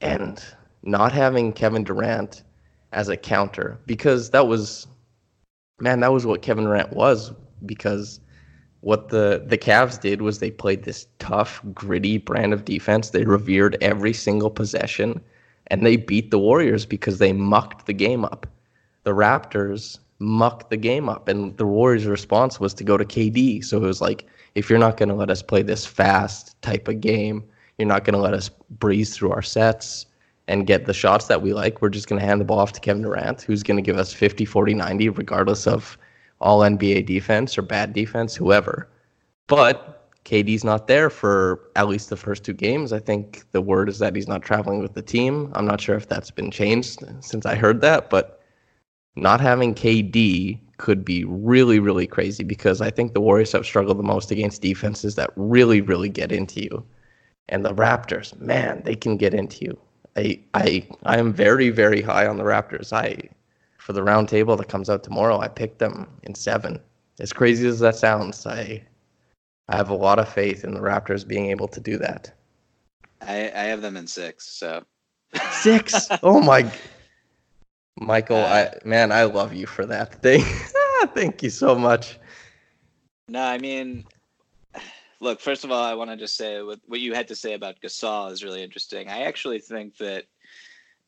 and 0.00 0.42
not 0.82 1.12
having 1.12 1.52
Kevin 1.52 1.84
Durant 1.84 2.42
as 2.92 3.08
a 3.08 3.16
counter 3.16 3.78
because 3.86 4.30
that 4.30 4.46
was 4.46 4.86
man, 5.80 6.00
that 6.00 6.12
was 6.12 6.26
what 6.26 6.42
Kevin 6.42 6.64
Durant 6.64 6.92
was 6.92 7.32
because 7.66 8.20
what 8.80 9.08
the 9.08 9.42
the 9.46 9.58
Cavs 9.58 10.00
did 10.00 10.20
was 10.20 10.38
they 10.38 10.50
played 10.50 10.84
this 10.84 11.06
tough, 11.18 11.62
gritty 11.72 12.18
brand 12.18 12.52
of 12.52 12.66
defense. 12.66 13.10
They 13.10 13.24
revered 13.24 13.78
every 13.80 14.12
single 14.12 14.50
possession 14.50 15.20
and 15.68 15.84
they 15.84 15.96
beat 15.96 16.30
the 16.30 16.38
Warriors 16.38 16.84
because 16.84 17.18
they 17.18 17.32
mucked 17.32 17.86
the 17.86 17.94
game 17.94 18.24
up. 18.24 18.46
The 19.04 19.14
Raptors 19.14 19.98
mucked 20.24 20.70
the 20.70 20.76
game 20.76 21.08
up 21.08 21.28
and 21.28 21.56
the 21.56 21.66
Warriors 21.66 22.06
response 22.06 22.58
was 22.58 22.74
to 22.74 22.84
go 22.84 22.96
to 22.96 23.04
KD. 23.04 23.64
So 23.64 23.76
it 23.76 23.86
was 23.86 24.00
like 24.00 24.26
if 24.54 24.70
you're 24.70 24.78
not 24.78 24.96
going 24.96 25.08
to 25.08 25.14
let 25.14 25.30
us 25.30 25.42
play 25.42 25.62
this 25.62 25.86
fast 25.86 26.60
type 26.62 26.88
of 26.88 27.00
game, 27.00 27.44
you're 27.78 27.88
not 27.88 28.04
going 28.04 28.14
to 28.14 28.20
let 28.20 28.34
us 28.34 28.50
breeze 28.70 29.16
through 29.16 29.32
our 29.32 29.42
sets 29.42 30.06
and 30.46 30.66
get 30.66 30.86
the 30.86 30.92
shots 30.92 31.26
that 31.26 31.42
we 31.42 31.52
like. 31.52 31.80
We're 31.80 31.88
just 31.88 32.08
going 32.08 32.20
to 32.20 32.26
hand 32.26 32.40
the 32.40 32.44
ball 32.44 32.58
off 32.58 32.72
to 32.72 32.80
Kevin 32.80 33.02
Durant, 33.02 33.42
who's 33.42 33.62
going 33.62 33.76
to 33.76 33.82
give 33.82 33.98
us 33.98 34.12
50, 34.12 34.44
40, 34.44 34.74
90, 34.74 35.08
regardless 35.10 35.66
of 35.66 35.96
all 36.40 36.60
NBA 36.60 37.06
defense 37.06 37.56
or 37.56 37.62
bad 37.62 37.92
defense, 37.92 38.34
whoever. 38.34 38.88
But 39.46 40.10
KD's 40.24 40.64
not 40.64 40.86
there 40.86 41.10
for 41.10 41.60
at 41.76 41.88
least 41.88 42.10
the 42.10 42.16
first 42.16 42.44
two 42.44 42.52
games. 42.52 42.92
I 42.92 42.98
think 42.98 43.44
the 43.52 43.60
word 43.60 43.88
is 43.88 43.98
that 43.98 44.14
he's 44.14 44.28
not 44.28 44.42
traveling 44.42 44.80
with 44.80 44.94
the 44.94 45.02
team. 45.02 45.50
I'm 45.54 45.66
not 45.66 45.80
sure 45.80 45.96
if 45.96 46.08
that's 46.08 46.30
been 46.30 46.50
changed 46.50 47.02
since 47.20 47.44
I 47.44 47.54
heard 47.54 47.80
that, 47.82 48.10
but 48.10 48.33
not 49.16 49.40
having 49.40 49.74
KD 49.74 50.58
could 50.78 51.04
be 51.04 51.24
really, 51.24 51.78
really 51.78 52.06
crazy 52.06 52.42
because 52.42 52.80
I 52.80 52.90
think 52.90 53.12
the 53.12 53.20
Warriors 53.20 53.52
have 53.52 53.64
struggled 53.64 53.98
the 53.98 54.02
most 54.02 54.30
against 54.30 54.62
defenses 54.62 55.14
that 55.14 55.30
really, 55.36 55.80
really 55.80 56.08
get 56.08 56.32
into 56.32 56.62
you. 56.62 56.84
And 57.48 57.64
the 57.64 57.74
Raptors, 57.74 58.38
man, 58.40 58.82
they 58.84 58.96
can 58.96 59.16
get 59.16 59.34
into 59.34 59.64
you. 59.66 59.78
I 60.16 60.40
I 60.54 60.86
I 61.04 61.18
am 61.18 61.32
very 61.32 61.70
very 61.70 62.00
high 62.00 62.26
on 62.26 62.36
the 62.36 62.44
Raptors. 62.44 62.92
I 62.92 63.28
for 63.78 63.92
the 63.92 64.00
roundtable 64.00 64.56
that 64.56 64.68
comes 64.68 64.88
out 64.88 65.02
tomorrow, 65.02 65.38
I 65.38 65.48
picked 65.48 65.78
them 65.78 66.08
in 66.22 66.34
seven. 66.34 66.80
As 67.20 67.32
crazy 67.32 67.68
as 67.68 67.80
that 67.80 67.96
sounds, 67.96 68.46
I 68.46 68.82
I 69.68 69.76
have 69.76 69.90
a 69.90 69.94
lot 69.94 70.18
of 70.18 70.28
faith 70.28 70.64
in 70.64 70.74
the 70.74 70.80
Raptors 70.80 71.26
being 71.26 71.50
able 71.50 71.68
to 71.68 71.80
do 71.80 71.98
that. 71.98 72.32
I, 73.20 73.50
I 73.54 73.64
have 73.64 73.82
them 73.82 73.96
in 73.96 74.06
six. 74.06 74.46
So 74.46 74.84
six. 75.50 76.08
oh 76.22 76.40
my. 76.40 76.70
Michael, 78.00 78.36
Uh, 78.38 78.70
I 78.74 78.78
man, 78.84 79.12
I 79.12 79.24
love 79.24 79.54
you 79.54 79.66
for 79.66 79.86
that 79.86 80.14
thing. 80.20 80.44
Thank 81.14 81.42
you 81.42 81.50
so 81.50 81.74
much. 81.74 82.18
No, 83.28 83.42
I 83.42 83.58
mean, 83.58 84.04
look. 85.20 85.40
First 85.40 85.64
of 85.64 85.70
all, 85.70 85.82
I 85.82 85.94
want 85.94 86.10
to 86.10 86.16
just 86.16 86.36
say 86.36 86.62
what 86.62 86.80
what 86.86 87.00
you 87.00 87.14
had 87.14 87.28
to 87.28 87.36
say 87.36 87.54
about 87.54 87.80
Gasol 87.80 88.32
is 88.32 88.42
really 88.42 88.62
interesting. 88.62 89.08
I 89.08 89.22
actually 89.22 89.60
think 89.60 89.96
that 89.98 90.24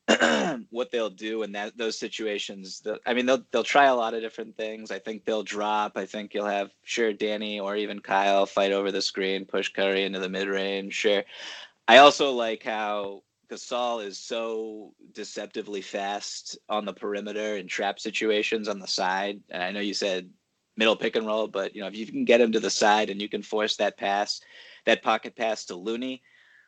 what 0.69 0.91
they'll 0.91 1.09
do 1.09 1.43
in 1.43 1.51
that 1.51 1.77
those 1.77 1.99
situations, 1.99 2.81
I 3.05 3.13
mean, 3.13 3.25
they'll 3.25 3.43
they'll 3.51 3.63
try 3.63 3.85
a 3.85 3.95
lot 3.95 4.13
of 4.13 4.21
different 4.21 4.55
things. 4.55 4.89
I 4.89 4.99
think 4.99 5.25
they'll 5.25 5.43
drop. 5.43 5.97
I 5.97 6.05
think 6.05 6.33
you'll 6.33 6.45
have 6.45 6.71
sure 6.83 7.11
Danny 7.11 7.59
or 7.59 7.75
even 7.75 7.99
Kyle 7.99 8.45
fight 8.45 8.71
over 8.71 8.91
the 8.91 9.01
screen, 9.01 9.45
push 9.45 9.73
Curry 9.73 10.05
into 10.05 10.19
the 10.19 10.29
mid 10.29 10.47
range. 10.47 10.93
Sure. 10.93 11.23
I 11.89 11.97
also 11.97 12.31
like 12.31 12.63
how 12.63 13.23
Gasol 13.49 14.05
is 14.05 14.17
so 14.17 14.93
deceptively 15.13 15.81
fast 15.81 16.57
on 16.69 16.85
the 16.85 16.93
perimeter 16.93 17.57
in 17.57 17.67
trap 17.67 17.99
situations 17.99 18.67
on 18.67 18.79
the 18.79 18.87
side. 18.87 19.39
And 19.49 19.63
I 19.63 19.71
know 19.71 19.79
you 19.79 19.93
said 19.93 20.29
middle 20.75 20.95
pick 20.95 21.15
and 21.15 21.25
roll, 21.25 21.47
but 21.47 21.75
you 21.75 21.81
know 21.81 21.87
if 21.87 21.95
you 21.95 22.05
can 22.05 22.25
get 22.25 22.41
him 22.41 22.51
to 22.51 22.59
the 22.59 22.69
side 22.69 23.09
and 23.09 23.21
you 23.21 23.29
can 23.29 23.41
force 23.41 23.77
that 23.77 23.97
pass, 23.97 24.41
that 24.85 25.03
pocket 25.03 25.35
pass 25.35 25.65
to 25.65 25.75
Looney. 25.75 26.21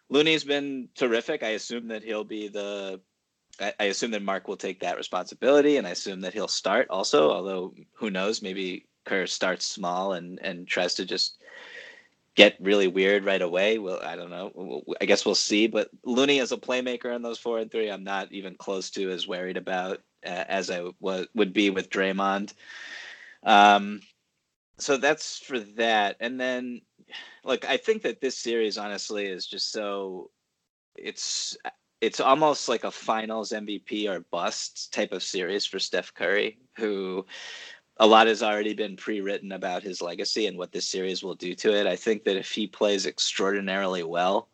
Looney's 0.09 0.43
been 0.43 0.89
terrific. 0.95 1.43
I 1.43 1.49
assume 1.49 1.87
that 1.89 2.03
he'll 2.03 2.23
be 2.23 2.47
the. 2.47 3.01
I, 3.59 3.73
I 3.79 3.83
assume 3.85 4.11
that 4.11 4.23
Marc 4.23 4.47
will 4.47 4.57
take 4.57 4.79
that 4.79 4.97
responsibility, 4.97 5.77
and 5.77 5.85
I 5.85 5.91
assume 5.91 6.21
that 6.21 6.33
he'll 6.33 6.47
start 6.47 6.87
also. 6.89 7.29
Although 7.29 7.75
who 7.93 8.09
knows, 8.09 8.41
maybe 8.41 8.87
Kerr 9.05 9.27
starts 9.27 9.65
small 9.65 10.13
and 10.13 10.39
and 10.41 10.67
tries 10.67 10.95
to 10.95 11.05
just 11.05 11.37
get 12.35 12.55
really 12.59 12.87
weird 12.87 13.25
right 13.25 13.41
away. 13.41 13.79
Well, 13.79 13.99
I 14.03 14.15
don't 14.15 14.29
know. 14.29 14.83
I 15.01 15.05
guess 15.05 15.25
we'll 15.25 15.35
see. 15.35 15.67
But 15.67 15.89
Looney 16.03 16.39
as 16.39 16.51
a 16.51 16.57
playmaker 16.57 17.13
in 17.15 17.21
those 17.21 17.39
four 17.39 17.59
and 17.59 17.71
three, 17.71 17.89
I'm 17.89 18.03
not 18.03 18.31
even 18.31 18.55
close 18.55 18.89
to 18.91 19.09
as 19.11 19.27
worried 19.27 19.57
about 19.57 20.01
uh, 20.25 20.45
as 20.47 20.69
I 20.69 20.77
w- 21.01 21.27
would 21.33 21.53
be 21.53 21.69
with 21.69 21.89
Draymond. 21.89 22.53
Um, 23.43 24.01
so 24.77 24.97
that's 24.97 25.39
for 25.39 25.59
that. 25.59 26.17
And 26.19 26.39
then, 26.39 26.81
look, 27.43 27.67
I 27.67 27.77
think 27.77 28.03
that 28.03 28.21
this 28.21 28.37
series 28.37 28.77
honestly 28.77 29.25
is 29.25 29.45
just 29.45 29.71
so 29.71 30.31
it's 30.95 31.57
it's 32.01 32.19
almost 32.19 32.69
like 32.69 32.85
a 32.85 32.91
finals 32.91 33.51
MVP 33.51 34.07
or 34.09 34.25
bust 34.31 34.93
type 34.93 35.11
of 35.11 35.23
series 35.23 35.65
for 35.65 35.79
Steph 35.79 36.13
Curry, 36.13 36.59
who 36.77 37.25
a 37.99 38.07
lot 38.07 38.27
has 38.27 38.41
already 38.41 38.73
been 38.73 38.95
pre-written 38.95 39.51
about 39.51 39.83
his 39.83 40.01
legacy 40.01 40.47
and 40.47 40.57
what 40.57 40.71
this 40.71 40.87
series 40.87 41.21
will 41.21 41.35
do 41.35 41.53
to 41.55 41.73
it. 41.73 41.85
I 41.85 41.95
think 41.95 42.23
that 42.23 42.37
if 42.37 42.51
he 42.51 42.65
plays 42.65 43.05
extraordinarily 43.05 44.03
well, 44.03 44.47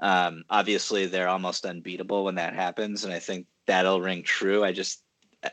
um, 0.00 0.44
obviously 0.48 1.06
they're 1.06 1.28
almost 1.28 1.66
unbeatable 1.66 2.24
when 2.24 2.36
that 2.36 2.54
happens, 2.54 3.04
and 3.04 3.12
I 3.12 3.18
think 3.18 3.46
that'll 3.66 4.00
ring 4.00 4.22
true. 4.22 4.64
I 4.64 4.72
just 4.72 5.02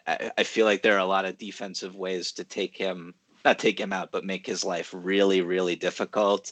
I, 0.08 0.32
I 0.38 0.44
feel 0.44 0.66
like 0.66 0.82
there 0.82 0.96
are 0.96 1.00
a 1.00 1.06
lot 1.06 1.26
of 1.26 1.38
defensive 1.38 1.96
ways 1.96 2.32
to 2.34 2.44
take 2.44 2.78
him 2.78 3.16
not 3.44 3.60
take 3.60 3.80
him 3.80 3.94
out, 3.94 4.12
but 4.12 4.26
make 4.26 4.46
his 4.46 4.66
life 4.66 4.92
really, 4.96 5.42
really 5.42 5.76
difficult. 5.76 6.52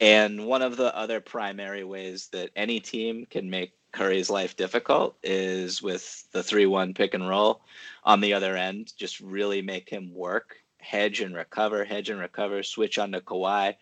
And 0.00 0.46
one 0.46 0.62
of 0.62 0.76
the 0.76 0.96
other 0.96 1.20
primary 1.20 1.84
ways 1.84 2.28
that 2.32 2.50
any 2.56 2.80
team 2.80 3.26
can 3.28 3.50
make 3.50 3.72
Curry's 3.94 4.28
life 4.28 4.56
difficult 4.56 5.16
is 5.22 5.80
with 5.80 6.26
the 6.32 6.42
3 6.42 6.66
1 6.66 6.94
pick 6.94 7.14
and 7.14 7.28
roll 7.28 7.62
on 8.02 8.20
the 8.20 8.34
other 8.34 8.56
end. 8.56 8.92
Just 8.96 9.20
really 9.20 9.62
make 9.62 9.88
him 9.88 10.12
work, 10.12 10.56
hedge 10.80 11.20
and 11.20 11.34
recover, 11.34 11.84
hedge 11.84 12.10
and 12.10 12.18
recover, 12.18 12.64
switch 12.64 12.98
onto 12.98 13.20
Kawhi. 13.20 13.76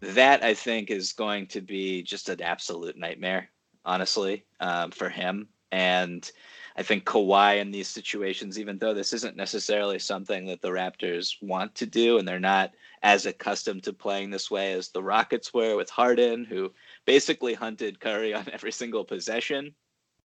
That 0.00 0.42
I 0.42 0.54
think 0.54 0.90
is 0.90 1.12
going 1.12 1.48
to 1.48 1.60
be 1.60 2.02
just 2.02 2.30
an 2.30 2.40
absolute 2.40 2.96
nightmare, 2.96 3.50
honestly, 3.84 4.46
um, 4.58 4.90
for 4.90 5.10
him. 5.10 5.48
And 5.70 6.28
I 6.76 6.82
think 6.82 7.04
Kawhi 7.04 7.60
in 7.60 7.70
these 7.70 7.88
situations, 7.88 8.58
even 8.58 8.78
though 8.78 8.94
this 8.94 9.12
isn't 9.12 9.36
necessarily 9.36 9.98
something 9.98 10.46
that 10.46 10.62
the 10.62 10.70
Raptors 10.70 11.36
want 11.42 11.74
to 11.74 11.84
do, 11.84 12.16
and 12.16 12.26
they're 12.26 12.40
not 12.40 12.72
as 13.02 13.26
accustomed 13.26 13.82
to 13.84 13.92
playing 13.92 14.30
this 14.30 14.50
way 14.50 14.72
as 14.72 14.88
the 14.88 15.02
Rockets 15.02 15.52
were 15.52 15.76
with 15.76 15.90
Harden, 15.90 16.46
who 16.46 16.72
basically 17.10 17.54
hunted 17.54 17.98
Curry 17.98 18.32
on 18.32 18.46
every 18.52 18.70
single 18.70 19.04
possession. 19.04 19.74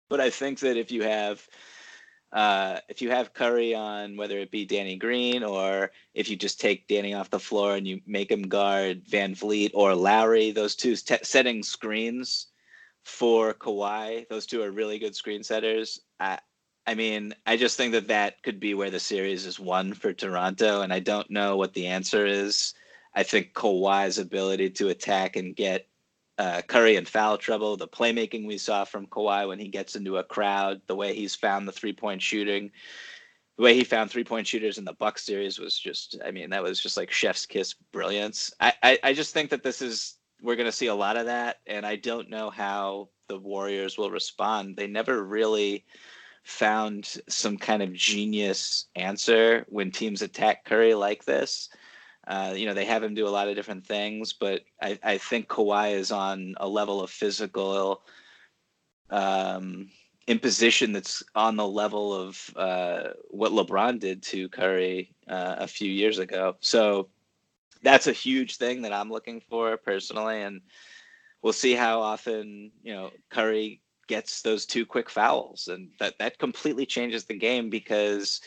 But 0.09 0.21
I 0.21 0.31
think 0.31 0.61
that 0.61 0.77
if 0.77 0.93
you 0.93 1.03
have 1.03 1.45
uh, 2.33 2.79
if 2.89 3.03
you 3.03 3.11
have 3.11 3.35
Curry 3.35 3.75
on 3.75 4.17
whether 4.17 4.39
it 4.39 4.53
be 4.53 4.65
Danny 4.65 4.97
Green 4.97 5.43
or 5.43 5.91
if 6.15 6.31
you 6.31 6.37
just 6.37 6.61
take 6.61 6.87
Danny 6.87 7.15
off 7.15 7.31
the 7.31 7.41
floor 7.41 7.75
and 7.75 7.89
you 7.89 8.01
make 8.07 8.31
him 8.31 8.43
guard 8.43 9.05
VanVleet 9.07 9.73
or 9.75 9.93
Lowry, 9.93 10.53
those 10.53 10.77
two 10.77 10.95
t- 10.95 11.17
setting 11.23 11.65
screens 11.65 12.47
for 13.03 13.55
Kawhi, 13.55 14.29
those 14.29 14.47
two 14.47 14.63
are 14.63 14.71
really 14.71 15.01
good 15.01 15.17
screen 15.17 15.43
setters. 15.43 15.99
I, 16.21 16.39
I 16.87 16.95
mean, 16.95 17.35
I 17.45 17.57
just 17.57 17.77
think 17.77 17.93
that 17.93 18.09
that 18.09 18.43
could 18.45 18.61
be 18.61 18.75
where 18.75 18.91
the 18.91 19.01
series 19.01 19.47
is 19.47 19.59
won 19.59 19.95
for 19.95 20.13
Toronto, 20.13 20.83
and 20.83 20.93
I 20.93 21.01
don't 21.01 21.31
know 21.31 21.57
what 21.57 21.75
the 21.75 21.89
answer 21.89 22.25
is. 22.25 22.75
I 23.15 23.25
think 23.25 23.53
Kawhi's 23.53 24.19
ability 24.19 24.71
to 24.71 24.91
attack 24.91 25.35
and 25.35 25.57
get 25.57 25.89
uh, 26.39 26.63
Curry 26.63 26.97
in 26.97 27.05
foul 27.05 27.37
trouble, 27.37 27.77
the 27.77 27.89
playmaking 27.89 28.47
we 28.47 28.59
saw 28.59 28.85
from 28.85 29.07
Kawhi 29.07 29.49
when 29.49 29.59
he 29.59 29.69
gets 29.69 29.97
into 29.97 30.19
a 30.19 30.25
crowd, 30.25 30.81
the 30.87 30.97
way 30.97 31.15
he's 31.15 31.35
found 31.35 31.67
the 31.67 31.73
three 31.73 31.93
point 31.93 32.23
shooting, 32.23 32.71
the 33.57 33.65
way 33.65 33.75
he 33.75 33.83
found 33.83 34.11
three 34.11 34.25
point 34.25 34.47
shooters 34.47 34.79
in 34.79 34.85
the 34.85 34.93
Buck 34.93 35.19
series 35.19 35.59
was 35.59 35.77
just, 35.77 36.17
I 36.25 36.31
mean, 36.31 36.51
that 36.51 36.63
was 36.63 36.81
just 36.81 36.97
like 36.97 37.11
chef's 37.11 37.45
kiss 37.45 37.75
brilliance. 37.93 38.53
I, 38.61 38.73
I, 38.83 38.99
I 39.03 39.13
just 39.13 39.35
think 39.35 39.51
that 39.51 39.65
this 39.65 39.83
is, 39.83 40.15
we're 40.41 40.57
going 40.57 40.67
to 40.67 40.73
see 40.73 40.87
a 40.87 40.95
lot 40.95 41.17
of 41.17 41.27
that. 41.27 41.57
And 41.67 41.85
I 41.85 41.97
don't 41.97 42.31
know 42.31 42.51
how 42.51 43.09
the 43.29 43.39
Warriors 43.39 43.99
will 43.99 44.11
respond. 44.11 44.77
They 44.77 44.87
never 44.87 45.25
really 45.25 45.85
found 46.45 47.17
some 47.29 47.59
kind 47.59 47.83
of 47.83 47.93
genius 47.93 48.87
answer 48.95 49.67
when 49.69 49.91
teams 49.91 50.23
attack 50.23 50.65
Curry 50.65 50.95
like 50.95 51.25
this. 51.25 51.69
Uh, 52.29 52.53
you 52.55 52.67
know, 52.67 52.75
they 52.75 52.85
have 52.85 53.03
him 53.03 53.15
do 53.15 53.27
a 53.27 53.31
lot 53.31 53.49
of 53.49 53.57
different 53.57 53.87
things, 53.87 54.35
but 54.35 54.61
I, 54.83 54.99
I 55.03 55.19
think 55.19 55.49
Kawhi 55.49 55.95
is 55.95 56.13
on 56.13 56.55
a 56.59 56.69
level 56.69 57.01
of 57.01 57.11
physical 57.11 58.03
um, 59.09 59.89
imposition 60.27 60.93
that's 60.93 61.23
on 61.35 61.57
the 61.57 61.67
level 61.67 62.13
of 62.13 62.51
uh, 62.55 63.09
what 63.31 63.53
LeBron 63.53 63.99
did 63.99 64.23
to 64.25 64.51
Curry 64.51 65.15
uh, 65.27 65.57
a 65.59 65.67
few 65.67 65.91
years 65.91 66.19
ago. 66.19 66.57
So 66.61 67.09
that's 67.83 68.07
a 68.09 68.13
huge 68.13 68.57
thing 68.57 68.83
that 68.83 68.93
I'm 68.93 69.11
looking 69.11 69.41
for 69.41 69.79
personally, 69.79 70.43
and 70.43 70.61
we'll 71.41 71.55
see 71.55 71.73
how 71.73 72.01
often 72.03 72.71
you 72.83 72.93
know 72.93 73.11
Curry 73.31 73.81
gets 74.07 74.43
those 74.43 74.67
two 74.67 74.85
quick 74.85 75.09
fouls, 75.09 75.69
and 75.69 75.89
that 75.99 76.19
that 76.19 76.39
completely 76.39 76.85
changes 76.85 77.25
the 77.25 77.39
game 77.39 77.71
because 77.71 78.43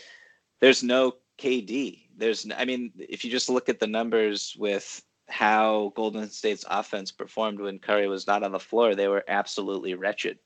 there's 0.60 0.84
no 0.84 1.16
KD. 1.40 2.04
There's, 2.22 2.46
I 2.56 2.66
mean, 2.66 2.92
if 3.00 3.26
you 3.26 3.32
just 3.32 3.50
look 3.50 3.68
at 3.68 3.80
the 3.80 3.88
numbers 3.88 4.56
with 4.60 5.04
how 5.28 5.92
Golden 5.96 6.30
State's 6.30 6.64
offense 6.70 7.12
performed 7.12 7.60
when 7.60 7.80
Curry 7.80 8.08
was 8.08 8.28
not 8.28 8.44
on 8.44 8.52
the 8.52 8.60
floor, 8.60 8.94
they 8.94 9.08
were 9.08 9.24
absolutely 9.28 9.96
wretched. 9.96 10.38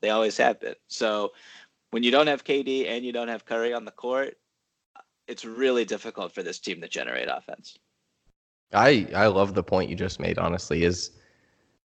They 0.00 0.10
always 0.10 0.36
have 0.38 0.58
been. 0.58 0.74
So 0.88 1.30
when 1.92 2.02
you 2.02 2.10
don't 2.10 2.26
have 2.26 2.42
KD 2.42 2.88
and 2.88 3.04
you 3.04 3.12
don't 3.12 3.28
have 3.28 3.44
Curry 3.44 3.72
on 3.72 3.84
the 3.84 3.92
court, 3.92 4.38
it's 5.28 5.44
really 5.44 5.84
difficult 5.84 6.34
for 6.34 6.42
this 6.42 6.58
team 6.58 6.80
to 6.80 6.88
generate 6.88 7.28
offense. 7.30 7.78
I 8.72 9.06
I 9.14 9.28
love 9.28 9.54
the 9.54 9.62
point 9.62 9.88
you 9.88 9.94
just 9.94 10.18
made. 10.18 10.36
Honestly, 10.36 10.82
is 10.82 11.12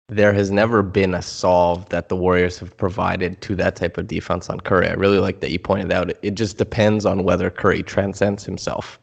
there 0.09 0.33
has 0.33 0.51
never 0.51 0.83
been 0.83 1.15
a 1.15 1.23
solve 1.23 1.89
that 1.89 2.09
the 2.09 2.15
Warriors 2.15 2.59
have 2.59 2.77
provided 2.77 3.41
to 3.41 3.55
that 3.55 3.75
type 3.75 3.97
of 3.97 4.05
defense 4.05 4.47
on 4.49 4.59
Curry. 4.59 4.89
I 4.89 4.93
really 4.93 5.17
like 5.17 5.39
that 5.39 5.49
you 5.49 5.57
pointed 5.57 5.91
out. 5.91 6.11
It 6.21 6.35
just 6.35 6.59
depends 6.59 7.03
on 7.03 7.23
whether 7.23 7.49
Curry 7.49 7.81
transcends 7.81 8.43
himself. 8.43 8.99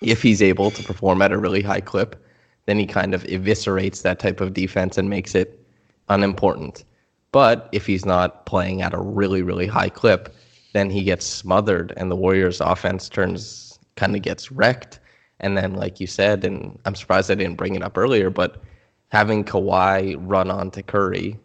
If 0.00 0.22
he's 0.22 0.42
able 0.42 0.70
to 0.70 0.82
perform 0.82 1.22
at 1.22 1.32
a 1.32 1.38
really 1.38 1.62
high 1.62 1.80
clip, 1.80 2.24
then 2.66 2.78
he 2.78 2.86
kind 2.86 3.14
of 3.14 3.24
eviscerates 3.24 4.02
that 4.02 4.18
type 4.18 4.40
of 4.40 4.54
defense 4.54 4.98
and 4.98 5.08
makes 5.08 5.34
it 5.34 5.64
unimportant. 6.08 6.84
But 7.32 7.68
if 7.72 7.86
he's 7.86 8.04
not 8.04 8.46
playing 8.46 8.82
at 8.82 8.94
a 8.94 9.00
really, 9.00 9.42
really 9.42 9.66
high 9.66 9.88
clip, 9.88 10.34
then 10.72 10.90
he 10.90 11.02
gets 11.02 11.26
smothered 11.26 11.92
and 11.96 12.10
the 12.10 12.16
Warriors 12.16 12.60
offense 12.60 13.08
turns 13.08 13.78
kind 13.96 14.14
of 14.14 14.22
gets 14.22 14.52
wrecked. 14.52 15.00
And 15.40 15.56
then, 15.56 15.74
like 15.74 16.00
you 16.00 16.06
said, 16.06 16.44
and 16.44 16.78
I'm 16.84 16.94
surprised 16.94 17.30
I 17.30 17.34
didn't 17.34 17.56
bring 17.56 17.74
it 17.74 17.82
up 17.82 17.96
earlier, 17.96 18.30
but 18.30 18.62
having 19.10 19.44
Kawhi 19.44 20.16
run 20.18 20.50
onto 20.50 20.82
Curry, 20.82 21.38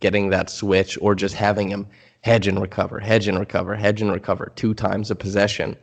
getting 0.00 0.30
that 0.30 0.50
switch, 0.50 0.96
or 1.00 1.14
just 1.14 1.34
having 1.34 1.68
him 1.68 1.86
hedge 2.22 2.46
and 2.46 2.60
recover, 2.60 2.98
hedge 2.98 3.28
and 3.28 3.38
recover, 3.38 3.74
hedge 3.74 4.02
and 4.02 4.12
recover 4.12 4.52
two 4.56 4.74
times 4.74 5.10
a 5.10 5.14
possession, 5.16 5.76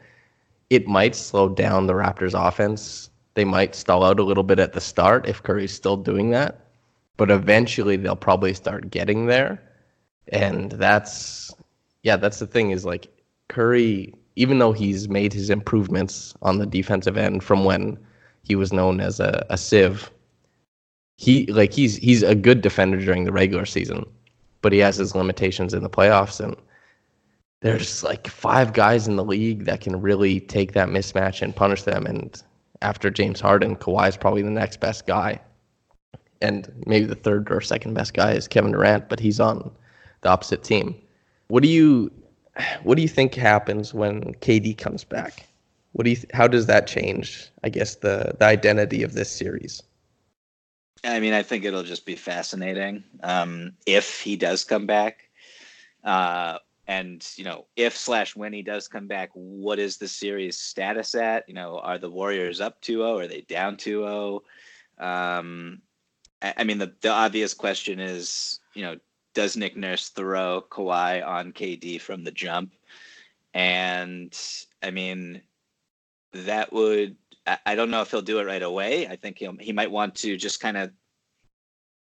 it 0.70 0.88
might 0.88 1.16
slow 1.16 1.50
down 1.50 1.88
the 1.88 1.94
Raptors' 1.94 2.34
offense. 2.34 3.10
They 3.34 3.46
might 3.46 3.76
stall 3.76 4.04
out 4.04 4.20
a 4.20 4.24
little 4.24 4.44
bit 4.44 4.60
at 4.60 4.74
the 4.74 4.82
start 4.82 5.28
if 5.28 5.44
Curry's 5.44 5.74
still 5.74 5.98
doing 5.98 6.32
that, 6.32 6.68
but 7.18 7.32
eventually 7.32 7.98
they'll 7.98 8.16
probably 8.16 8.54
start 8.54 8.90
getting 8.90 9.28
there. 9.28 9.62
And 10.30 10.72
that's, 10.72 11.54
yeah, 12.04 12.18
that's 12.18 12.40
the 12.40 12.48
thing 12.48 12.72
is 12.72 12.86
like 12.86 13.08
Curry, 13.48 14.14
even 14.36 14.60
though 14.60 14.74
he's 14.74 15.08
made 15.08 15.34
his 15.34 15.50
improvements 15.50 16.34
on 16.42 16.58
the 16.58 16.66
defensive 16.66 17.18
end 17.18 17.44
from 17.44 17.64
when 17.64 17.98
he 18.44 18.56
was 18.56 18.74
known 18.74 19.00
as 19.00 19.20
a, 19.20 19.46
a 19.50 19.58
sieve 19.58 20.12
he 21.18 21.48
like 21.48 21.74
he's 21.74 21.98
he's 21.98 22.24
a 22.24 22.36
good 22.36 22.62
defender 22.62 22.98
during 22.98 23.26
the 23.26 23.32
regular 23.32 23.66
season, 23.66 24.06
but 24.62 24.72
he 24.72 24.80
has 24.80 24.96
his 24.98 25.16
limitations 25.16 25.74
in 25.74 25.84
the 25.84 25.90
playoffs 25.90 26.40
and 26.40 26.56
there's 27.62 28.04
like 28.04 28.28
five 28.28 28.74
guys 28.74 29.08
in 29.08 29.16
the 29.16 29.24
league 29.24 29.66
that 29.66 29.82
can 29.82 30.00
really 30.02 30.40
take 30.40 30.74
that 30.74 30.90
mismatch 30.90 31.42
and 31.42 31.56
punish 31.56 31.84
them 31.84 32.06
and 32.06 32.44
after 32.82 33.10
James 33.10 33.40
Harden, 33.40 33.76
Kawhi 33.76 34.10
is 34.10 34.18
probably 34.18 34.42
the 34.42 34.50
next 34.50 34.80
best 34.80 35.08
guy. 35.08 35.40
And 36.42 36.72
maybe 36.86 37.06
the 37.06 37.16
third 37.16 37.52
or 37.52 37.62
second 37.62 37.94
best 37.96 38.14
guy 38.14 38.34
is 38.34 38.48
Kevin 38.48 38.72
Durant, 38.72 39.10
but 39.10 39.20
he's 39.20 39.40
on 39.40 39.72
the 40.22 40.30
opposite 40.30 40.64
team. 40.64 40.96
What 41.48 41.64
do 41.64 41.70
you 41.70 42.12
what 42.84 42.96
do 42.96 43.02
you 43.02 43.08
think 43.08 43.36
happens 43.36 43.94
when 43.94 44.34
KD 44.36 44.78
comes 44.78 45.04
back? 45.04 45.48
What 45.94 46.04
do 46.04 46.12
you 46.12 46.16
th- 46.16 46.30
how 46.34 46.48
does 46.48 46.68
that 46.68 46.88
change, 46.88 47.50
I 47.64 47.70
guess 47.70 47.96
the 47.96 48.36
the 48.38 48.46
identity 48.46 49.02
of 49.02 49.14
this 49.14 49.32
series? 49.32 49.82
I 51.04 51.20
mean, 51.20 51.34
I 51.34 51.44
think 51.44 51.64
it'll 51.64 51.84
just 51.84 52.06
be 52.06 52.16
fascinating 52.16 53.04
um, 53.24 53.74
if 53.86 54.22
he 54.22 54.36
does 54.36 54.64
come 54.64 54.86
back. 54.86 55.30
Uh, 56.04 56.60
and 56.88 57.28
you 57.36 57.44
know, 57.44 57.66
if 57.76 57.98
slash 57.98 58.36
when 58.36 58.54
he 58.54 58.62
does 58.62 58.88
come 58.88 59.08
back, 59.08 59.30
what 59.34 59.78
is 59.78 59.98
the 59.98 60.08
series 60.08 60.58
status 60.58 61.16
at? 61.16 61.48
You 61.48 61.54
know, 61.54 61.80
are 61.80 61.98
the 61.98 62.10
Warriors 62.10 62.62
up 62.62 62.82
2-0? 62.82 63.24
Are 63.24 63.28
they 63.28 63.42
down 63.42 63.76
2-0? 63.76 64.40
Um, 64.98 65.82
I, 66.42 66.54
I 66.58 66.64
mean, 66.64 66.78
the 66.78 66.94
the 67.02 67.10
obvious 67.10 67.54
question 67.54 68.00
is, 68.00 68.60
you 68.74 68.84
know, 68.84 68.96
does 69.34 69.58
Nick 69.58 69.76
Nurse 69.76 70.10
throw 70.10 70.64
Kawhi 70.70 71.26
on 71.26 71.52
KD 71.52 72.00
from 72.00 72.24
the 72.24 72.32
jump? 72.32 72.74
And 73.54 74.36
I 74.82 74.92
mean, 74.92 75.42
that 76.34 76.72
would 76.72 77.18
I 77.66 77.76
don't 77.76 77.92
know 77.92 78.02
if 78.02 78.12
he'll 78.12 78.22
do 78.22 78.40
it 78.40 78.46
right 78.46 78.64
away. 78.64 79.08
I 79.08 79.16
think 79.16 79.40
he 79.40 79.50
he 79.60 79.74
might 79.74 79.92
want 79.92 80.16
to 80.16 80.38
just 80.38 80.60
kind 80.60 80.78
of 80.78 80.92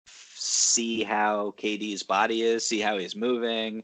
see 0.06 1.02
how 1.02 1.54
KD's 1.56 2.02
body 2.02 2.42
is, 2.42 2.66
see 2.66 2.80
how 2.80 2.98
he's 2.98 3.16
moving. 3.16 3.82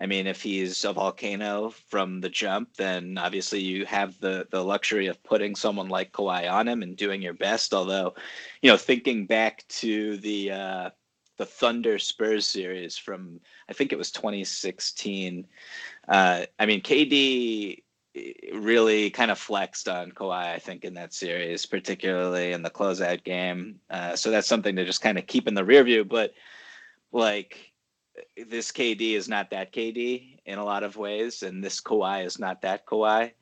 I 0.00 0.06
mean, 0.06 0.26
if 0.26 0.42
he's 0.42 0.84
a 0.84 0.94
volcano 0.94 1.70
from 1.88 2.20
the 2.20 2.30
jump, 2.30 2.74
then 2.76 3.18
obviously 3.18 3.60
you 3.60 3.84
have 3.84 4.18
the 4.18 4.46
the 4.50 4.64
luxury 4.64 5.08
of 5.08 5.22
putting 5.22 5.54
someone 5.54 5.88
like 5.88 6.12
Kawhi 6.12 6.50
on 6.50 6.66
him 6.66 6.82
and 6.82 6.96
doing 6.96 7.20
your 7.20 7.34
best. 7.34 7.74
Although, 7.74 8.14
you 8.62 8.70
know, 8.70 8.78
thinking 8.78 9.26
back 9.26 9.64
to 9.68 10.16
the 10.16 10.52
uh, 10.52 10.90
the 11.36 11.44
Thunder 11.44 11.98
Spurs 11.98 12.46
series 12.46 12.96
from 12.96 13.40
I 13.68 13.74
think 13.74 13.92
it 13.92 13.98
was 13.98 14.10
2016. 14.10 15.46
Uh, 16.08 16.46
I 16.58 16.66
mean, 16.66 16.80
KD 16.80 17.82
really 18.52 19.10
kind 19.10 19.30
of 19.30 19.38
flexed 19.38 19.88
on 19.88 20.12
Kawhi, 20.12 20.52
I 20.52 20.58
think, 20.58 20.84
in 20.84 20.94
that 20.94 21.14
series, 21.14 21.66
particularly 21.66 22.52
in 22.52 22.62
the 22.62 22.70
closeout 22.70 23.22
game. 23.22 23.80
Uh, 23.88 24.16
so 24.16 24.30
that's 24.30 24.48
something 24.48 24.76
to 24.76 24.84
just 24.84 25.02
kind 25.02 25.18
of 25.18 25.26
keep 25.26 25.46
in 25.46 25.54
the 25.54 25.64
rear 25.64 25.84
view. 25.84 26.04
But 26.04 26.32
like 27.12 27.69
this 28.48 28.72
KD 28.72 29.12
is 29.12 29.28
not 29.28 29.50
that 29.50 29.72
KD 29.72 30.38
in 30.44 30.58
a 30.58 30.64
lot 30.64 30.82
of 30.82 30.96
ways, 30.96 31.42
and 31.42 31.62
this 31.62 31.80
Kawhi 31.80 32.24
is 32.24 32.38
not 32.38 32.62
that 32.62 32.86
Kawhi. 32.86 33.32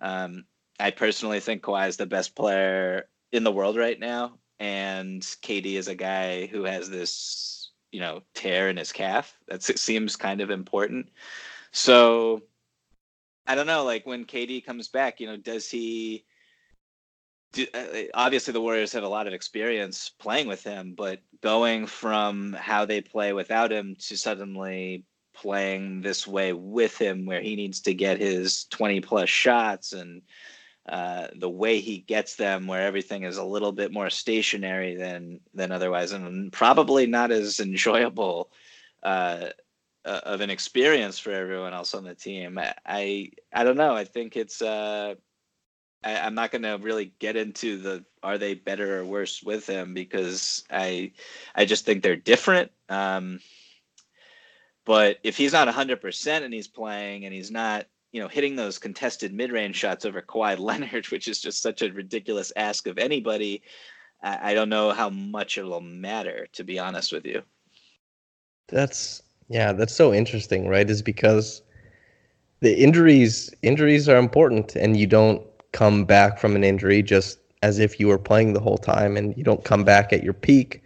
Um, 0.00 0.44
I 0.80 0.90
personally 0.90 1.40
think 1.40 1.62
Kawhi 1.62 1.88
is 1.88 1.96
the 1.96 2.06
best 2.06 2.34
player 2.34 3.08
in 3.30 3.44
the 3.44 3.52
world 3.52 3.76
right 3.76 3.98
now, 3.98 4.38
and 4.58 5.22
KD 5.22 5.74
is 5.74 5.88
a 5.88 5.94
guy 5.94 6.46
who 6.46 6.64
has 6.64 6.90
this, 6.90 7.70
you 7.90 8.00
know, 8.00 8.22
tear 8.34 8.68
in 8.68 8.76
his 8.76 8.92
calf. 8.92 9.36
That 9.48 9.62
seems 9.62 10.16
kind 10.16 10.40
of 10.40 10.50
important. 10.50 11.10
So 11.72 12.42
I 13.46 13.54
don't 13.54 13.66
know. 13.66 13.84
Like 13.84 14.06
when 14.06 14.24
KD 14.24 14.64
comes 14.64 14.88
back, 14.88 15.20
you 15.20 15.26
know, 15.26 15.36
does 15.36 15.68
he? 15.70 16.24
Uh, 17.58 17.84
obviously, 18.14 18.52
the 18.52 18.60
Warriors 18.60 18.92
have 18.92 19.04
a 19.04 19.08
lot 19.08 19.26
of 19.26 19.34
experience 19.34 20.08
playing 20.08 20.48
with 20.48 20.62
him, 20.62 20.94
but 20.96 21.20
going 21.42 21.86
from 21.86 22.54
how 22.54 22.86
they 22.86 23.00
play 23.00 23.32
without 23.32 23.70
him 23.70 23.94
to 23.96 24.16
suddenly 24.16 25.04
playing 25.34 26.00
this 26.00 26.26
way 26.26 26.52
with 26.52 26.96
him, 26.96 27.26
where 27.26 27.42
he 27.42 27.56
needs 27.56 27.80
to 27.82 27.94
get 27.94 28.20
his 28.20 28.64
twenty 28.64 29.00
plus 29.00 29.28
shots 29.28 29.92
and 29.92 30.22
uh, 30.88 31.28
the 31.36 31.48
way 31.48 31.80
he 31.80 31.98
gets 31.98 32.36
them, 32.36 32.66
where 32.66 32.82
everything 32.82 33.24
is 33.24 33.36
a 33.36 33.44
little 33.44 33.72
bit 33.72 33.92
more 33.92 34.10
stationary 34.10 34.96
than 34.96 35.40
than 35.52 35.72
otherwise, 35.72 36.12
and 36.12 36.52
probably 36.52 37.06
not 37.06 37.30
as 37.30 37.60
enjoyable 37.60 38.50
uh, 39.02 39.48
uh, 40.04 40.20
of 40.24 40.40
an 40.40 40.50
experience 40.50 41.18
for 41.18 41.32
everyone 41.32 41.74
else 41.74 41.94
on 41.94 42.04
the 42.04 42.14
team. 42.14 42.58
I 42.58 42.74
I, 42.86 43.30
I 43.52 43.64
don't 43.64 43.76
know. 43.76 43.94
I 43.94 44.04
think 44.04 44.36
it's 44.36 44.62
uh, 44.62 45.16
I, 46.04 46.26
am 46.26 46.34
not 46.34 46.50
going 46.50 46.62
to 46.62 46.78
really 46.80 47.12
get 47.18 47.36
into 47.36 47.78
the 47.78 48.04
are 48.22 48.38
they 48.38 48.54
better 48.54 49.00
or 49.00 49.04
worse 49.04 49.42
with 49.42 49.66
him 49.66 49.94
because 49.94 50.64
I 50.70 51.12
I 51.54 51.64
just 51.64 51.84
think 51.84 52.02
they're 52.02 52.16
different. 52.16 52.70
Um, 52.88 53.40
but 54.84 55.18
if 55.22 55.36
he's 55.36 55.52
not 55.52 55.68
100% 55.68 56.42
and 56.42 56.52
he's 56.52 56.68
playing 56.68 57.24
and 57.24 57.32
he's 57.32 57.50
not 57.50 57.86
you 58.12 58.20
know 58.20 58.28
hitting 58.28 58.56
those 58.56 58.78
contested 58.78 59.32
mid-range 59.32 59.76
shots 59.76 60.04
over 60.04 60.22
Kawhi 60.22 60.58
Leonard, 60.58 61.06
which 61.06 61.28
is 61.28 61.40
just 61.40 61.62
such 61.62 61.82
a 61.82 61.92
ridiculous 61.92 62.52
ask 62.56 62.86
of 62.86 62.98
anybody, 62.98 63.62
I, 64.22 64.50
I 64.50 64.54
don't 64.54 64.68
know 64.68 64.92
how 64.92 65.10
much 65.10 65.58
it'll 65.58 65.80
matter 65.80 66.46
to 66.52 66.64
be 66.64 66.78
honest 66.78 67.12
with 67.12 67.24
you. 67.24 67.42
That's 68.68 69.22
yeah, 69.48 69.72
that's 69.72 69.94
so 69.94 70.14
interesting, 70.14 70.68
right? 70.68 70.88
Is 70.88 71.02
because 71.02 71.62
the 72.60 72.78
injuries 72.78 73.52
injuries 73.62 74.08
are 74.08 74.16
important 74.16 74.76
and 74.76 74.96
you 74.96 75.06
don't 75.06 75.42
come 75.72 76.04
back 76.04 76.38
from 76.38 76.54
an 76.54 76.64
injury 76.64 77.02
just 77.02 77.38
as 77.62 77.78
if 77.78 77.98
you 77.98 78.08
were 78.08 78.18
playing 78.18 78.52
the 78.52 78.60
whole 78.60 78.78
time 78.78 79.16
and 79.16 79.36
you 79.36 79.44
don't 79.44 79.64
come 79.64 79.84
back 79.84 80.12
at 80.12 80.22
your 80.22 80.32
peak 80.32 80.82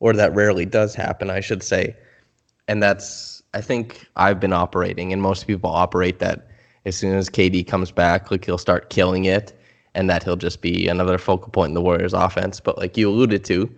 or 0.00 0.12
that 0.12 0.34
rarely 0.34 0.64
does 0.64 0.94
happen, 0.94 1.30
I 1.30 1.40
should 1.40 1.62
say. 1.62 1.96
And 2.68 2.82
that's 2.82 3.42
I 3.52 3.60
think 3.60 4.06
I've 4.16 4.38
been 4.38 4.52
operating 4.52 5.12
and 5.12 5.20
most 5.20 5.46
people 5.46 5.70
operate 5.70 6.20
that 6.20 6.48
as 6.86 6.96
soon 6.96 7.16
as 7.16 7.28
KD 7.28 7.66
comes 7.66 7.90
back, 7.90 8.30
like 8.30 8.44
he'll 8.44 8.58
start 8.58 8.90
killing 8.90 9.24
it 9.24 9.52
and 9.94 10.08
that 10.08 10.22
he'll 10.22 10.36
just 10.36 10.60
be 10.60 10.86
another 10.86 11.18
focal 11.18 11.50
point 11.50 11.70
in 11.70 11.74
the 11.74 11.80
Warriors 11.80 12.14
offense, 12.14 12.60
but 12.60 12.78
like 12.78 12.96
you 12.96 13.08
alluded 13.08 13.44
to, 13.46 13.68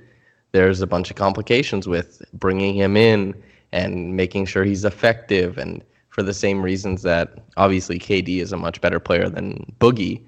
there's 0.53 0.83
a 0.83 0.87
bunch 0.87 1.11
of 1.11 1.17
complications 1.17 1.89
with 1.89 2.23
bringing 2.35 2.75
him 2.75 2.97
in 2.97 3.35
and 3.73 4.15
making 4.15 4.45
sure 4.45 4.65
he's 4.65 4.85
effective 4.85 5.57
and 5.57 5.83
for 6.11 6.23
the 6.23 6.35
same 6.35 6.61
reasons 6.63 7.03
that 7.03 7.39
obviously 7.57 7.99
KD 7.99 8.43
is 8.43 8.53
a 8.53 8.57
much 8.59 8.83
better 8.83 9.01
player 9.01 9.31
than 9.31 9.73
Boogie, 9.81 10.21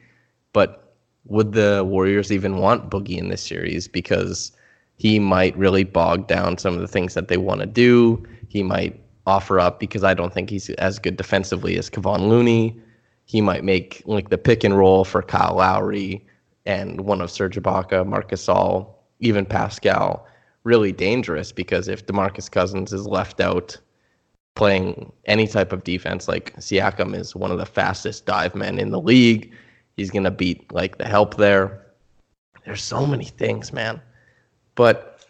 but 0.54 0.94
would 1.26 1.52
the 1.52 1.84
Warriors 1.86 2.32
even 2.32 2.56
want 2.56 2.88
Boogie 2.88 3.18
in 3.18 3.28
this 3.28 3.42
series 3.42 3.86
because 3.86 4.52
he 4.96 5.18
might 5.18 5.54
really 5.58 5.84
bog 5.84 6.26
down 6.26 6.56
some 6.56 6.74
of 6.74 6.80
the 6.80 6.88
things 6.88 7.12
that 7.12 7.28
they 7.28 7.36
want 7.36 7.60
to 7.60 7.66
do. 7.66 8.24
He 8.48 8.62
might 8.62 8.98
offer 9.26 9.60
up 9.60 9.80
because 9.80 10.04
I 10.04 10.14
don't 10.14 10.32
think 10.32 10.48
he's 10.48 10.70
as 10.70 10.98
good 10.98 11.16
defensively 11.16 11.76
as 11.76 11.90
Kevon 11.90 12.28
Looney. 12.28 12.80
He 13.26 13.40
might 13.40 13.64
make 13.64 14.02
like 14.06 14.30
the 14.30 14.38
pick 14.38 14.64
and 14.64 14.76
roll 14.76 15.04
for 15.04 15.22
Kyle 15.22 15.56
Lowry 15.56 16.24
and 16.66 17.00
one 17.02 17.20
of 17.20 17.30
Serge 17.30 17.56
Ibaka, 17.56 18.06
Marc 18.06 18.30
Gasol, 18.30 18.88
even 19.20 19.44
Pascal 19.44 20.26
really 20.64 20.92
dangerous 20.92 21.52
because 21.52 21.88
if 21.88 22.06
DeMarcus 22.06 22.50
Cousins 22.50 22.92
is 22.92 23.06
left 23.06 23.40
out 23.40 23.78
playing 24.54 25.12
any 25.26 25.46
type 25.46 25.72
of 25.72 25.84
defense, 25.84 26.26
like 26.26 26.54
Siakam 26.56 27.14
is 27.14 27.36
one 27.36 27.50
of 27.50 27.58
the 27.58 27.66
fastest 27.66 28.24
dive 28.24 28.54
men 28.54 28.78
in 28.78 28.90
the 28.90 29.00
league, 29.00 29.52
he's 29.96 30.10
gonna 30.10 30.30
beat 30.30 30.72
like 30.72 30.98
the 30.98 31.06
help 31.06 31.36
there. 31.36 31.86
There's 32.64 32.82
so 32.82 33.06
many 33.06 33.24
things, 33.24 33.72
man. 33.72 34.00
But 34.74 35.26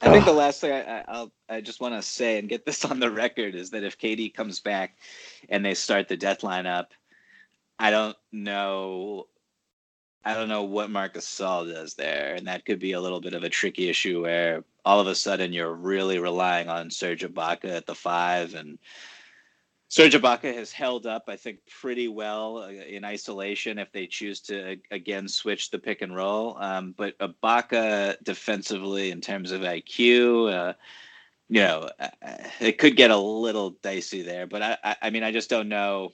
I 0.00 0.12
think 0.12 0.24
the 0.24 0.32
last 0.32 0.60
thing 0.60 0.72
I, 0.72 1.04
I'll 1.08 1.32
I 1.48 1.60
just 1.60 1.80
want 1.80 1.94
to 1.94 2.02
say 2.02 2.38
and 2.38 2.48
get 2.48 2.66
this 2.66 2.84
on 2.90 3.00
the 3.00 3.10
record 3.10 3.54
is 3.54 3.70
that 3.70 3.84
if 3.84 3.98
KD 3.98 4.34
comes 4.34 4.60
back 4.60 4.96
and 5.48 5.64
they 5.64 5.74
start 5.74 6.08
the 6.08 6.16
death 6.16 6.40
lineup, 6.40 6.86
I 7.78 7.90
don't 7.90 8.16
know 8.32 9.26
I 10.24 10.34
don't 10.34 10.48
know 10.48 10.64
what 10.64 10.90
Marcus 10.90 11.26
Gasol 11.26 11.72
does 11.72 11.94
there, 11.94 12.34
and 12.34 12.46
that 12.46 12.66
could 12.66 12.78
be 12.78 12.92
a 12.92 13.00
little 13.00 13.20
bit 13.20 13.34
of 13.34 13.44
a 13.44 13.48
tricky 13.48 13.88
issue 13.88 14.22
where 14.22 14.64
all 14.84 15.00
of 15.00 15.06
a 15.06 15.14
sudden 15.14 15.52
you're 15.52 15.72
really 15.72 16.18
relying 16.18 16.68
on 16.68 16.90
Serge 16.90 17.22
Ibaka 17.22 17.64
at 17.70 17.86
the 17.86 17.94
five, 17.94 18.54
and 18.54 18.78
Serge 19.88 20.14
Ibaka 20.14 20.54
has 20.54 20.70
held 20.70 21.06
up, 21.06 21.24
I 21.28 21.36
think, 21.36 21.60
pretty 21.80 22.08
well 22.08 22.58
uh, 22.58 22.68
in 22.68 23.04
isolation 23.04 23.78
if 23.78 23.90
they 23.92 24.06
choose 24.06 24.40
to 24.42 24.76
again 24.90 25.28
switch 25.28 25.70
the 25.70 25.78
pick 25.78 26.02
and 26.02 26.14
roll. 26.14 26.56
Um, 26.58 26.94
but 26.96 27.18
Ibaka 27.18 28.22
defensively, 28.22 29.10
in 29.10 29.20
terms 29.20 29.50
of 29.50 29.62
IQ, 29.62 30.52
uh, 30.52 30.72
you 31.48 31.62
know, 31.62 31.88
uh, 31.98 32.08
it 32.60 32.76
could 32.78 32.96
get 32.96 33.10
a 33.10 33.16
little 33.16 33.70
dicey 33.82 34.22
there. 34.22 34.46
But 34.46 34.62
I, 34.62 34.78
I, 34.84 34.96
I 35.02 35.10
mean, 35.10 35.22
I 35.22 35.32
just 35.32 35.48
don't 35.48 35.68
know 35.70 36.12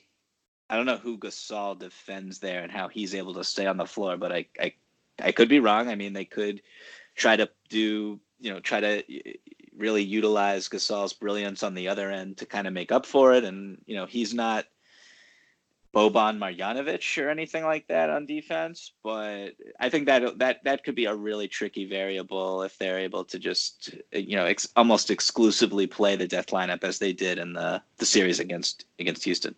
I 0.69 0.77
don't 0.77 0.87
know 0.87 0.97
who 0.97 1.19
Gasol 1.19 1.79
defends 1.79 2.39
there 2.39 2.63
and 2.63 2.73
how 2.73 2.89
he's 2.89 3.15
able 3.15 3.35
to 3.35 3.45
stay 3.45 3.67
on 3.67 3.77
the 3.77 3.87
floor, 3.87 4.17
but 4.17 4.33
I, 4.33 4.47
I, 4.59 4.73
I 5.23 5.33
could 5.33 5.49
be 5.49 5.61
wrong. 5.61 5.89
I 5.89 5.95
mean, 5.95 6.13
they 6.13 6.25
could 6.25 6.63
try 7.15 7.37
to 7.37 7.49
do, 7.69 8.19
you 8.41 8.53
know, 8.53 8.61
try 8.61 8.81
to 8.81 9.03
really 9.77 10.03
utilize 10.03 10.69
Gasol's 10.69 11.13
brilliance 11.13 11.63
on 11.63 11.75
the 11.75 11.89
other 11.89 12.11
end 12.11 12.39
to 12.39 12.47
kind 12.47 12.67
of 12.67 12.73
make 12.73 12.93
up 12.93 13.07
for 13.07 13.33
it. 13.33 13.45
And 13.45 13.79
you 13.87 13.97
know, 13.97 14.07
he's 14.07 14.35
not, 14.35 14.67
Boban 15.95 16.39
Marjanovic 16.39 17.25
or 17.25 17.31
anything 17.31 17.63
like 17.63 17.87
that 17.87 18.11
on 18.11 18.27
defense, 18.27 18.91
but 19.05 19.51
I 19.79 19.89
think 19.89 20.07
that 20.07 20.39
that 20.41 20.65
that 20.65 20.83
could 20.83 20.97
be 20.97 21.05
a 21.05 21.15
really 21.15 21.47
tricky 21.47 21.85
variable 21.89 22.63
if 22.63 22.77
they're 22.77 22.99
able 22.99 23.25
to 23.27 23.39
just 23.39 23.95
you 24.13 24.37
know 24.37 24.45
ex- 24.45 24.69
almost 24.75 25.11
exclusively 25.11 25.87
play 25.87 26.17
the 26.17 26.27
death 26.27 26.49
lineup 26.49 26.83
as 26.83 26.99
they 26.99 27.13
did 27.13 27.39
in 27.39 27.53
the 27.53 27.81
the 27.99 28.07
series 28.07 28.41
against 28.41 28.87
against 28.99 29.23
Houston. 29.25 29.55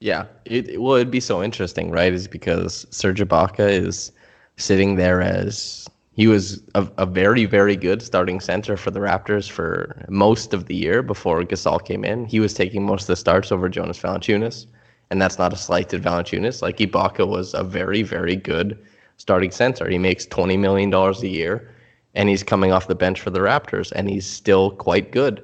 Yeah, 0.00 0.26
it 0.44 0.80
well, 0.80 0.96
it'd 0.96 1.10
be 1.10 1.20
so 1.20 1.42
interesting, 1.42 1.90
right? 1.92 2.12
Is 2.12 2.26
because 2.26 2.84
Serge 2.90 3.20
Ibaka 3.20 3.70
is 3.70 4.10
sitting 4.56 4.96
there 4.96 5.22
as 5.22 5.88
he 6.18 6.26
was 6.26 6.62
a, 6.74 6.86
a 6.98 7.06
very 7.06 7.46
very 7.46 7.76
good 7.76 8.02
starting 8.02 8.40
center 8.40 8.76
for 8.76 8.90
the 8.90 9.00
Raptors 9.00 9.50
for 9.50 10.04
most 10.10 10.52
of 10.52 10.66
the 10.66 10.74
year 10.74 11.02
before 11.02 11.42
Gasol 11.44 11.82
came 11.82 12.04
in. 12.04 12.26
He 12.26 12.40
was 12.40 12.52
taking 12.52 12.84
most 12.84 13.02
of 13.04 13.08
the 13.08 13.16
starts 13.16 13.50
over 13.50 13.68
Jonas 13.70 13.98
Valanciunas 13.98 14.66
and 15.10 15.20
that's 15.20 15.38
not 15.38 15.52
a 15.52 15.56
slight 15.56 15.88
to 15.90 15.98
Valanciunas. 15.98 16.62
Like 16.62 16.78
Ibaka 16.78 17.26
was 17.26 17.54
a 17.54 17.64
very, 17.64 18.02
very 18.02 18.36
good 18.36 18.78
starting 19.16 19.50
center. 19.50 19.88
He 19.88 19.98
makes 19.98 20.26
twenty 20.26 20.56
million 20.56 20.90
dollars 20.90 21.22
a 21.22 21.28
year, 21.28 21.74
and 22.14 22.28
he's 22.28 22.42
coming 22.42 22.72
off 22.72 22.88
the 22.88 22.94
bench 22.94 23.20
for 23.20 23.30
the 23.30 23.40
Raptors, 23.40 23.92
and 23.92 24.08
he's 24.08 24.26
still 24.26 24.72
quite 24.72 25.12
good. 25.12 25.42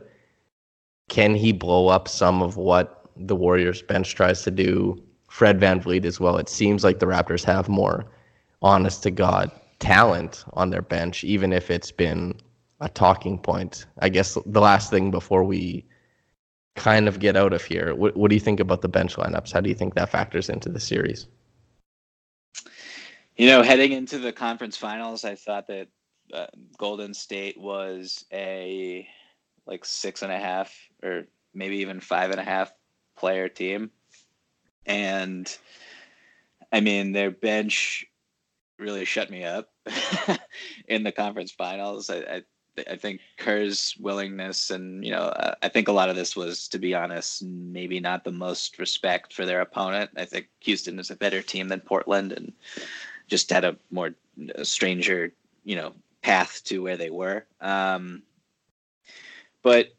Can 1.09 1.35
he 1.35 1.53
blow 1.53 1.89
up 1.89 2.09
some 2.09 2.43
of 2.43 2.57
what 2.57 3.09
the 3.17 3.37
Warriors 3.37 3.83
bench 3.83 4.15
tries 4.15 4.43
to 4.43 4.51
do? 4.51 5.03
Fred 5.29 5.59
Van 5.59 5.81
VanVleet 5.81 6.05
as 6.05 6.21
well. 6.21 6.37
It 6.37 6.49
seems 6.49 6.85
like 6.85 7.01
the 7.01 7.07
Raptors 7.07 7.45
have 7.45 7.69
more 7.69 8.05
honest 8.63 9.03
to 9.03 9.11
God 9.11 9.51
talent 9.85 10.47
on 10.55 10.71
their 10.71 10.81
bench, 10.81 11.23
even 11.25 11.53
if 11.53 11.71
it's 11.71 11.93
been 11.93 12.35
a 12.81 12.89
talking 12.89 13.39
point. 13.39 13.85
I 13.99 14.09
guess 14.09 14.39
the 14.47 14.61
last 14.61 14.89
thing 14.89 15.11
before 15.11 15.45
we 15.45 15.85
kind 16.75 17.07
of 17.07 17.21
get 17.21 17.37
out 17.37 17.53
of 17.53 17.63
here. 17.63 17.95
What, 17.95 18.17
what 18.17 18.31
do 18.31 18.35
you 18.35 18.41
think 18.41 18.61
about 18.61 18.81
the 18.81 18.89
bench 18.89 19.17
lineups? 19.17 19.53
How 19.53 19.61
do 19.61 19.69
you 19.69 19.75
think 19.75 19.95
that 19.95 20.09
factors 20.09 20.49
into 20.49 20.71
the 20.71 20.81
series? 20.81 21.27
You 23.37 23.47
know, 23.49 23.63
heading 23.63 23.93
into 23.93 24.19
the 24.19 24.33
conference 24.33 24.77
finals, 24.79 25.23
I 25.25 25.35
thought 25.35 25.67
that 25.67 25.89
uh, 26.33 26.47
Golden 26.79 27.13
State 27.13 27.61
was 27.61 28.25
a 28.33 29.07
like 29.67 29.85
six 29.85 30.23
and 30.23 30.33
a 30.33 30.39
half 30.39 30.75
or 31.03 31.25
maybe 31.53 31.77
even 31.77 32.01
five 32.01 32.31
and 32.31 32.41
a 32.41 32.45
half 32.45 32.73
player 33.19 33.51
team. 33.51 33.91
And 34.87 35.55
I 36.73 36.81
mean, 36.81 37.13
their 37.13 37.31
bench 37.31 38.07
really 38.79 39.05
shut 39.05 39.31
me 39.31 39.45
up 39.45 39.74
in 40.89 41.03
the 41.03 41.13
conference 41.13 41.51
finals. 41.51 42.11
I, 42.11 42.17
I 42.17 42.43
I 42.89 42.97
think 42.97 43.21
Kerr's 43.39 43.97
willingness, 44.01 44.71
and 44.71 45.05
you 45.05 45.13
know, 45.13 45.23
uh, 45.23 45.55
I 45.63 45.69
think 45.69 45.89
a 45.89 45.93
lot 45.93 46.11
of 46.11 46.17
this 46.17 46.35
was, 46.35 46.67
to 46.69 46.79
be 46.79 46.95
honest, 46.95 47.43
maybe 47.43 48.01
not 48.01 48.25
the 48.25 48.33
most 48.33 48.79
respect 48.79 49.33
for 49.33 49.47
their 49.47 49.61
opponent. 49.61 50.11
I 50.17 50.25
think 50.25 50.49
Houston 50.61 50.99
is 50.99 51.11
a 51.11 51.17
better 51.17 51.41
team 51.41 51.69
than 51.69 51.81
Portland, 51.81 52.33
and 52.33 52.53
just 53.29 53.51
had 53.51 53.65
a 53.65 53.77
more 53.91 54.15
a 54.57 54.65
stranger, 54.65 55.33
you 55.63 55.77
know, 55.77 55.95
path 56.23 56.63
to 56.65 56.83
where 56.83 56.97
they 56.97 57.11
were. 57.11 57.47
Um, 57.61 58.23
but 59.63 59.95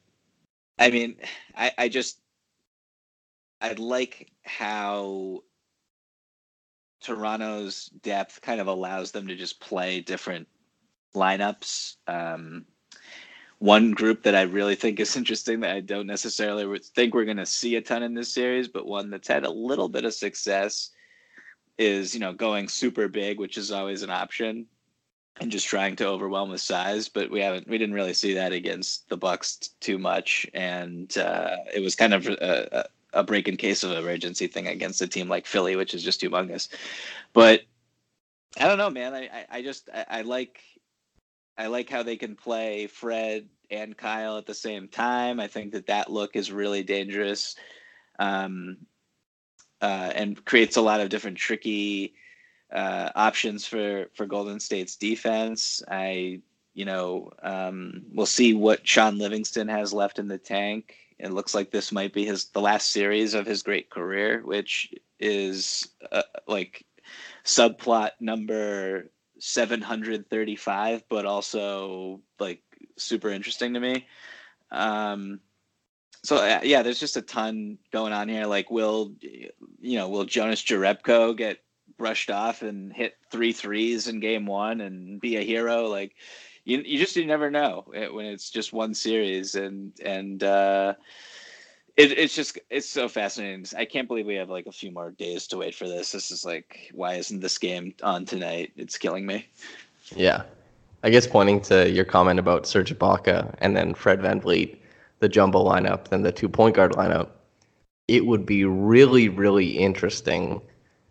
I 0.78 0.90
mean, 0.90 1.16
I, 1.56 1.72
I 1.78 1.88
just 1.88 2.20
I 3.62 3.74
like 3.74 4.32
how 4.44 5.44
Toronto's 7.06 7.86
depth 8.02 8.42
kind 8.42 8.60
of 8.60 8.66
allows 8.66 9.12
them 9.12 9.28
to 9.28 9.36
just 9.36 9.60
play 9.60 10.02
different 10.02 10.48
lineups. 11.14 11.98
Um, 12.08 12.66
one 13.60 13.92
group 13.92 14.24
that 14.24 14.36
I 14.36 14.42
really 14.42 14.74
think 14.74 15.00
is 15.00 15.16
interesting 15.18 15.60
that 15.60 15.76
I 15.76 15.82
don't 15.82 16.08
necessarily 16.08 16.80
think 16.80 17.14
we're 17.14 17.26
going 17.26 17.38
to 17.38 17.46
see 17.46 17.76
a 17.76 17.82
ton 17.82 18.02
in 18.02 18.16
this 18.16 18.34
series, 18.34 18.68
but 18.68 18.88
one 18.88 19.12
that's 19.12 19.28
had 19.28 19.46
a 19.46 19.52
little 19.52 19.88
bit 19.88 20.04
of 20.04 20.16
success 20.16 20.90
is 21.78 22.14
you 22.16 22.20
know 22.20 22.34
going 22.34 22.68
super 22.68 23.08
big, 23.08 23.40
which 23.40 23.58
is 23.58 23.72
always 23.72 24.02
an 24.02 24.10
option, 24.10 24.66
and 25.40 25.52
just 25.52 25.68
trying 25.68 25.96
to 25.98 26.08
overwhelm 26.08 26.50
with 26.50 26.62
size. 26.62 27.08
But 27.08 27.30
we 27.30 27.40
haven't, 27.40 27.68
we 27.68 27.78
didn't 27.78 27.96
really 27.96 28.14
see 28.14 28.34
that 28.34 28.52
against 28.52 29.10
the 29.10 29.18
Bucks 29.18 29.58
too 29.80 30.00
much, 30.00 30.48
and 30.56 31.16
uh, 31.20 31.58
it 31.72 31.82
was 31.82 31.96
kind 31.96 32.16
of 32.16 32.28
a 32.28 32.90
break 33.24 33.48
in 33.48 33.58
case 33.58 33.84
of 33.84 33.92
emergency 33.92 34.48
thing 34.48 34.68
against 34.68 35.02
a 35.02 35.08
team 35.08 35.30
like 35.30 35.46
Philly, 35.46 35.76
which 35.76 35.94
is 35.94 36.04
just 36.04 36.22
humongous. 36.22 36.70
But 37.34 37.62
I 38.60 38.68
don't 38.68 38.78
know, 38.78 38.90
man. 38.90 39.14
I 39.14 39.24
I, 39.24 39.46
I 39.50 39.62
just 39.62 39.90
I, 39.94 40.06
I 40.10 40.22
like 40.22 40.62
I 41.58 41.68
like 41.68 41.90
how 41.90 42.04
they 42.04 42.18
can 42.18 42.36
play 42.36 42.88
Fred 42.88 43.48
and 43.72 43.98
Kyle 43.98 44.38
at 44.38 44.46
the 44.46 44.54
same 44.54 44.88
time. 44.88 45.40
I 45.40 45.48
think 45.48 45.72
that 45.72 45.88
that 45.88 46.12
look 46.12 46.36
is 46.36 46.52
really 46.52 46.84
dangerous, 46.84 47.56
um, 48.20 48.78
uh, 49.82 50.12
and 50.16 50.44
creates 50.46 50.76
a 50.76 50.82
lot 50.82 51.00
of 51.00 51.10
different 51.10 51.38
tricky 51.38 52.16
uh, 52.74 53.10
options 53.16 53.66
for 53.66 54.08
for 54.14 54.26
Golden 54.26 54.60
State's 54.60 54.96
defense. 54.96 55.82
I, 55.90 56.42
you 56.74 56.86
know, 56.86 57.32
um, 57.42 58.04
we'll 58.14 58.26
see 58.26 58.54
what 58.54 58.88
Shaun 58.88 59.18
Livingston 59.18 59.68
has 59.68 59.94
left 59.94 60.20
in 60.20 60.28
the 60.28 60.38
tank. 60.38 60.96
It 61.18 61.32
looks 61.32 61.56
like 61.56 61.72
this 61.72 61.92
might 61.92 62.14
be 62.14 62.26
his 62.26 62.46
the 62.50 62.62
last 62.62 62.92
series 62.92 63.34
of 63.34 63.46
his 63.46 63.64
great 63.64 63.90
career, 63.90 64.42
which 64.44 64.94
is 65.20 65.88
uh, 66.12 66.24
like 66.48 66.86
subplot 67.46 68.12
number 68.20 69.12
735 69.40 71.04
but 71.10 71.26
also 71.26 72.22
like 72.40 72.62
super 72.98 73.30
interesting 73.30 73.74
to 73.74 73.80
me. 73.80 74.08
Um 74.72 75.40
so 76.24 76.38
uh, 76.38 76.62
yeah 76.64 76.82
there's 76.82 77.00
just 77.00 77.18
a 77.18 77.22
ton 77.22 77.78
going 77.92 78.14
on 78.14 78.28
here. 78.28 78.46
Like 78.46 78.70
will 78.70 79.14
you 79.80 79.98
know 79.98 80.10
will 80.10 80.26
jonas 80.26 80.64
jerebko 80.64 81.38
get 81.38 81.60
brushed 81.98 82.30
off 82.30 82.62
and 82.62 82.92
hit 82.92 83.14
three 83.32 83.54
threes 83.54 84.08
in 84.08 84.20
game 84.20 84.46
one 84.46 84.82
and 84.82 85.22
be 85.22 85.38
a 85.38 85.42
hero? 85.42 85.88
Like 85.88 86.16
you, 86.66 86.80
you 86.80 87.00
just 87.00 87.16
you 87.16 87.26
never 87.26 87.50
know 87.50 87.86
when 87.88 88.26
it's 88.26 88.50
just 88.50 88.74
one 88.74 88.94
series 88.94 89.56
and 89.56 89.94
and 90.04 90.44
uh 90.44 90.94
it, 91.96 92.12
it's 92.12 92.36
just 92.36 92.60
it's 92.70 92.90
so 92.90 93.08
fascinating. 93.08 93.66
I 93.78 93.86
can't 93.86 94.08
believe 94.08 94.26
we 94.26 94.36
have 94.36 94.50
like 94.50 94.66
a 94.66 94.72
few 94.72 94.92
more 94.92 95.12
days 95.12 95.48
to 95.48 95.58
wait 95.58 95.74
for 95.76 95.88
this. 95.88 96.12
This 96.12 96.30
is 96.30 96.44
like, 96.44 96.92
why 96.94 97.14
isn't 97.14 97.40
this 97.40 97.58
game 97.58 97.94
on 98.04 98.26
tonight? 98.26 98.74
It's 98.76 98.98
killing 98.98 99.26
me. 99.26 99.48
Yeah, 100.14 100.44
I 101.04 101.10
guess 101.10 101.26
pointing 101.26 101.62
to 101.62 101.90
your 101.90 102.06
comment 102.06 102.40
about 102.40 102.68
Serge 102.68 102.94
Ibaka 102.94 103.56
and 103.60 103.78
then 103.78 103.94
Fred 103.94 104.22
Van 104.22 104.42
VanVleet, 104.42 104.78
the 105.20 105.30
jumbo 105.30 105.64
lineup, 105.64 106.10
then 106.10 106.24
the 106.24 106.32
two 106.32 106.50
point 106.50 106.76
guard 106.76 106.92
lineup. 106.92 107.30
It 108.08 108.26
would 108.26 108.46
be 108.46 108.66
really, 108.66 109.30
really 109.30 109.78
interesting 109.78 110.62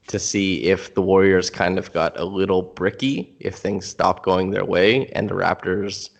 to 0.09 0.19
see 0.19 0.65
if 0.65 0.95
the 0.95 1.03
Warriors 1.03 1.51
kind 1.51 1.79
of 1.79 1.93
got 1.93 2.19
a 2.19 2.25
little 2.25 2.63
bricky 2.63 3.35
if 3.41 3.55
things 3.55 3.87
stop 3.87 4.23
going 4.23 4.51
their 4.51 4.65
way, 4.65 5.07
and 5.09 5.29
the 5.29 5.35
Raptors, 5.35 6.11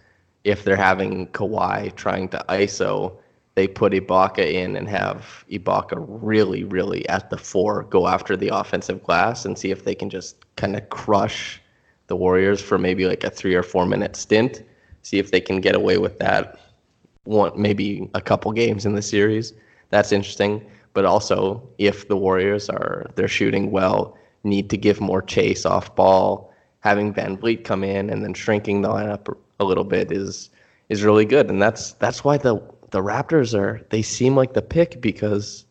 if 0.45 0.65
they're 0.65 0.77
having 0.77 1.27
Kawhi 1.29 1.95
trying 1.95 2.29
to 2.31 2.45
ISO 2.49 3.17
they 3.55 3.69
put 3.69 3.93
Ibaka 3.93 4.53
in 4.53 4.77
and 4.77 4.89
have 4.89 5.45
Ibaka 5.51 6.05
really, 6.09 6.65
really 6.65 7.09
at 7.09 7.31
the 7.31 7.39
four 7.39 7.85
go 7.85 8.09
after 8.09 8.37
the 8.37 8.49
offensive 8.49 9.03
glass 9.03 9.45
and 9.45 9.57
see 9.57 9.71
if 9.71 9.85
they 9.85 9.95
can 9.95 10.11
just 10.11 10.45
kind 10.57 10.77
of 10.77 10.89
crush 10.91 11.61
the 12.09 12.17
Warriors 12.17 12.61
for 12.61 12.79
maybe 12.79 13.07
like 13.07 13.25
a 13.25 13.31
three 13.31 13.55
or 13.55 13.63
four 13.63 13.87
minute 13.87 14.17
stint. 14.17 14.63
See 15.03 15.19
if 15.19 15.31
they 15.31 15.41
can 15.41 15.61
get 15.61 15.75
away 15.75 15.99
with 15.99 16.19
that 16.19 16.59
one 17.25 17.53
maybe 17.57 18.11
a 18.15 18.21
couple 18.21 18.51
games 18.53 18.85
in 18.85 18.95
the 18.95 19.03
series. 19.03 19.53
That's 19.91 20.13
interesting. 20.13 20.65
But 20.95 21.05
also 21.05 21.63
if 21.79 22.09
the 22.09 22.17
Warriors 22.17 22.71
are 22.71 23.07
they're 23.15 23.29
shooting 23.29 23.71
well, 23.71 24.17
need 24.45 24.71
to 24.71 24.77
give 24.77 25.01
more 25.01 25.23
chase 25.23 25.67
off 25.67 25.95
ball, 25.95 26.53
having 26.81 27.13
VanVleet 27.13 27.65
come 27.65 27.85
in 27.85 28.11
and 28.11 28.23
then 28.23 28.35
shrinking 28.35 28.83
the 28.83 28.89
lineup 28.89 29.37
a 29.61 29.65
little 29.65 29.85
bit 29.85 30.11
is 30.11 30.51
is 30.89 31.03
really 31.03 31.25
good. 31.25 31.51
And 31.51 31.61
that's 31.61 31.93
that's 31.95 32.25
why 32.25 32.39
the 32.39 32.57
the 32.91 33.03
Raptors 33.03 33.59
are 33.59 33.81
they 33.91 34.03
seem 34.03 34.37
like 34.37 34.55
the 34.55 34.63
pick 34.63 35.01
because 35.01 35.65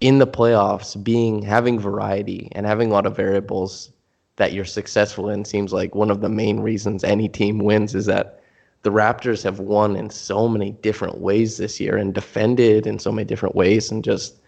in 0.00 0.18
the 0.18 0.26
playoffs, 0.26 1.02
being 1.02 1.42
having 1.42 1.78
variety 1.78 2.48
and 2.52 2.64
having 2.64 2.90
a 2.90 2.92
lot 2.92 3.06
of 3.06 3.16
variables 3.16 3.90
that 4.36 4.52
you're 4.52 4.64
successful 4.64 5.28
in 5.28 5.44
seems 5.44 5.72
like 5.72 5.94
one 5.94 6.10
of 6.10 6.22
the 6.22 6.28
main 6.28 6.60
reasons 6.60 7.04
any 7.04 7.28
team 7.28 7.58
wins 7.58 7.94
is 7.94 8.06
that 8.06 8.40
the 8.82 8.90
Raptors 8.90 9.42
have 9.42 9.60
won 9.60 9.96
in 9.96 10.08
so 10.08 10.48
many 10.48 10.70
different 10.70 11.18
ways 11.18 11.58
this 11.58 11.78
year 11.78 11.96
and 11.96 12.14
defended 12.14 12.86
in 12.86 12.98
so 12.98 13.12
many 13.12 13.26
different 13.26 13.54
ways 13.54 13.90
and 13.90 14.02
just 14.02 14.39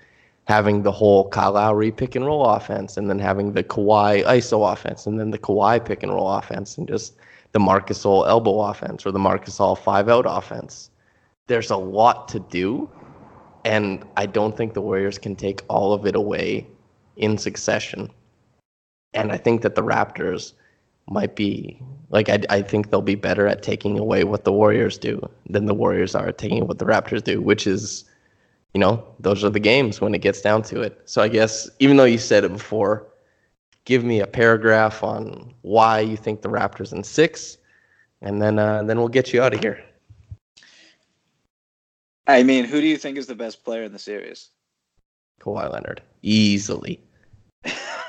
having 0.47 0.82
the 0.82 0.93
whole 0.93 1.28
Kyle 1.28 1.53
Lowry 1.53 1.90
pick 1.90 2.14
and 2.14 2.26
roll 2.26 2.45
offense 2.45 2.97
and 2.97 3.09
then 3.09 3.18
having 3.18 3.53
the 3.53 3.62
Kawhi 3.62 4.24
ISO 4.24 4.72
offense 4.72 5.07
and 5.07 5.18
then 5.18 5.30
the 5.30 5.38
Kawhi 5.38 5.84
pick 5.84 6.03
and 6.03 6.12
roll 6.12 6.28
offense 6.28 6.76
and 6.76 6.88
just 6.88 7.14
the 7.53 7.61
Marc 7.61 7.88
Gasol 7.88 8.26
elbow 8.26 8.61
offense 8.61 9.07
or 9.07 9.12
the 9.12 9.18
Marc 9.18 9.45
Gasol 9.47 9.78
five 9.78 10.09
out 10.09 10.24
offense 10.26 10.90
there's 11.47 11.70
a 11.70 11.76
lot 11.76 12.28
to 12.28 12.40
do, 12.40 12.88
and 13.64 14.05
I 14.16 14.26
don't 14.26 14.57
think 14.57 14.74
the 14.74 14.80
Warriors 14.80 15.18
can 15.18 15.36
take 15.36 15.62
all 15.68 15.93
of 15.93 16.07
it 16.07 16.16
away 16.16 16.66
in 17.16 17.36
succession. 17.36 18.11
And 19.14 19.30
I 19.30 19.36
think 19.36 19.62
that 19.62 19.74
the 19.74 19.82
Raptors 19.82 20.53
might 21.09 21.36
be 21.36 21.80
like 22.11 22.28
I, 22.28 22.40
I 22.49 22.62
think 22.62 22.90
they'll 22.90 23.03
be 23.03 23.16
better 23.16 23.47
at 23.47 23.62
taking 23.62 23.99
away 23.99 24.24
what 24.24 24.45
the 24.45 24.53
Warriors 24.53 24.99
do 24.99 25.20
than 25.49 25.66
the 25.66 25.74
Warriors 25.74 26.14
are 26.14 26.32
taking 26.32 26.66
what 26.66 26.78
the 26.78 26.84
Raptors 26.84 27.22
do, 27.22 27.43
which 27.43 27.66
is 27.66 28.05
you 28.74 28.80
know, 28.80 29.04
those 29.20 29.44
are 29.44 29.50
the 29.50 29.60
games 29.60 30.00
when 30.00 30.14
it 30.14 30.20
gets 30.20 30.40
down 30.40 30.62
to 30.62 30.80
it. 30.80 31.00
So 31.04 31.22
I 31.22 31.28
guess 31.28 31.68
even 31.78 31.96
though 31.96 32.04
you 32.04 32.18
said 32.18 32.44
it 32.44 32.52
before, 32.52 33.06
give 33.84 34.04
me 34.04 34.20
a 34.20 34.26
paragraph 34.26 35.02
on 35.02 35.54
why 35.62 36.00
you 36.00 36.16
think 36.16 36.42
the 36.42 36.48
Raptors 36.48 36.92
in 36.92 37.04
six, 37.04 37.58
and 38.22 38.40
then 38.40 38.58
uh, 38.58 38.82
then 38.84 38.98
we'll 38.98 39.08
get 39.08 39.32
you 39.32 39.42
out 39.42 39.52
of 39.54 39.60
here. 39.60 39.82
I 42.26 42.42
mean, 42.42 42.64
who 42.64 42.80
do 42.80 42.86
you 42.86 42.96
think 42.96 43.18
is 43.18 43.26
the 43.26 43.34
best 43.34 43.64
player 43.64 43.82
in 43.82 43.92
the 43.92 43.98
series? 43.98 44.50
Kawhi 45.40 45.70
Leonard, 45.70 46.02
easily. 46.22 47.00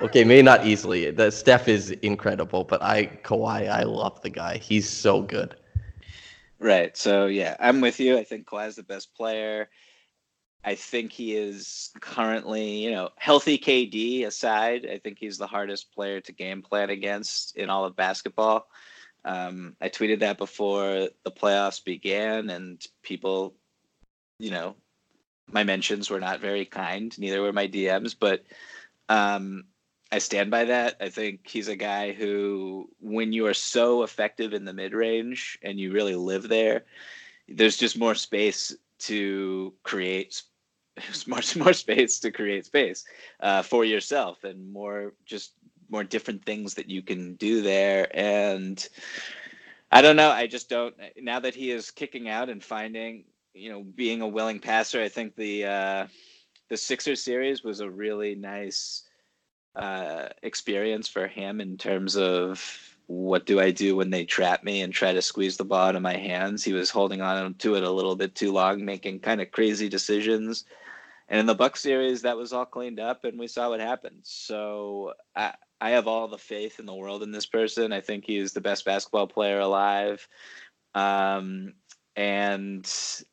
okay, 0.01 0.23
maybe 0.23 0.43
not 0.43 0.65
easily. 0.65 1.09
The 1.09 1.31
Steph 1.31 1.67
is 1.67 1.91
incredible, 1.91 2.63
but 2.63 2.81
I 2.81 3.07
Kawhi, 3.23 3.69
I 3.69 3.83
love 3.83 4.21
the 4.21 4.29
guy. 4.29 4.57
He's 4.57 4.87
so 4.87 5.21
good. 5.21 5.55
Right. 6.59 6.95
So 6.95 7.25
yeah, 7.25 7.57
I'm 7.59 7.81
with 7.81 7.99
you. 7.99 8.17
I 8.17 8.23
think 8.23 8.45
Kawhi's 8.45 8.75
the 8.75 8.83
best 8.83 9.13
player. 9.15 9.67
I 10.65 10.75
think 10.75 11.11
he 11.11 11.35
is 11.35 11.91
currently, 11.99 12.83
you 12.83 12.91
know, 12.91 13.09
healthy 13.17 13.57
KD 13.57 14.25
aside, 14.25 14.87
I 14.89 14.97
think 14.97 15.17
he's 15.19 15.37
the 15.37 15.47
hardest 15.47 15.93
player 15.93 16.21
to 16.21 16.31
game 16.31 16.61
plan 16.61 16.89
against 16.89 17.57
in 17.57 17.69
all 17.69 17.85
of 17.85 17.95
basketball. 17.95 18.67
Um, 19.25 19.75
I 19.81 19.89
tweeted 19.89 20.19
that 20.19 20.37
before 20.37 21.09
the 21.23 21.31
playoffs 21.31 21.83
began, 21.83 22.49
and 22.49 22.85
people, 23.01 23.55
you 24.39 24.51
know, 24.51 24.75
my 25.51 25.63
mentions 25.63 26.09
were 26.09 26.19
not 26.19 26.39
very 26.39 26.65
kind. 26.65 27.17
Neither 27.19 27.41
were 27.41 27.53
my 27.53 27.67
DMs, 27.67 28.15
but 28.17 28.43
um, 29.09 29.65
I 30.11 30.19
stand 30.19 30.49
by 30.49 30.65
that. 30.65 30.95
I 31.01 31.09
think 31.09 31.41
he's 31.47 31.67
a 31.67 31.75
guy 31.75 32.13
who, 32.13 32.89
when 32.99 33.33
you 33.33 33.47
are 33.47 33.53
so 33.53 34.03
effective 34.03 34.53
in 34.53 34.65
the 34.65 34.73
mid 34.73 34.93
range 34.93 35.57
and 35.61 35.79
you 35.79 35.91
really 35.91 36.15
live 36.15 36.47
there, 36.47 36.85
there's 37.47 37.77
just 37.77 37.97
more 37.97 38.15
space 38.15 38.75
to 38.99 39.73
create 39.83 40.43
more 41.27 41.41
more 41.57 41.73
space 41.73 42.19
to 42.19 42.31
create 42.31 42.65
space 42.65 43.03
uh, 43.39 43.61
for 43.61 43.85
yourself 43.85 44.43
and 44.43 44.71
more 44.71 45.13
just 45.25 45.53
more 45.89 46.03
different 46.03 46.43
things 46.45 46.73
that 46.73 46.89
you 46.89 47.01
can 47.01 47.35
do 47.35 47.61
there 47.61 48.07
and 48.15 48.89
i 49.91 50.01
don't 50.01 50.15
know 50.15 50.31
i 50.31 50.47
just 50.47 50.69
don't 50.69 50.95
now 51.21 51.39
that 51.39 51.55
he 51.55 51.71
is 51.71 51.91
kicking 51.91 52.29
out 52.29 52.49
and 52.49 52.63
finding 52.63 53.23
you 53.53 53.69
know 53.69 53.83
being 53.95 54.21
a 54.21 54.27
willing 54.27 54.59
passer 54.59 55.01
i 55.01 55.09
think 55.09 55.35
the 55.35 55.65
uh 55.65 56.07
the 56.69 56.77
sixers 56.77 57.23
series 57.23 57.63
was 57.63 57.79
a 57.79 57.89
really 57.89 58.33
nice 58.33 59.03
uh 59.75 60.27
experience 60.41 61.07
for 61.07 61.27
him 61.27 61.61
in 61.61 61.77
terms 61.77 62.15
of 62.15 62.93
what 63.07 63.45
do 63.45 63.59
I 63.59 63.71
do 63.71 63.95
when 63.95 64.09
they 64.09 64.23
trap 64.25 64.63
me 64.63 64.81
and 64.81 64.93
try 64.93 65.13
to 65.13 65.21
squeeze 65.21 65.57
the 65.57 65.65
ball 65.65 65.87
out 65.87 65.95
of 65.95 66.01
my 66.01 66.15
hands? 66.15 66.63
He 66.63 66.73
was 66.73 66.89
holding 66.89 67.21
on 67.21 67.53
to 67.55 67.75
it 67.75 67.83
a 67.83 67.91
little 67.91 68.15
bit 68.15 68.33
too 68.33 68.51
long, 68.51 68.83
making 68.85 69.19
kind 69.19 69.41
of 69.41 69.51
crazy 69.51 69.89
decisions. 69.89 70.65
And 71.33 71.39
in 71.39 71.45
the 71.47 71.55
Buck 71.55 71.77
series, 71.77 72.21
that 72.21 72.37
was 72.37 72.53
all 72.53 72.63
cleaned 72.63 72.99
up, 72.99 73.25
and 73.25 73.39
we 73.39 73.47
saw 73.47 73.69
what 73.69 73.79
happened. 73.79 74.19
So 74.21 75.13
I, 75.35 75.55
I 75.81 75.89
have 75.89 76.07
all 76.07 76.27
the 76.27 76.37
faith 76.37 76.79
in 76.79 76.85
the 76.85 76.93
world 76.93 77.23
in 77.23 77.31
this 77.31 77.47
person. 77.47 77.91
I 77.91 78.01
think 78.01 78.23
he's 78.23 78.53
the 78.53 78.61
best 78.61 78.85
basketball 78.85 79.25
player 79.25 79.57
alive. 79.57 80.27
Um, 80.93 81.73
and 82.15 82.87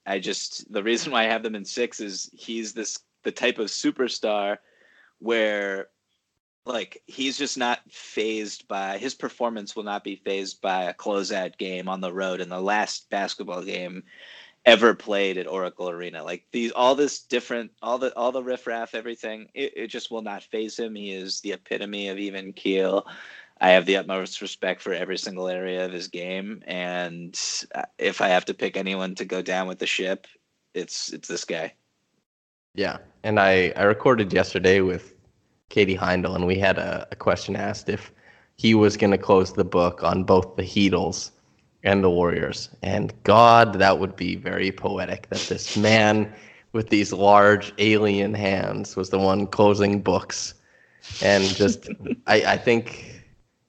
I 0.07 0.18
just 0.18 0.72
the 0.72 0.82
reason 0.82 1.12
why 1.12 1.24
I 1.24 1.26
have 1.26 1.42
them 1.42 1.55
in 1.55 1.66
six 1.66 2.01
is 2.01 2.30
he's 2.32 2.72
this 2.72 3.01
the 3.22 3.32
type 3.32 3.59
of 3.59 3.66
superstar 3.66 4.57
where 5.18 5.88
like 6.64 7.03
he's 7.05 7.36
just 7.36 7.59
not 7.59 7.80
phased 7.90 8.66
by 8.66 8.96
his 8.96 9.14
performance 9.14 9.76
will 9.76 9.82
not 9.82 10.05
be 10.05 10.16
phased 10.16 10.62
by 10.62 10.84
a 10.84 10.94
closeout 10.94 11.59
game 11.59 11.86
on 11.86 12.01
the 12.01 12.14
road 12.14 12.40
in 12.40 12.48
the 12.48 12.62
last 12.62 13.11
basketball 13.11 13.62
game 13.62 14.05
ever 14.64 14.94
played 14.94 15.38
at 15.38 15.46
Oracle 15.46 15.88
Arena. 15.88 16.22
Like 16.22 16.44
these, 16.52 16.72
all 16.72 16.94
this 16.94 17.20
different, 17.20 17.70
all 17.82 17.98
the 17.98 18.14
all 18.16 18.32
the 18.32 18.42
riffraff, 18.42 18.94
everything. 18.94 19.48
It, 19.54 19.72
it 19.76 19.86
just 19.88 20.11
will 20.11 20.22
not 20.22 20.42
phase 20.42 20.78
him. 20.78 20.94
He 20.94 21.12
is 21.12 21.40
the 21.40 21.52
epitome 21.52 22.08
of 22.08 22.18
even 22.18 22.52
keel. 22.52 23.06
I 23.61 23.70
have 23.70 23.84
the 23.84 23.96
utmost 23.96 24.40
respect 24.40 24.80
for 24.80 24.94
every 24.94 25.18
single 25.18 25.48
area 25.48 25.84
of 25.84 25.92
his 25.92 26.08
game, 26.08 26.62
and 26.66 27.38
uh, 27.74 27.82
if 27.98 28.22
I 28.22 28.28
have 28.28 28.46
to 28.46 28.54
pick 28.54 28.76
anyone 28.76 29.14
to 29.16 29.26
go 29.26 29.42
down 29.42 29.68
with 29.68 29.78
the 29.78 29.86
ship, 29.86 30.26
it's 30.74 31.12
it's 31.12 31.28
this 31.28 31.44
guy. 31.44 31.74
Yeah, 32.74 32.98
and 33.22 33.38
I 33.38 33.72
I 33.76 33.82
recorded 33.82 34.32
yesterday 34.32 34.80
with 34.80 35.14
Katie 35.68 35.96
Heindl, 35.96 36.34
and 36.34 36.46
we 36.46 36.58
had 36.58 36.78
a, 36.78 37.06
a 37.12 37.16
question 37.16 37.54
asked 37.54 37.88
if 37.88 38.12
he 38.56 38.74
was 38.74 38.96
going 38.96 39.11
to 39.11 39.18
close 39.18 39.52
the 39.52 39.64
book 39.64 40.02
on 40.02 40.24
both 40.24 40.56
the 40.56 40.62
Heatles 40.62 41.30
and 41.82 42.04
the 42.04 42.10
Warriors. 42.10 42.68
And 42.82 43.12
God, 43.22 43.74
that 43.74 43.98
would 43.98 44.16
be 44.16 44.36
very 44.36 44.70
poetic 44.70 45.28
that 45.30 45.40
this 45.40 45.76
man 45.76 46.32
with 46.72 46.88
these 46.88 47.12
large 47.12 47.72
alien 47.78 48.34
hands 48.34 48.96
was 48.96 49.10
the 49.10 49.18
one 49.18 49.46
closing 49.46 50.00
books. 50.00 50.54
And 51.22 51.44
just, 51.44 51.88
I, 52.26 52.42
I 52.42 52.56
think 52.56 53.22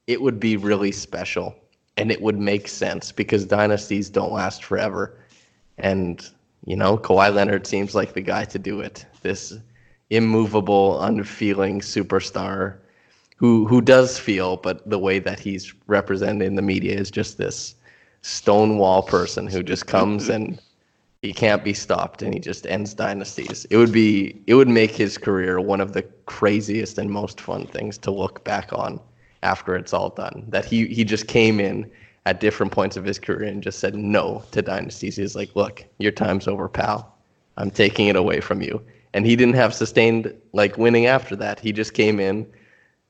it 0.07 0.21
would 0.21 0.39
be 0.39 0.57
really 0.57 0.91
special 0.91 1.55
and 1.97 2.11
it 2.11 2.21
would 2.21 2.37
make 2.37 2.67
sense 2.67 3.11
because 3.11 3.45
dynasties 3.45 4.09
don't 4.09 4.31
last 4.31 4.63
forever. 4.63 5.17
And, 5.77 6.27
you 6.65 6.75
know, 6.75 6.97
Kawhi 6.97 7.33
Leonard 7.33 7.65
seems 7.65 7.95
like 7.95 8.13
the 8.13 8.21
guy 8.21 8.45
to 8.45 8.59
do 8.59 8.81
it. 8.81 9.05
This 9.21 9.57
immovable, 10.09 11.01
unfeeling 11.01 11.79
superstar 11.79 12.77
who 13.37 13.65
who 13.65 13.81
does 13.81 14.19
feel, 14.19 14.57
but 14.57 14.87
the 14.87 14.99
way 14.99 15.17
that 15.17 15.39
he's 15.39 15.73
represented 15.87 16.45
in 16.45 16.55
the 16.55 16.61
media 16.61 16.95
is 16.95 17.09
just 17.09 17.39
this 17.39 17.75
stonewall 18.21 19.01
person 19.03 19.47
who 19.47 19.63
just 19.63 19.87
comes 19.87 20.29
and 20.29 20.61
he 21.21 21.33
can't 21.33 21.63
be 21.63 21.73
stopped 21.73 22.21
and 22.21 22.33
he 22.33 22.39
just 22.39 22.65
ends 22.65 22.93
dynasties. 22.93 23.65
It 23.69 23.77
would 23.77 23.91
be 23.91 24.41
it 24.47 24.55
would 24.55 24.67
make 24.67 24.91
his 24.91 25.17
career 25.17 25.59
one 25.59 25.81
of 25.81 25.93
the 25.93 26.03
craziest 26.25 26.97
and 26.97 27.09
most 27.09 27.39
fun 27.39 27.67
things 27.67 27.97
to 27.99 28.11
look 28.11 28.43
back 28.43 28.73
on 28.73 28.99
after 29.43 29.75
it's 29.75 29.93
all 29.93 30.09
done. 30.09 30.45
That 30.49 30.65
he 30.65 30.87
he 30.87 31.03
just 31.03 31.27
came 31.27 31.59
in 31.59 31.89
at 32.25 32.39
different 32.39 32.71
points 32.71 32.97
of 32.97 33.05
his 33.05 33.19
career 33.19 33.49
and 33.49 33.63
just 33.63 33.79
said 33.79 33.95
no 33.95 34.43
to 34.51 34.61
dynasties. 34.61 35.15
He's 35.15 35.35
like, 35.35 35.55
"Look, 35.55 35.85
your 35.99 36.11
time's 36.11 36.47
over, 36.47 36.67
pal. 36.67 37.15
I'm 37.57 37.71
taking 37.71 38.07
it 38.07 38.15
away 38.15 38.39
from 38.41 38.61
you." 38.61 38.81
And 39.13 39.25
he 39.25 39.35
didn't 39.35 39.55
have 39.55 39.73
sustained 39.73 40.33
like 40.53 40.77
winning 40.77 41.05
after 41.05 41.35
that. 41.35 41.59
He 41.59 41.71
just 41.71 41.93
came 41.93 42.19
in 42.19 42.47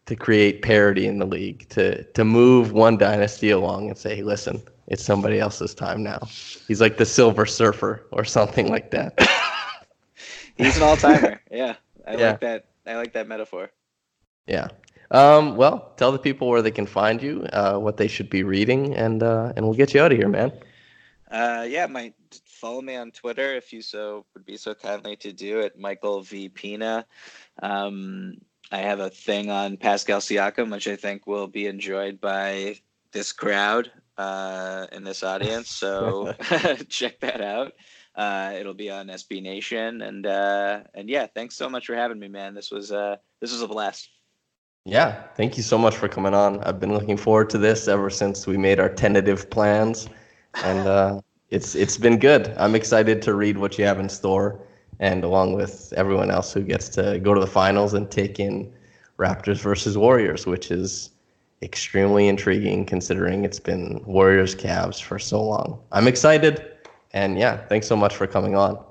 to 0.08 0.16
create 0.16 0.62
parity 0.62 1.08
in 1.08 1.20
the 1.20 1.26
league, 1.26 1.68
to 1.70 2.04
to 2.04 2.26
move 2.26 2.74
one 2.74 2.98
dynasty 2.98 3.52
along 3.52 3.90
and 3.90 3.98
say, 3.98 4.22
"Listen, 4.22 4.62
it's 4.92 5.06
somebody 5.06 5.40
else's 5.40 5.74
time 5.74 6.04
now. 6.04 6.20
He's 6.68 6.82
like 6.82 6.98
the 6.98 7.06
Silver 7.06 7.46
Surfer 7.46 8.06
or 8.12 8.26
something 8.26 8.70
like 8.70 8.92
that. 8.92 9.18
He's 10.58 10.76
an 10.76 10.84
all 10.84 10.98
timer. 10.98 11.42
yeah, 11.50 11.76
I 12.06 12.16
yeah. 12.16 12.32
like 12.32 12.42
that. 12.42 12.66
I 12.86 12.96
like 12.96 13.14
that 13.14 13.28
metaphor. 13.28 13.72
Yeah. 14.48 14.68
Um, 15.10 15.56
well, 15.56 15.94
tell 15.96 16.12
the 16.12 16.20
people 16.20 16.50
where 16.50 16.62
they 16.62 16.72
can 16.72 16.86
find 16.86 17.22
you, 17.24 17.48
uh, 17.54 17.78
what 17.78 17.96
they 17.96 18.10
should 18.10 18.30
be 18.30 18.44
reading, 18.44 18.94
and 18.94 19.24
uh, 19.24 19.54
and 19.56 19.66
we'll 19.66 19.78
get 19.78 19.94
you 19.94 20.02
out 20.02 20.12
of 20.12 20.18
here, 20.18 20.28
man. 20.28 20.52
Uh, 21.32 21.66
yeah, 21.68 21.88
my 21.88 22.14
follow 22.46 22.82
me 22.82 22.98
on 22.98 23.12
Twitter 23.12 23.56
if 23.56 23.72
you 23.72 23.82
so 23.82 24.26
would 24.34 24.46
be 24.46 24.58
so 24.58 24.74
kindly 24.74 25.16
to 25.16 25.32
do 25.32 25.62
it. 25.62 25.80
Michael 25.80 26.22
V 26.22 26.50
Pina. 26.50 27.06
Um, 27.64 28.36
I 28.74 28.80
have 28.80 29.00
a 29.00 29.10
thing 29.10 29.50
on 29.50 29.78
Pascal 29.78 30.20
Siakam, 30.20 30.70
which 30.70 30.90
I 30.90 30.98
think 30.98 31.28
will 31.28 31.48
be 31.48 31.68
enjoyed 31.68 32.20
by 32.20 32.76
this 33.14 33.32
crowd 33.32 33.90
uh, 34.18 34.88
in 34.92 35.04
this 35.04 35.24
audience. 35.24 35.70
So 35.70 36.34
check 36.90 37.20
that 37.22 37.42
out. 37.42 37.74
Uh, 38.16 38.54
it'll 38.60 38.74
be 38.74 38.90
on 38.90 39.08
SB 39.08 39.42
Nation, 39.42 40.02
and 40.02 40.26
uh, 40.26 40.82
and 40.94 41.10
yeah, 41.10 41.28
thanks 41.34 41.56
so 41.56 41.70
much 41.70 41.86
for 41.88 41.96
having 41.96 42.20
me, 42.20 42.28
man. 42.28 42.54
This 42.54 42.70
was 42.70 42.92
uh, 42.92 43.16
this 43.40 43.52
was 43.52 43.62
a 43.62 43.68
blast. 43.68 44.10
Yeah, 44.84 45.24
thank 45.36 45.58
you 45.58 45.64
so 45.64 45.78
much 45.78 45.96
for 45.96 46.08
coming 46.08 46.34
on. 46.34 46.62
I've 46.64 46.80
been 46.80 46.92
looking 46.92 47.16
forward 47.16 47.50
to 47.52 47.58
this 47.58 47.88
ever 47.88 48.10
since 48.10 48.48
we 48.48 48.58
made 48.58 48.80
our 48.80 48.90
tentative 48.90 49.50
plans, 49.50 50.10
and 50.64 50.88
uh, 50.88 51.22
it's 51.50 51.76
it's 51.76 51.98
been 51.98 52.20
good. 52.20 52.54
I'm 52.58 52.76
excited 52.76 53.22
to 53.22 53.34
read 53.34 53.58
what 53.58 53.78
you 53.78 53.86
have 53.86 54.00
in 54.00 54.10
store, 54.10 54.60
and 55.00 55.24
along 55.24 55.54
with 55.54 55.94
everyone 55.96 56.32
else 56.32 56.52
who 56.52 56.62
gets 56.62 56.90
to 56.90 57.20
go 57.20 57.34
to 57.34 57.40
the 57.40 57.48
finals 57.48 57.94
and 57.94 58.12
take 58.12 58.40
in 58.42 58.74
Raptors 59.18 59.62
versus 59.62 59.98
Warriors, 59.98 60.46
which 60.46 60.70
is 60.70 61.12
extremely 61.62 62.28
intriguing 62.28 62.86
considering 62.86 63.46
it's 63.46 63.60
been 63.60 64.02
Warriors 64.06 64.56
Cavs 64.56 65.02
for 65.02 65.20
so 65.20 65.44
long. 65.44 65.80
I'm 65.92 66.08
excited. 66.08 66.66
And 67.14 67.38
yeah, 67.38 67.58
thanks 67.68 67.88
so 67.88 67.96
much 67.96 68.16
for 68.16 68.28
coming 68.28 68.56
on. 68.56 68.84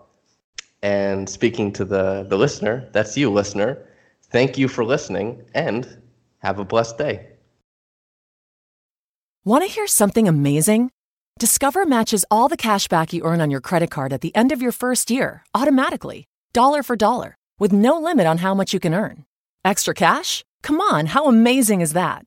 And 0.82 1.28
speaking 1.28 1.72
to 1.72 1.84
the, 1.84 2.26
the 2.28 2.38
listener, 2.38 2.88
that's 2.92 3.16
you, 3.16 3.30
listener. 3.30 3.86
Thank 4.30 4.56
you 4.56 4.68
for 4.68 4.84
listening 4.84 5.44
and 5.54 6.00
have 6.38 6.58
a 6.58 6.64
blessed 6.64 6.96
day. 6.96 7.26
Want 9.44 9.64
to 9.64 9.70
hear 9.70 9.86
something 9.86 10.28
amazing? 10.28 10.90
Discover 11.38 11.86
matches 11.86 12.24
all 12.30 12.48
the 12.48 12.56
cash 12.56 12.86
back 12.88 13.12
you 13.12 13.22
earn 13.24 13.40
on 13.40 13.50
your 13.50 13.62
credit 13.62 13.90
card 13.90 14.12
at 14.12 14.20
the 14.20 14.34
end 14.36 14.52
of 14.52 14.60
your 14.60 14.72
first 14.72 15.10
year 15.10 15.42
automatically, 15.54 16.26
dollar 16.52 16.82
for 16.82 16.96
dollar, 16.96 17.34
with 17.58 17.72
no 17.72 17.98
limit 17.98 18.26
on 18.26 18.38
how 18.38 18.54
much 18.54 18.74
you 18.74 18.80
can 18.80 18.94
earn. 18.94 19.24
Extra 19.64 19.94
cash? 19.94 20.44
Come 20.62 20.80
on, 20.80 21.06
how 21.06 21.26
amazing 21.26 21.80
is 21.80 21.94
that? 21.94 22.26